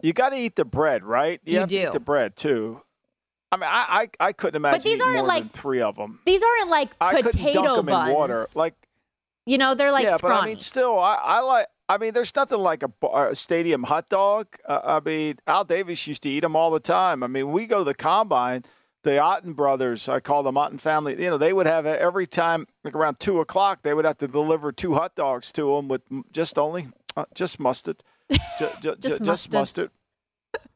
You 0.02 0.14
got 0.14 0.30
to 0.30 0.36
eat 0.36 0.56
the 0.56 0.66
bread, 0.66 1.04
right? 1.04 1.40
You, 1.46 1.62
you 1.62 1.66
do. 1.66 1.78
to 1.78 1.88
eat 1.88 1.94
the 1.94 2.00
bread 2.00 2.36
too. 2.36 2.82
I 3.52 3.58
mean, 3.58 3.70
I 3.72 4.10
I, 4.20 4.28
I 4.28 4.34
couldn't 4.34 4.58
imagine 4.58 4.80
but 4.80 4.84
these 4.84 5.00
aren't 5.00 5.28
like- 5.28 5.52
three 5.52 5.82
of 5.82 5.96
them. 5.96 6.20
These 6.26 6.42
aren't 6.44 6.70
like 6.70 6.92
I 7.00 7.22
potato 7.22 7.82
buns. 7.82 8.10
in 8.10 8.16
water. 8.16 8.46
Like 8.56 8.76
you 9.46 9.58
know, 9.58 9.76
they're 9.76 9.92
like 9.92 10.06
yeah, 10.06 10.18
scrawny. 10.18 10.36
but 10.36 10.44
I 10.44 10.48
mean, 10.48 10.58
still, 10.58 11.00
I, 11.00 11.16
I 11.16 11.40
like. 11.40 11.68
I 11.90 11.98
mean, 11.98 12.14
there's 12.14 12.34
nothing 12.36 12.60
like 12.60 12.84
a, 12.84 12.88
bar, 12.88 13.30
a 13.30 13.36
stadium 13.36 13.84
hot 13.84 14.08
dog. 14.08 14.48
Uh, 14.68 14.80
I 14.84 15.00
mean, 15.02 15.40
Al 15.46 15.66
Davis 15.66 16.08
used 16.08 16.24
to 16.24 16.30
eat 16.30 16.40
them 16.40 16.56
all 16.56 16.72
the 16.72 16.80
time. 16.80 17.22
I 17.22 17.28
mean, 17.28 17.52
we 17.52 17.66
go 17.66 17.80
to 17.80 17.84
the 17.84 17.94
combine. 17.94 18.64
The 19.04 19.18
Otten 19.20 19.54
brothers, 19.54 20.08
I 20.08 20.20
call 20.20 20.44
them 20.44 20.58
Otten 20.58 20.78
family. 20.78 21.22
You 21.22 21.30
know, 21.32 21.38
they 21.38 21.54
would 21.54 21.66
have 21.66 21.86
every 21.88 22.28
time, 22.28 22.68
like 22.84 22.94
around 22.96 23.20
two 23.20 23.40
o'clock, 23.40 23.80
they 23.82 23.94
would 23.94 24.06
have 24.06 24.18
to 24.20 24.28
deliver 24.28 24.72
two 24.72 24.94
hot 24.94 25.16
dogs 25.16 25.52
to 25.54 25.76
them 25.76 25.88
with 25.88 26.02
just 26.32 26.58
only 26.60 26.90
uh, 27.18 27.26
just 27.34 27.60
mustard, 27.60 28.04
ju- 28.32 28.38
ju- 28.60 28.68
ju- 28.82 28.96
Just 29.00 29.02
just, 29.02 29.22
mustard. 29.52 29.54
mustard. 29.54 29.92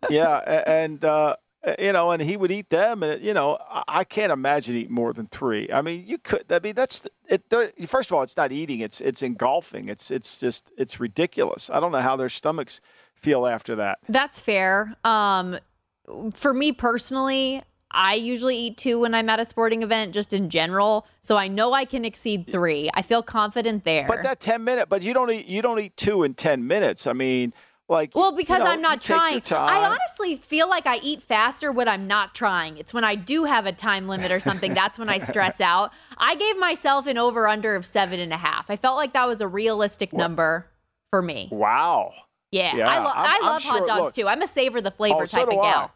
yeah, 0.09 0.38
and 0.65 1.03
uh, 1.05 1.36
you 1.78 1.91
know, 1.93 2.11
and 2.11 2.21
he 2.21 2.36
would 2.36 2.51
eat 2.51 2.69
them, 2.69 3.03
and 3.03 3.21
you 3.23 3.34
know, 3.34 3.57
I- 3.69 3.84
I 3.88 4.03
can't 4.03 4.32
imagine 4.32 4.76
eating 4.76 4.93
more 4.93 5.13
than 5.13 5.28
three. 5.28 5.69
I 5.71 5.82
mean, 5.82 6.03
you 6.07 6.17
could. 6.17 6.45
I 6.49 6.59
mean, 6.59 6.73
that's 6.76 7.03
it. 7.28 7.43
First 7.88 8.09
of 8.09 8.15
all, 8.17 8.23
it's 8.23 8.38
not 8.38 8.51
eating; 8.51 8.80
it's 8.80 9.01
it's 9.01 9.21
engulfing. 9.21 9.88
It's 9.88 10.09
it's 10.09 10.39
just 10.39 10.71
it's 10.78 10.99
ridiculous. 10.99 11.69
I 11.69 11.80
don't 11.80 11.91
know 11.91 12.01
how 12.01 12.15
their 12.15 12.30
stomachs 12.30 12.82
feel 13.15 13.45
after 13.45 13.76
that. 13.76 13.99
That's 14.09 14.39
fair. 14.41 14.95
Um, 15.03 15.57
for 16.34 16.53
me 16.53 16.71
personally, 16.71 17.61
I 17.95 18.13
usually 18.15 18.57
eat 18.57 18.77
two 18.77 18.99
when 18.99 19.15
I'm 19.15 19.29
at 19.29 19.39
a 19.39 19.45
sporting 19.45 19.81
event, 19.83 20.13
just 20.13 20.33
in 20.33 20.49
general. 20.49 21.07
So 21.21 21.37
I 21.37 21.47
know 21.47 21.73
I 21.73 21.85
can 21.85 22.05
exceed 22.05 22.51
three. 22.51 22.89
I 22.93 23.01
feel 23.01 23.23
confident 23.23 23.83
there. 23.85 24.05
But 24.07 24.23
that 24.23 24.39
ten 24.39 24.63
minute, 24.63 24.89
but 24.89 25.01
you 25.01 25.13
don't 25.13 25.31
eat 25.31 25.47
you 25.47 25.61
don't 25.61 25.79
eat 25.79 25.95
two 25.97 26.23
in 26.23 26.33
ten 26.33 26.67
minutes. 26.67 27.07
I 27.07 27.13
mean, 27.13 27.53
like 27.87 28.15
well, 28.15 28.31
because 28.31 28.59
you 28.59 28.65
know, 28.65 28.71
I'm 28.71 28.81
not 28.81 29.01
trying. 29.01 29.41
I 29.51 29.85
honestly 29.85 30.35
feel 30.35 30.67
like 30.69 30.85
I 30.87 30.97
eat 31.03 31.21
faster 31.21 31.71
when 31.71 31.87
I'm 31.87 32.07
not 32.07 32.33
trying. 32.35 32.77
It's 32.77 32.93
when 32.93 33.03
I 33.03 33.15
do 33.15 33.43
have 33.45 33.65
a 33.65 33.71
time 33.71 34.07
limit 34.07 34.31
or 34.31 34.39
something. 34.39 34.73
that's 34.75 34.97
when 34.99 35.07
I 35.09 35.19
stress 35.19 35.61
out. 35.61 35.91
I 36.17 36.35
gave 36.35 36.57
myself 36.57 37.07
an 37.07 37.17
over 37.17 37.47
under 37.47 37.75
of 37.75 37.85
seven 37.85 38.19
and 38.19 38.33
a 38.33 38.37
half. 38.37 38.69
I 38.69 38.75
felt 38.75 38.97
like 38.97 39.13
that 39.13 39.25
was 39.27 39.39
a 39.39 39.47
realistic 39.47 40.13
number 40.13 40.67
for 41.11 41.21
me. 41.21 41.47
Wow. 41.51 42.13
Yeah, 42.51 42.75
Yeah, 42.75 42.89
I, 42.89 42.99
lo- 42.99 43.09
I'm- 43.09 43.25
I 43.25 43.39
I'm 43.41 43.45
love 43.47 43.63
hot 43.63 43.77
sure- 43.79 43.87
dogs 43.87 44.01
look- 44.03 44.13
too. 44.15 44.27
I'm 44.27 44.41
a 44.41 44.47
savor 44.47 44.79
the 44.81 44.91
flavor 44.91 45.23
Oh, 45.23 45.25
type 45.25 45.49
do 45.49 45.57
of 45.59 45.63
I. 45.65 45.89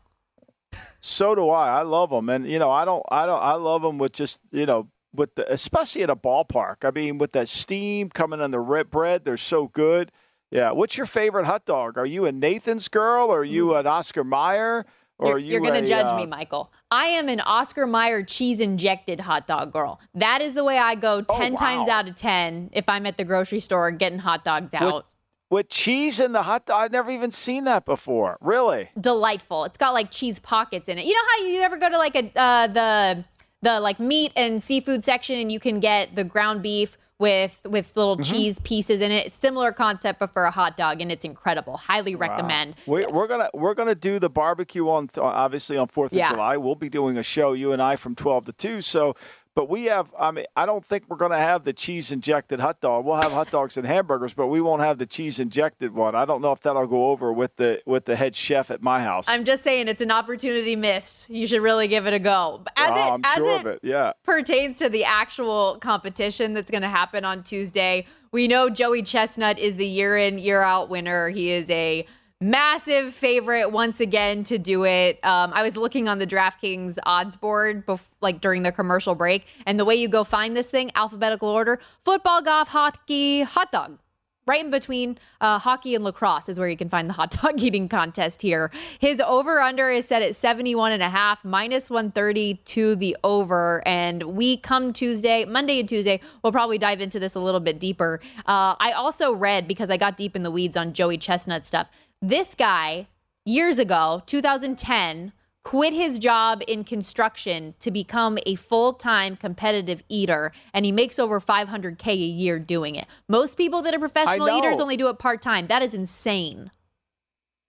So 1.00 1.36
do 1.36 1.50
I. 1.50 1.80
I 1.80 1.82
love 1.84 2.10
them, 2.10 2.30
and 2.30 2.48
you 2.50 2.60
know, 2.60 2.70
I 2.72 2.86
don't, 2.86 3.04
I 3.12 3.26
don't, 3.26 3.42
I 3.42 3.54
love 3.54 3.82
them 3.82 3.98
with 3.98 4.12
just 4.14 4.40
you 4.52 4.66
know, 4.66 4.88
with 5.14 5.36
the 5.36 5.52
especially 5.52 6.04
at 6.04 6.10
a 6.10 6.16
ballpark. 6.16 6.78
I 6.84 6.92
mean, 6.92 7.18
with 7.18 7.32
that 7.34 7.48
steam 7.48 8.10
coming 8.10 8.42
on 8.42 8.52
the 8.52 8.60
red 8.60 8.90
bread, 8.90 9.24
they're 9.26 9.38
so 9.38 9.68
good. 9.68 10.12
Yeah. 10.52 10.72
What's 10.72 10.98
your 10.98 11.06
favorite 11.06 11.46
hot 11.46 11.66
dog? 11.66 11.98
Are 11.98 12.06
you 12.06 12.26
a 12.26 12.32
Nathan's 12.32 12.88
girl, 12.88 13.28
or 13.28 13.40
are 13.40 13.44
you 13.46 13.76
an 13.76 13.86
Oscar 13.88 14.24
Mayer, 14.24 14.86
or 15.18 15.30
You're, 15.32 15.38
you? 15.38 15.52
you're 15.54 15.62
going 15.62 15.74
to 15.76 15.86
judge 15.86 16.08
uh, 16.08 16.18
me, 16.18 16.26
Michael. 16.26 16.72
I 16.92 17.06
am 17.06 17.30
an 17.30 17.40
Oscar 17.42 17.86
Mayer 17.86 18.24
cheese 18.24 18.60
injected 18.60 19.20
hot 19.22 19.48
dog 19.48 19.72
girl. 19.72 20.00
That 20.16 20.42
is 20.42 20.54
the 20.56 20.64
way 20.64 20.78
I 20.80 20.96
go 20.96 21.22
10 21.22 21.56
times 21.56 21.86
Oh, 21.86 21.90
wow. 21.90 22.00
out 22.00 22.10
of 22.10 22.16
10 22.16 22.72
if 22.74 22.90
I'm 22.90 23.06
at 23.06 23.18
the 23.18 23.24
grocery 23.26 23.60
store 23.60 23.92
getting 23.92 24.20
hot 24.20 24.44
dogs 24.44 24.74
out. 24.74 25.06
With 25.50 25.70
cheese 25.70 26.20
in 26.20 26.32
the 26.32 26.44
hot 26.44 26.66
dog. 26.66 26.82
I've 26.82 26.92
never 26.92 27.12
even 27.12 27.32
seen 27.32 27.64
that 27.66 27.86
before. 27.86 28.38
Really? 28.42 28.90
Delightful. 29.00 29.66
It's 29.66 29.78
got 29.78 29.94
like 29.94 30.12
cheese 30.12 30.40
pockets 30.40 30.90
in 30.90 30.98
it. 31.00 31.06
You 31.06 31.14
know 31.14 31.22
how 31.38 31.44
you 31.46 31.62
ever 31.62 31.78
go 31.78 31.90
to 31.90 31.98
like 31.98 32.16
a 32.16 32.32
uh, 32.40 32.68
the 32.68 33.24
the 33.62 33.80
like 33.80 34.00
meat 34.00 34.32
and 34.36 34.62
seafood 34.64 35.04
section 35.04 35.38
and 35.38 35.52
you 35.52 35.60
can 35.60 35.80
get 35.80 36.16
the 36.16 36.24
ground 36.24 36.62
beef 36.62 36.98
with 37.18 37.60
with 37.66 37.98
little 37.98 38.16
Mm-hmm. 38.16 38.34
cheese 38.34 38.60
pieces 38.60 39.02
in 39.02 39.12
it. 39.12 39.34
Similar 39.34 39.74
concept 39.74 40.20
but 40.20 40.32
for 40.32 40.46
a 40.46 40.52
hot 40.52 40.78
dog 40.78 41.02
and 41.02 41.12
it's 41.12 41.26
incredible. 41.26 41.76
Highly 41.76 42.16
recommend. 42.16 42.76
We, 42.86 43.06
we're 43.08 43.28
gonna 43.28 43.50
we're 43.54 43.74
gonna 43.74 43.96
do 43.96 44.20
the 44.20 44.30
barbecue 44.30 44.88
on 44.88 45.10
obviously 45.18 45.76
on 45.78 45.88
Fourth 45.90 46.14
of 46.14 46.18
Yeah. 46.18 46.30
July. 46.32 46.56
We'll 46.58 46.76
be 46.76 46.90
doing 46.90 47.18
a 47.18 47.24
show 47.24 47.52
you 47.54 47.74
and 47.74 47.82
I 47.82 47.98
from 47.98 48.16
twelve 48.16 48.46
to 48.46 48.54
two. 48.54 48.82
So, 48.82 49.16
but 49.56 49.70
we 49.70 49.86
have. 49.86 50.08
I 50.18 50.32
mean, 50.32 50.46
I 50.56 50.66
don't 50.66 50.86
think 50.86 51.06
we're 51.08 51.18
gonna 51.18 51.38
have 51.38 51.64
the 51.64 51.74
cheese 51.74 52.12
injected 52.12 52.60
hot 52.60 52.82
dog. 52.82 53.06
We'll 53.06 53.22
have 53.22 53.32
hot 53.32 53.52
dogs 53.52 53.78
and 53.78 53.86
hamburgers, 53.86 54.34
but 54.34 54.48
we 54.48 54.62
won't 54.62 54.82
have 54.82 54.98
the 54.98 55.06
cheese 55.06 55.40
injected 55.40 55.94
one. 55.94 56.16
I 56.16 56.26
don't 56.26 56.42
know 56.42 56.52
if 56.52 56.62
that'll 56.62 56.88
go 56.88 57.10
over 57.10 57.34
with 57.34 57.56
the 57.58 57.82
with 57.86 58.06
the 58.06 58.16
head 58.16 58.36
chef 58.36 58.72
at 58.72 58.82
my 58.82 59.02
house. 59.02 59.28
I'm 59.28 59.44
just 59.44 59.64
saying 59.64 59.88
it's 59.88 60.02
an 60.02 60.12
opportunity 60.12 60.76
missed. 60.76 61.30
You 61.30 61.48
should 61.48 61.62
really 61.62 61.88
give 61.88 62.08
it 62.08 62.14
a 62.14 62.20
go. 62.20 62.64
As 62.76 62.92
oh, 62.92 62.94
it 62.94 63.12
I'm 63.12 63.22
as 63.26 63.36
sure 63.36 63.56
it 63.56 63.60
of 63.62 63.66
it. 63.68 63.80
Yeah. 63.84 64.14
pertains 64.24 64.78
to 64.80 64.90
the 64.90 65.04
actual 65.04 65.78
competition 65.80 66.54
that's 66.54 66.72
going 66.72 66.84
to 66.84 66.88
happen 66.90 67.26
on 67.26 67.44
Tuesday, 67.44 68.06
we 68.32 68.48
know 68.48 68.70
Joey 68.70 69.02
Chestnut 69.02 69.60
is 69.60 69.76
the 69.76 69.88
year 69.88 70.18
in, 70.18 70.38
year 70.38 70.62
out 70.62 70.90
winner. 70.90 71.30
He 71.30 71.50
is 71.50 71.70
a 71.70 72.06
massive 72.42 73.14
favorite 73.14 73.72
once 73.72 74.00
again 74.00 74.44
to 74.46 74.58
do 74.58 74.86
it. 74.86 75.24
Um, 75.26 75.52
I 75.54 75.64
was 75.64 75.76
looking 75.76 76.08
on 76.08 76.20
the 76.20 76.28
DraftKings 76.28 76.98
odds 77.04 77.36
board, 77.36 77.86
bef- 77.86 78.08
like 78.22 78.40
during 78.40 78.64
the 78.64 78.72
commercial 78.72 79.16
break, 79.16 79.46
and 79.66 79.80
the 79.80 79.86
way 79.86 79.96
you 79.96 80.08
go 80.08 80.24
find 80.24 80.56
this 80.56 80.70
thing, 80.70 80.92
alphabetical 80.96 81.50
order: 81.50 81.80
football, 82.06 82.42
golf, 82.42 82.70
hockey, 82.70 83.42
hot 83.42 83.72
dog. 83.72 84.00
Right 84.48 84.66
in 84.66 84.72
between 84.72 85.20
uh, 85.42 85.60
hockey 85.60 85.94
and 85.94 86.04
lacrosse 86.04 86.50
is 86.50 86.58
where 86.58 86.68
you 86.68 86.78
can 86.78 86.90
find 86.90 87.08
the 87.08 87.14
hot 87.14 87.30
dog 87.42 87.62
eating 87.62 87.88
contest 87.88 88.42
here. 88.42 88.72
His 88.98 89.22
over 89.22 89.60
under 89.60 89.92
is 89.92 90.08
set 90.08 90.24
at 90.24 90.36
71 90.36 90.92
and 90.92 91.04
a 91.04 91.10
half, 91.10 91.46
minus 91.46 91.92
130 91.92 92.56
to 92.56 92.96
the 92.96 93.16
over. 93.24 93.84
And 93.86 94.24
we 94.24 94.58
come 94.58 94.92
Tuesday, 94.92 95.46
Monday 95.46 95.80
and 95.80 95.88
Tuesday, 95.88 96.20
we'll 96.42 96.52
probably 96.52 96.80
dive 96.80 97.00
into 97.00 97.20
this 97.20 97.36
a 97.36 97.40
little 97.40 97.60
bit 97.60 97.80
deeper. 97.80 98.22
Uh, 98.40 98.74
I 98.80 98.94
also 98.94 99.34
read, 99.34 99.68
because 99.68 99.92
I 99.92 99.98
got 99.98 100.18
deep 100.18 100.36
in 100.36 100.42
the 100.42 100.50
weeds 100.50 100.76
on 100.76 100.94
Joey 100.94 101.20
Chestnut 101.20 101.68
stuff, 101.68 101.88
this 102.22 102.56
guy, 102.56 103.08
years 103.46 103.80
ago, 103.80 104.22
2010, 104.26 105.32
quit 105.64 105.94
his 105.94 106.20
job 106.20 106.62
in 106.68 106.84
construction 106.84 107.76
to 107.80 107.92
become 107.92 108.38
a 108.46 108.56
full-time 108.56 109.36
competitive 109.36 110.04
eater 110.10 110.52
and 110.74 110.86
he 110.86 110.92
makes 110.92 111.20
over 111.20 111.40
500k 111.40 112.08
a 112.08 112.16
year 112.16 112.60
doing 112.60 112.96
it. 112.96 113.06
Most 113.28 113.58
people 113.58 113.82
that 113.84 113.94
are 113.94 114.00
professional 114.00 114.50
eaters 114.50 114.80
only 114.80 114.98
do 114.98 115.08
it 115.10 115.20
part-time. 115.20 115.68
That 115.68 115.82
is 115.82 115.94
insane. 115.94 116.72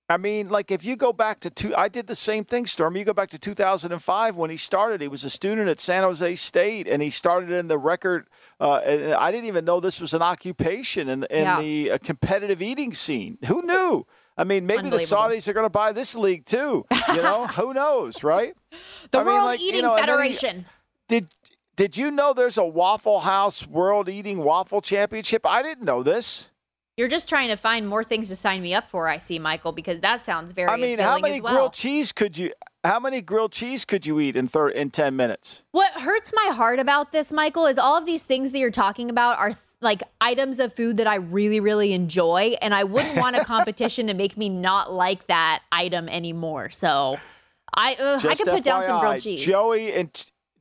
I 0.09 0.17
mean, 0.17 0.49
like 0.49 0.73
if 0.73 0.85
you 0.85 0.97
go 0.97 1.13
back 1.13 1.39
to 1.41 1.51
two, 1.51 1.75
I 1.77 1.89
did 1.89 2.09
the 2.09 2.17
same 2.17 2.45
thing, 2.45 2.67
Storm. 2.67 2.97
You 2.97 3.05
go 3.05 3.13
back 3.13 3.31
to 3.31 3.39
2005 3.39 4.35
when 4.35 4.51
he 4.51 4.57
started. 4.57 5.01
He 5.01 5.07
was 5.07 5.23
a 5.23 5.31
student 5.31 5.69
at 5.69 5.79
San 5.79 6.03
Jose 6.03 6.35
State, 6.35 6.89
and 6.89 7.01
he 7.01 7.11
started 7.11 7.53
in 7.53 7.69
the 7.69 7.79
record. 7.79 8.27
Uh, 8.59 9.15
I 9.17 9.31
didn't 9.31 9.47
even 9.47 9.65
know 9.65 9.79
this 9.79 10.01
was 10.01 10.13
an 10.13 10.21
occupation 10.21 11.09
in, 11.09 11.23
in 11.31 11.45
Yeah. 11.45 11.61
the 11.61 11.91
uh, 11.93 11.99
competitive 11.99 12.61
eating 12.61 12.93
scene. 12.93 13.39
Who 13.47 13.63
knew? 13.63 14.05
I 14.39 14.45
mean, 14.45 14.67
maybe 14.67 14.89
the 14.89 14.97
Saudis 14.99 15.47
are 15.49 15.53
going 15.53 15.67
to 15.67 15.71
buy 15.71 15.93
this 15.93 16.15
league 16.15 16.47
too. 16.47 16.87
You 17.15 17.23
know, 17.23 17.47
who 17.57 17.75
knows, 17.75 18.23
right? 18.23 18.55
The 19.11 19.19
I 19.19 19.25
mean, 19.25 19.35
World 19.35 19.45
like, 19.47 19.61
you 19.61 19.69
Eating 19.69 19.83
know, 19.83 19.97
and 19.97 20.09
then 20.09 20.23
he- 20.23 20.33
Federation. 20.33 20.67
Did 21.09 21.29
Did 21.77 21.97
you 21.97 22.11
know 22.11 22.33
there's 22.33 22.57
a 22.59 22.65
Waffle 22.65 23.21
House 23.21 23.67
World 23.67 24.09
Eating 24.09 24.39
Waffle 24.45 24.81
Championship? 24.81 25.45
I 25.45 25.63
didn't 25.63 25.85
know 25.85 26.03
this. 26.03 26.47
You're 26.97 27.09
just 27.09 27.29
trying 27.29 27.49
to 27.49 27.57
find 27.57 27.89
more 27.89 28.05
things 28.05 28.29
to 28.29 28.37
sign 28.37 28.61
me 28.61 28.75
up 28.75 28.87
for, 28.87 29.09
I 29.09 29.17
see, 29.19 29.39
Michael, 29.39 29.73
because 29.73 30.01
that 30.01 30.21
sounds 30.21 30.53
very 30.53 30.69
I 30.69 30.77
mean, 30.77 30.99
how 30.99 31.19
many 31.19 31.41
well. 31.41 31.55
grilled 31.55 31.73
cheese 31.73 32.13
could 32.13 32.37
you? 32.37 32.53
How 32.85 33.01
many 33.01 33.23
grilled 33.23 33.53
cheese 33.53 33.85
could 33.87 34.05
you 34.05 34.21
eat 34.21 34.37
in 34.37 34.49
thir- 34.49 34.69
in 34.69 34.91
ten 34.91 35.17
minutes? 35.17 35.63
What 35.73 35.93
hurts 35.93 36.33
my 36.35 36.53
heart 36.55 36.79
about 36.79 37.13
this, 37.13 37.33
Michael, 37.33 37.67
is 37.67 37.79
all 37.79 37.97
of 37.97 38.05
these 38.07 38.25
things 38.25 38.53
that 38.53 38.59
you're 38.59 38.71
talking 38.71 39.09
about 39.09 39.39
are 39.39 39.53
like 39.81 40.03
items 40.21 40.61
of 40.61 40.73
food 40.73 40.99
that 40.99 41.07
I 41.07 41.17
really, 41.17 41.61
really 41.61 41.93
enjoy, 41.93 42.57
and 42.61 42.75
I 42.75 42.85
wouldn't 42.85 43.17
want 43.17 43.37
a 43.37 43.45
competition 43.45 44.07
to 44.09 44.15
make 44.15 44.37
me 44.37 44.49
not 44.49 44.93
like 44.93 45.27
that 45.29 45.63
item 45.73 46.09
anymore. 46.09 46.71
So, 46.71 47.19
I 47.75 47.95
uh, 47.95 48.21
I 48.29 48.35
could 48.35 48.47
put 48.47 48.65
down 48.65 48.85
some 48.85 49.01
grilled 49.01 49.21
cheese. 49.21 49.45
Joey 49.45 49.93
in 49.93 50.11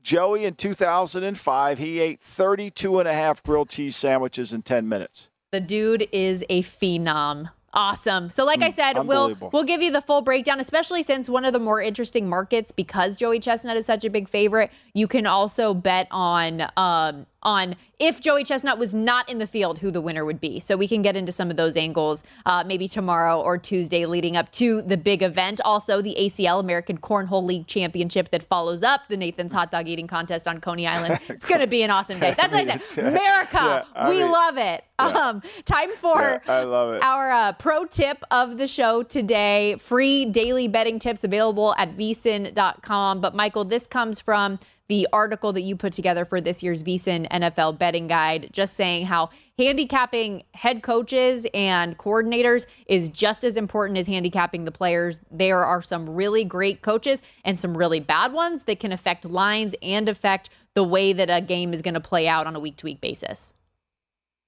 Joey 0.02 0.46
in 0.46 0.56
2005, 0.56 1.78
he 1.78 2.00
ate 2.00 2.22
32 2.22 3.00
and 3.00 3.08
a 3.08 3.14
half 3.14 3.44
grilled 3.44 3.70
cheese 3.70 3.96
sandwiches 3.96 4.54
in 4.54 4.62
10 4.62 4.88
minutes. 4.88 5.30
The 5.52 5.60
dude 5.60 6.08
is 6.12 6.44
a 6.50 6.62
phenom. 6.64 7.50
Awesome. 7.74 8.30
So, 8.30 8.46
like 8.46 8.64
I 8.64 8.72
said, 8.72 9.00
we'll 9.06 9.36
we'll 9.52 9.64
give 9.64 9.82
you 9.82 9.92
the 9.92 10.02
full 10.02 10.22
breakdown, 10.22 10.60
especially 10.60 11.04
since 11.04 11.30
one 11.30 11.46
of 11.46 11.54
the 11.54 11.60
more 11.60 11.82
interesting 11.82 12.28
markets, 12.28 12.72
because 12.72 13.16
Joey 13.16 13.40
Chestnut 13.40 13.78
is 13.78 13.86
such 13.86 14.04
a 14.04 14.10
big 14.10 14.28
favorite. 14.28 14.72
You 14.94 15.08
can 15.08 15.28
also 15.28 15.76
bet 15.76 16.08
on 16.10 16.68
um, 16.78 17.28
on 17.44 17.76
if 18.00 18.22
Joey 18.22 18.44
Chestnut 18.44 18.78
was 18.80 18.94
not 18.94 19.28
in 19.30 19.38
the 19.40 19.48
field, 19.48 19.80
who 19.80 19.92
the 19.92 20.00
winner 20.02 20.24
would 20.24 20.40
be. 20.40 20.60
So 20.60 20.78
we 20.78 20.88
can 20.88 21.02
get 21.02 21.16
into 21.18 21.32
some 21.32 21.50
of 21.52 21.58
those 21.58 21.76
angles 21.76 22.24
uh, 22.46 22.64
maybe 22.66 22.88
tomorrow 22.88 23.42
or 23.42 23.58
Tuesday, 23.58 24.06
leading 24.06 24.38
up 24.38 24.52
to 24.54 24.82
the 24.82 24.96
big 24.98 25.22
event. 25.22 25.60
Also, 25.66 26.02
the 26.02 26.16
ACL 26.20 26.60
American 26.62 26.98
Cornhole 26.98 27.44
League 27.44 27.68
Championship 27.68 28.32
that 28.32 28.44
follows 28.44 28.84
up 28.84 29.02
the 29.10 29.18
Nathan's 29.18 29.52
Hot 29.54 29.70
Dog 29.72 29.88
Eating 29.88 30.08
Contest 30.08 30.48
on 30.48 30.60
Coney 30.62 30.88
Island. 30.88 31.20
It's 31.30 31.46
going 31.46 31.62
to 31.62 31.68
be 31.68 31.84
an 31.84 31.92
awesome 31.92 32.20
day. 32.20 32.34
That's 32.38 32.54
what 32.54 32.68
I 32.70 32.78
said. 32.78 33.06
America, 33.08 33.50
Yeah, 33.54 33.84
I 33.96 34.10
we 34.10 34.22
mean- 34.22 34.32
love 34.32 34.58
it. 34.58 34.84
Um, 35.00 35.42
time 35.64 35.96
for 35.96 36.20
Yeah, 36.46 36.54
I 36.54 36.64
love 36.64 36.94
it. 36.96 37.02
our 37.02 37.32
uh, 37.32 37.54
pro 37.54 37.86
tip 37.86 38.22
of 38.32 38.58
the 38.58 38.68
show 38.68 39.02
today. 39.04 39.76
Free 39.80 40.26
daily 40.26 40.68
betting 40.68 41.00
tips 41.00 41.24
available 41.24 41.74
at 41.78 41.96
vsin.com. 41.98 43.22
But 43.22 43.36
Michael, 43.36 43.66
this 43.66 43.88
comes 43.88 44.20
from 44.20 44.60
the 44.90 45.08
article 45.14 45.54
that 45.54 45.62
you 45.62 45.76
put 45.76 45.94
together 45.94 46.26
for 46.26 46.42
this 46.42 46.62
year's 46.62 46.84
VSIN 46.84 47.30
NFL 47.30 47.78
betting 47.78 48.08
guide, 48.08 48.50
just 48.52 48.76
saying 48.76 49.06
how 49.06 49.30
handicapping 49.58 50.44
head 50.56 50.82
coaches 50.82 51.46
and 51.54 51.98
coordinators 51.98 52.66
is 52.88 53.08
just 53.10 53.44
as 53.44 53.56
important 53.56 54.00
as 54.00 54.08
handicapping 54.08 54.66
the 54.66 54.72
players. 54.72 55.20
There 55.32 55.64
are 55.64 55.82
some 55.82 56.10
really 56.10 56.44
great 56.44 56.82
coaches 56.82 57.22
and 57.46 57.60
some 57.60 57.78
really 57.78 58.00
bad 58.00 58.34
ones 58.34 58.64
that 58.64 58.80
can 58.80 58.92
affect 58.92 59.26
lines 59.26 59.76
and 59.82 60.10
affect 60.10 60.50
the 60.74 60.84
way 60.84 61.14
that 61.14 61.30
a 61.30 61.40
game 61.40 61.72
is 61.74 61.84
going 61.84 61.94
to 61.94 62.00
play 62.00 62.28
out 62.28 62.48
on 62.48 62.56
a 62.56 62.60
week 62.60 62.76
to 62.78 62.86
week 62.86 63.00
basis. 63.00 63.54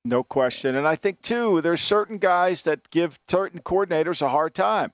No 0.03 0.23
question. 0.23 0.75
And 0.75 0.87
I 0.87 0.95
think, 0.95 1.21
too, 1.21 1.61
there's 1.61 1.81
certain 1.81 2.17
guys 2.17 2.63
that 2.63 2.89
give 2.89 3.19
certain 3.29 3.59
coordinators 3.59 4.23
a 4.23 4.29
hard 4.29 4.55
time. 4.55 4.91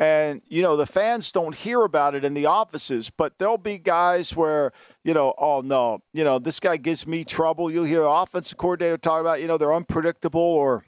And, 0.00 0.40
you 0.48 0.62
know, 0.62 0.78
the 0.78 0.86
fans 0.86 1.30
don't 1.30 1.54
hear 1.54 1.82
about 1.82 2.14
it 2.14 2.24
in 2.24 2.32
the 2.32 2.46
offices, 2.46 3.10
but 3.10 3.38
there'll 3.38 3.58
be 3.58 3.76
guys 3.76 4.34
where, 4.34 4.72
you 5.04 5.12
know, 5.12 5.34
oh, 5.36 5.60
no, 5.60 6.00
you 6.14 6.24
know, 6.24 6.38
this 6.38 6.58
guy 6.58 6.78
gives 6.78 7.06
me 7.06 7.22
trouble. 7.22 7.70
You'll 7.70 7.84
hear 7.84 8.04
offensive 8.04 8.56
coordinator 8.56 8.96
talk 8.96 9.20
about, 9.20 9.42
you 9.42 9.46
know, 9.46 9.58
they're 9.58 9.74
unpredictable 9.74 10.40
or 10.40 10.84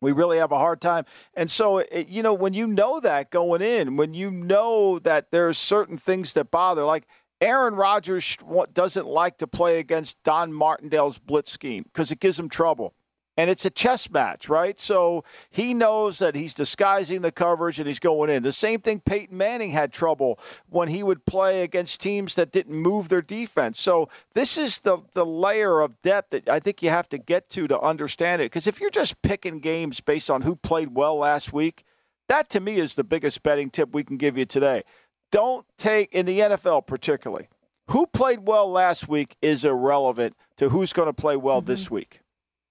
we 0.00 0.12
really 0.12 0.38
have 0.38 0.50
a 0.50 0.56
hard 0.56 0.80
time. 0.80 1.04
And 1.34 1.50
so, 1.50 1.78
it, 1.78 2.08
you 2.08 2.22
know, 2.22 2.32
when 2.32 2.54
you 2.54 2.66
know 2.66 3.00
that 3.00 3.30
going 3.30 3.60
in, 3.60 3.98
when 3.98 4.14
you 4.14 4.30
know 4.30 4.98
that 5.00 5.30
there's 5.30 5.58
certain 5.58 5.98
things 5.98 6.32
that 6.32 6.50
bother, 6.50 6.86
like 6.86 7.06
Aaron 7.42 7.74
Rodgers 7.74 8.38
doesn't 8.72 9.06
like 9.06 9.36
to 9.38 9.46
play 9.46 9.78
against 9.78 10.22
Don 10.22 10.54
Martindale's 10.54 11.18
blitz 11.18 11.52
scheme 11.52 11.82
because 11.82 12.10
it 12.10 12.18
gives 12.18 12.38
him 12.38 12.48
trouble 12.48 12.94
and 13.38 13.48
it's 13.48 13.64
a 13.64 13.70
chess 13.70 14.10
match, 14.10 14.48
right? 14.48 14.80
So 14.80 15.22
he 15.48 15.72
knows 15.72 16.18
that 16.18 16.34
he's 16.34 16.54
disguising 16.54 17.22
the 17.22 17.30
coverage 17.30 17.78
and 17.78 17.86
he's 17.86 18.00
going 18.00 18.30
in. 18.30 18.42
The 18.42 18.50
same 18.50 18.80
thing 18.80 18.98
Peyton 18.98 19.36
Manning 19.38 19.70
had 19.70 19.92
trouble 19.92 20.40
when 20.68 20.88
he 20.88 21.04
would 21.04 21.24
play 21.24 21.62
against 21.62 22.00
teams 22.00 22.34
that 22.34 22.50
didn't 22.50 22.74
move 22.74 23.08
their 23.08 23.22
defense. 23.22 23.80
So 23.80 24.08
this 24.34 24.58
is 24.58 24.80
the 24.80 24.98
the 25.14 25.24
layer 25.24 25.80
of 25.80 26.02
depth 26.02 26.30
that 26.30 26.48
I 26.48 26.58
think 26.58 26.82
you 26.82 26.90
have 26.90 27.08
to 27.10 27.18
get 27.18 27.48
to 27.50 27.68
to 27.68 27.80
understand 27.80 28.42
it. 28.42 28.46
Because 28.46 28.66
if 28.66 28.80
you're 28.80 28.90
just 28.90 29.22
picking 29.22 29.60
games 29.60 30.00
based 30.00 30.28
on 30.28 30.42
who 30.42 30.56
played 30.56 30.96
well 30.96 31.16
last 31.16 31.52
week, 31.52 31.84
that 32.26 32.50
to 32.50 32.60
me 32.60 32.80
is 32.80 32.96
the 32.96 33.04
biggest 33.04 33.44
betting 33.44 33.70
tip 33.70 33.94
we 33.94 34.02
can 34.02 34.16
give 34.16 34.36
you 34.36 34.46
today. 34.46 34.82
Don't 35.30 35.64
take 35.78 36.12
in 36.12 36.26
the 36.26 36.40
NFL 36.40 36.88
particularly. 36.88 37.48
Who 37.90 38.08
played 38.08 38.40
well 38.40 38.68
last 38.68 39.08
week 39.08 39.36
is 39.40 39.64
irrelevant 39.64 40.34
to 40.56 40.70
who's 40.70 40.92
going 40.92 41.06
to 41.06 41.12
play 41.12 41.36
well 41.36 41.60
mm-hmm. 41.60 41.68
this 41.68 41.88
week. 41.88 42.20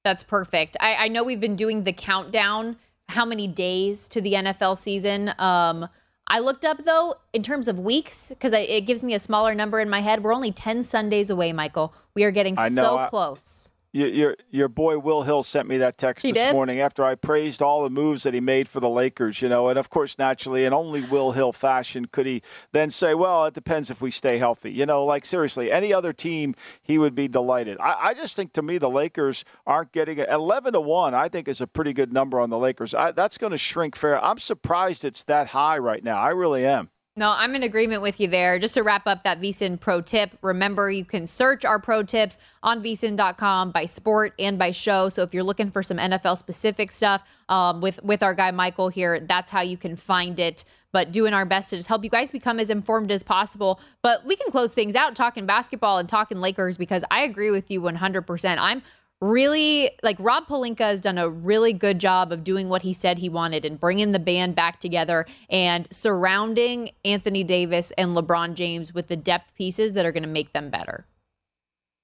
That's 0.07 0.23
perfect. 0.23 0.77
I, 0.79 0.95
I 0.95 1.07
know 1.09 1.21
we've 1.21 1.41
been 1.41 1.57
doing 1.57 1.83
the 1.83 1.91
countdown, 1.91 2.77
how 3.09 3.25
many 3.25 3.45
days 3.45 4.07
to 4.07 4.21
the 4.21 4.35
NFL 4.35 4.77
season. 4.77 5.33
Um, 5.37 5.89
I 6.29 6.39
looked 6.39 6.63
up 6.63 6.85
though 6.85 7.15
in 7.33 7.43
terms 7.43 7.67
of 7.67 7.77
weeks 7.77 8.29
because 8.29 8.53
it 8.53 8.85
gives 8.85 9.03
me 9.03 9.15
a 9.15 9.19
smaller 9.19 9.53
number 9.53 9.81
in 9.81 9.89
my 9.89 9.99
head. 9.99 10.23
We're 10.23 10.33
only 10.33 10.53
ten 10.53 10.81
Sundays 10.81 11.29
away, 11.29 11.51
Michael. 11.51 11.93
We 12.15 12.23
are 12.23 12.31
getting 12.31 12.55
so 12.55 12.99
I, 12.99 13.09
close 13.09 13.73
your, 13.97 14.09
your, 14.09 14.35
your 14.51 14.67
boy 14.67 14.99
Will 14.99 15.23
Hill 15.23 15.41
sent 15.41 15.67
me 15.67 15.77
that 15.79 15.97
text 15.97 16.23
he 16.23 16.31
this 16.31 16.43
did? 16.43 16.53
morning 16.53 16.79
after 16.79 17.03
I 17.03 17.15
praised 17.15 17.63
all 17.63 17.83
the 17.83 17.89
moves 17.89 18.21
that 18.23 18.33
he 18.33 18.39
made 18.39 18.67
for 18.69 18.79
the 18.79 18.89
Lakers, 18.89 19.41
you 19.41 19.49
know, 19.49 19.69
and 19.69 19.79
of 19.79 19.89
course, 19.89 20.17
naturally, 20.19 20.65
in 20.65 20.73
only 20.73 21.01
Will 21.01 21.31
Hill 21.31 21.51
fashion, 21.51 22.05
could 22.05 22.27
he 22.27 22.43
then 22.71 22.91
say, 22.91 23.15
"Well, 23.15 23.45
it 23.45 23.55
depends 23.55 23.89
if 23.89 23.99
we 23.99 24.11
stay 24.11 24.37
healthy." 24.37 24.71
You 24.71 24.85
know, 24.85 25.03
like 25.03 25.25
seriously, 25.25 25.71
any 25.71 25.91
other 25.91 26.13
team, 26.13 26.53
he 26.81 26.99
would 26.99 27.15
be 27.15 27.27
delighted. 27.27 27.79
I, 27.79 28.09
I 28.09 28.13
just 28.13 28.35
think 28.35 28.53
to 28.53 28.61
me, 28.61 28.77
the 28.77 28.89
Lakers 28.89 29.43
aren't 29.65 29.91
getting 29.91 30.19
it. 30.19 30.29
Eleven 30.29 30.73
to 30.73 30.81
one, 30.81 31.15
I 31.15 31.27
think, 31.27 31.47
is 31.47 31.59
a 31.59 31.67
pretty 31.67 31.93
good 31.93 32.13
number 32.13 32.39
on 32.39 32.51
the 32.51 32.59
Lakers. 32.59 32.93
I, 32.93 33.11
that's 33.11 33.39
going 33.39 33.51
to 33.51 33.57
shrink 33.57 33.95
fair. 33.95 34.23
I'm 34.23 34.37
surprised 34.37 35.03
it's 35.05 35.23
that 35.23 35.47
high 35.47 35.79
right 35.79 36.03
now. 36.03 36.17
I 36.19 36.29
really 36.29 36.65
am. 36.65 36.91
No, 37.17 37.33
I'm 37.35 37.55
in 37.55 37.63
agreement 37.63 38.03
with 38.03 38.19
you 38.19 38.27
there. 38.27 38.59
Just 38.59 38.75
to 38.75 38.83
wrap 38.83 39.07
up 39.07 39.23
that 39.23 39.41
VSIN 39.41 39.79
pro 39.79 40.01
tip, 40.01 40.37
remember 40.43 40.91
you 40.91 41.03
can 41.03 41.25
search 41.25 41.65
our 41.65 41.79
pro 41.79 42.03
tips 42.03 42.37
on 42.61 42.83
VSIN.com 42.83 43.71
by 43.71 43.87
sport 43.87 44.35
and 44.37 44.59
by 44.59 44.69
show. 44.69 45.09
So 45.09 45.23
if 45.23 45.33
you're 45.33 45.43
looking 45.43 45.71
for 45.71 45.81
some 45.81 45.97
NFL 45.97 46.37
specific 46.37 46.91
stuff 46.91 47.27
um, 47.49 47.81
with 47.81 48.03
with 48.03 48.21
our 48.21 48.35
guy 48.35 48.51
Michael 48.51 48.89
here, 48.89 49.19
that's 49.19 49.49
how 49.49 49.61
you 49.61 49.77
can 49.77 49.95
find 49.95 50.39
it. 50.39 50.63
But 50.91 51.11
doing 51.11 51.33
our 51.33 51.43
best 51.43 51.71
to 51.71 51.77
just 51.77 51.87
help 51.87 52.03
you 52.03 52.09
guys 52.11 52.31
become 52.31 52.59
as 52.59 52.69
informed 52.69 53.11
as 53.11 53.23
possible. 53.23 53.79
But 54.03 54.23
we 54.23 54.35
can 54.35 54.51
close 54.51 54.75
things 54.75 54.93
out 54.93 55.15
talking 55.15 55.47
basketball 55.47 55.97
and 55.97 56.07
talking 56.07 56.39
Lakers 56.39 56.77
because 56.77 57.03
I 57.09 57.23
agree 57.23 57.49
with 57.49 57.71
you 57.71 57.81
100%. 57.81 58.57
I'm 58.59 58.83
really 59.21 59.91
like 60.03 60.17
Rob 60.19 60.47
Pelinka 60.47 60.79
has 60.79 61.01
done 61.01 61.17
a 61.17 61.29
really 61.29 61.73
good 61.73 61.99
job 61.99 62.31
of 62.31 62.43
doing 62.43 62.69
what 62.69 62.83
he 62.83 62.93
said 62.93 63.17
he 63.17 63.29
wanted 63.29 63.65
and 63.65 63.79
bringing 63.79 64.11
the 64.11 64.19
band 64.19 64.55
back 64.55 64.79
together 64.79 65.25
and 65.49 65.87
surrounding 65.91 66.91
Anthony 67.03 67.43
Davis 67.43 67.91
and 67.97 68.15
LeBron 68.15 68.53
James 68.53 68.93
with 68.93 69.07
the 69.07 69.15
depth 69.15 69.55
pieces 69.55 69.93
that 69.93 70.05
are 70.05 70.11
going 70.11 70.23
to 70.23 70.29
make 70.29 70.53
them 70.53 70.69
better. 70.69 71.05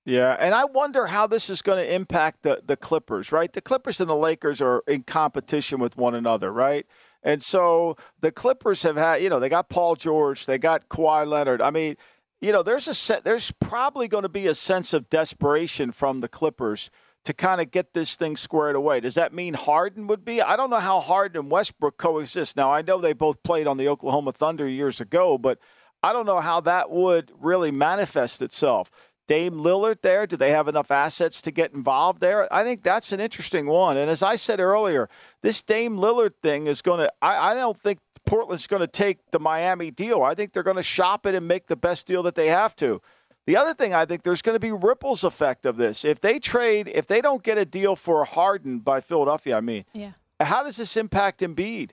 Yeah, 0.06 0.36
and 0.38 0.54
I 0.54 0.66
wonder 0.66 1.08
how 1.08 1.28
this 1.28 1.50
is 1.50 1.62
going 1.62 1.78
to 1.78 1.94
impact 1.94 2.44
the 2.44 2.62
the 2.66 2.76
Clippers, 2.76 3.32
right? 3.32 3.54
The 3.54 3.62
Clippers 3.62 4.02
and 4.02 4.10
the 4.10 4.16
Lakers 4.16 4.60
are 4.60 4.84
in 4.86 5.04
competition 5.04 5.80
with 5.80 5.96
one 5.96 6.14
another, 6.14 6.52
right? 6.52 6.86
And 7.24 7.42
so 7.42 7.96
the 8.20 8.32
Clippers 8.32 8.84
have 8.84 8.98
had, 8.98 9.24
you 9.24 9.30
know, 9.30 9.40
they 9.40 9.48
got 9.48 9.70
Paul 9.70 9.96
George, 9.96 10.46
they 10.46 10.58
got 10.58 10.90
Kawhi 10.90 11.26
Leonard. 11.26 11.62
I 11.62 11.72
mean, 11.72 11.96
you 12.44 12.52
know, 12.52 12.62
there's 12.62 13.10
a 13.10 13.22
there's 13.22 13.52
probably 13.52 14.10
going 14.10 14.24
to 14.24 14.30
be 14.30 14.48
a 14.48 14.54
sense 14.54 14.92
of 14.92 15.10
desperation 15.10 15.94
from 15.94 16.20
the 16.20 16.28
Clippers 16.28 16.92
to 17.24 17.34
kind 17.34 17.62
of 17.62 17.72
get 17.72 17.94
this 17.94 18.18
thing 18.18 18.36
squared 18.36 18.76
away. 18.76 19.00
Does 19.00 19.16
that 19.16 19.34
mean 19.34 19.54
Harden 19.54 20.08
would 20.08 20.26
be? 20.26 20.42
I 20.42 20.58
don't 20.58 20.70
know 20.70 20.82
how 20.82 21.00
Harden 21.00 21.40
and 21.40 21.50
Westbrook 21.50 21.98
coexist. 21.98 22.58
Now, 22.58 22.70
I 22.70 22.82
know 22.82 23.00
they 23.00 23.14
both 23.14 23.42
played 23.44 23.66
on 23.66 23.78
the 23.78 23.88
Oklahoma 23.88 24.34
Thunder 24.34 24.68
years 24.68 25.00
ago, 25.00 25.38
but 25.38 25.58
I 26.04 26.12
don't 26.12 26.26
know 26.26 26.42
how 26.42 26.60
that 26.60 26.92
would 26.92 27.32
really 27.40 27.72
manifest 27.72 28.42
itself. 28.42 28.92
Dame 29.28 29.54
Lillard 29.54 30.02
there, 30.02 30.28
do 30.28 30.36
they 30.36 30.52
have 30.52 30.68
enough 30.68 30.92
assets 30.92 31.42
to 31.44 31.52
get 31.52 31.74
involved 31.74 32.20
there? 32.20 32.52
I 32.54 32.64
think 32.64 32.84
that's 32.84 33.12
an 33.12 33.20
interesting 33.20 33.68
one. 33.68 33.96
And 33.96 34.10
as 34.10 34.22
I 34.22 34.36
said 34.36 34.60
earlier, 34.60 35.10
this 35.42 35.64
Dame 35.64 35.98
Lillard 35.98 36.34
thing 36.42 36.68
is 36.68 36.82
going 36.82 37.00
to, 37.00 37.12
I, 37.22 37.54
don't 37.54 37.80
think 37.80 38.00
Portland's 38.26 38.68
going 38.68 38.82
to 38.82 38.88
take 38.88 39.32
the 39.32 39.40
Miami 39.40 39.92
deal. 39.92 40.24
I 40.24 40.36
think 40.36 40.52
they're 40.52 40.64
going 40.64 40.76
to 40.76 40.84
shop 40.84 41.26
it 41.26 41.36
and 41.36 41.48
make 41.48 41.68
the 41.68 41.76
best 41.78 42.06
deal 42.06 42.22
that 42.24 42.36
they 42.36 42.48
have 42.48 42.76
to. 42.78 43.02
The 43.46 43.56
other 43.58 43.74
thing 43.74 43.94
I 43.94 44.06
think 44.06 44.24
there's 44.24 44.42
going 44.42 44.56
to 44.56 44.60
be 44.60 44.72
ripples 44.72 45.24
effect 45.24 45.66
of 45.66 45.78
this. 45.78 46.06
If 46.06 46.22
they 46.22 46.40
trade, 46.40 46.90
if 46.94 47.08
they 47.08 47.22
don't 47.22 47.44
get 47.44 47.58
a 47.58 47.66
deal 47.66 47.96
for 47.96 48.24
Harden 48.26 48.80
by 48.80 49.02
Philadelphia, 49.02 49.58
I 49.58 49.62
mean, 49.62 49.86
yeah. 49.94 50.12
how 50.40 50.64
does 50.64 50.78
this 50.78 50.96
impact 50.96 51.42
Embiid? 51.42 51.92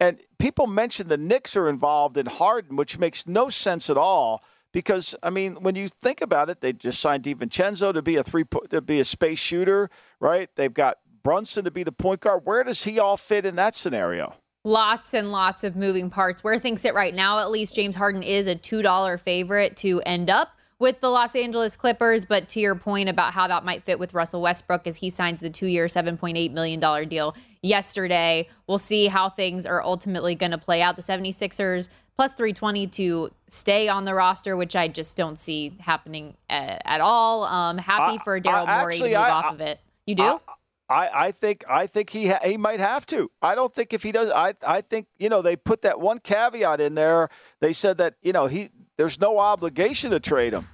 And 0.00 0.18
people 0.38 0.66
mention 0.66 1.08
the 1.08 1.16
Knicks 1.16 1.56
are 1.56 1.68
involved 1.68 2.16
in 2.16 2.26
Harden, 2.26 2.76
which 2.76 2.98
makes 2.98 3.26
no 3.26 3.50
sense 3.50 3.88
at 3.88 3.96
all. 3.96 4.42
Because 4.72 5.14
I 5.22 5.30
mean, 5.30 5.56
when 5.56 5.74
you 5.74 5.88
think 5.88 6.20
about 6.20 6.50
it, 6.50 6.60
they 6.60 6.72
just 6.72 7.00
signed 7.00 7.24
DiVincenzo 7.24 7.92
to 7.92 8.02
be 8.02 8.16
a 8.16 8.22
three 8.22 8.44
to 8.70 8.80
be 8.80 9.00
a 9.00 9.04
space 9.04 9.38
shooter, 9.38 9.90
right? 10.18 10.48
They've 10.56 10.72
got 10.72 10.98
Brunson 11.22 11.64
to 11.64 11.70
be 11.70 11.82
the 11.82 11.92
point 11.92 12.20
guard. 12.20 12.42
Where 12.44 12.64
does 12.64 12.84
he 12.84 12.98
all 12.98 13.16
fit 13.16 13.44
in 13.46 13.56
that 13.56 13.74
scenario? 13.74 14.34
lots 14.64 15.14
and 15.14 15.32
lots 15.32 15.64
of 15.64 15.76
moving 15.76 16.10
parts. 16.10 16.44
Where 16.44 16.58
things 16.58 16.82
sit 16.82 16.94
right 16.94 17.14
now, 17.14 17.38
at 17.40 17.50
least 17.50 17.74
James 17.74 17.96
Harden 17.96 18.22
is 18.22 18.46
a 18.46 18.54
$2 18.54 19.20
favorite 19.20 19.76
to 19.78 20.00
end 20.06 20.30
up 20.30 20.56
with 20.78 21.00
the 21.00 21.10
Los 21.10 21.34
Angeles 21.34 21.76
Clippers. 21.76 22.24
But 22.24 22.48
to 22.50 22.60
your 22.60 22.74
point 22.74 23.08
about 23.08 23.32
how 23.32 23.48
that 23.48 23.64
might 23.64 23.84
fit 23.84 23.98
with 23.98 24.14
Russell 24.14 24.42
Westbrook 24.42 24.86
as 24.86 24.96
he 24.96 25.10
signs 25.10 25.40
the 25.40 25.50
two 25.50 25.66
year, 25.66 25.86
$7.8 25.86 26.52
million 26.52 27.08
deal 27.08 27.36
yesterday, 27.62 28.48
we'll 28.66 28.78
see 28.78 29.06
how 29.06 29.28
things 29.28 29.66
are 29.66 29.82
ultimately 29.82 30.34
going 30.34 30.52
to 30.52 30.58
play 30.58 30.82
out. 30.82 30.96
The 30.96 31.02
76ers 31.02 31.88
plus 32.16 32.34
320 32.34 32.86
to 32.88 33.30
stay 33.48 33.88
on 33.88 34.04
the 34.04 34.14
roster, 34.14 34.56
which 34.56 34.76
I 34.76 34.88
just 34.88 35.16
don't 35.16 35.40
see 35.40 35.76
happening 35.80 36.36
at, 36.48 36.82
at 36.84 37.00
all. 37.00 37.44
Um, 37.44 37.78
happy 37.78 38.18
for 38.24 38.40
Daryl 38.40 38.66
Morey 38.66 38.98
to 38.98 39.04
move 39.04 39.14
I, 39.14 39.30
off 39.30 39.44
I, 39.46 39.54
of 39.54 39.60
it. 39.60 39.80
You 40.06 40.14
do? 40.14 40.40
I, 40.88 41.26
I 41.26 41.32
think 41.32 41.64
I 41.68 41.86
think 41.86 42.10
he 42.10 42.28
ha- 42.28 42.40
he 42.44 42.56
might 42.56 42.80
have 42.80 43.06
to. 43.06 43.30
I 43.40 43.54
don't 43.54 43.74
think 43.74 43.94
if 43.94 44.02
he 44.02 44.12
does, 44.12 44.28
I 44.30 44.54
I 44.66 44.82
think 44.82 45.06
you 45.18 45.30
know 45.30 45.40
they 45.40 45.56
put 45.56 45.82
that 45.82 46.00
one 46.00 46.18
caveat 46.18 46.80
in 46.80 46.94
there. 46.94 47.30
They 47.60 47.72
said 47.72 47.98
that 47.98 48.14
you 48.20 48.32
know 48.32 48.46
he 48.46 48.70
there's 48.98 49.18
no 49.18 49.38
obligation 49.38 50.10
to 50.10 50.20
trade 50.20 50.52
him. 50.52 50.66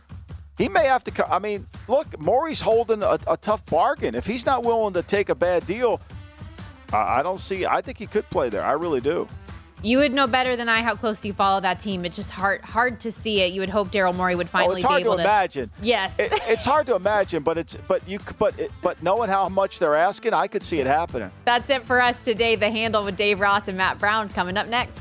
He 0.57 0.68
may 0.68 0.86
have 0.86 1.05
to. 1.05 1.12
Co- 1.12 1.30
I 1.30 1.39
mean, 1.39 1.66
look, 1.86 2.18
Morey's 2.18 2.61
holding 2.61 3.05
a, 3.05 3.18
a, 3.28 3.36
tough 3.36 3.64
bargain. 3.66 4.16
If 4.16 4.26
he's 4.26 4.45
not 4.45 4.64
willing 4.64 4.93
to 4.95 5.03
take 5.03 5.28
a 5.28 5.34
bad 5.36 5.64
deal, 5.68 6.01
I, 6.93 7.20
I 7.20 7.22
don't 7.22 7.39
see. 7.39 7.64
I 7.64 7.80
think 7.80 7.97
he 7.97 8.09
could 8.09 8.28
play 8.28 8.49
there. 8.49 8.64
I 8.64 8.72
really 8.72 9.01
do. 9.01 9.28
You 9.83 9.99
would 9.99 10.12
know 10.12 10.26
better 10.26 10.57
than 10.57 10.68
I 10.68 10.83
how 10.83 10.95
close 10.95 11.24
you 11.24 11.33
follow 11.33 11.61
that 11.61 11.79
team. 11.79 12.05
It's 12.05 12.16
just 12.16 12.31
hard 12.31 12.62
hard 12.62 13.01
to 13.01 13.12
see 13.12 13.41
it. 13.43 13.53
You 13.53 13.61
would 13.61 13.68
hope 13.68 13.91
Daryl 13.91 14.14
Morey 14.14 14.35
would 14.35 14.47
oh, 14.47 14.51
finally 14.51 14.83
oh, 14.85 14.89
be 14.89 15.03
able 15.03 15.16
to, 15.16 15.22
imagine. 15.22 15.70
Yes, 15.83 16.18
it, 16.18 16.33
it's 16.47 16.64
hard 16.64 16.87
to 16.87 16.97
imagine, 16.97 17.43
but 17.43 17.59
it's 17.59 17.76
but 17.87 18.07
you 18.09 18.18
but 18.39 18.59
it, 18.59 18.72
but 18.83 19.01
knowing 19.03 19.29
how 19.29 19.49
much 19.49 19.79
they're 19.79 19.97
asking, 19.97 20.35
I 20.35 20.49
could 20.49 20.62
see 20.62 20.81
it 20.81 20.87
happening. 20.87 21.31
That's 21.45 21.70
it 21.70 21.83
for 21.85 22.01
us 22.01 22.20
today. 22.20 22.57
The 22.57 22.70
handle 22.70 23.05
with 23.05 23.16
Dave 23.16 23.41
Ross 23.41 23.68
and 23.68 23.79
Matt 23.79 23.99
Brown 23.99 24.29
coming 24.29 24.57
up 24.57 24.68
next. 24.68 25.01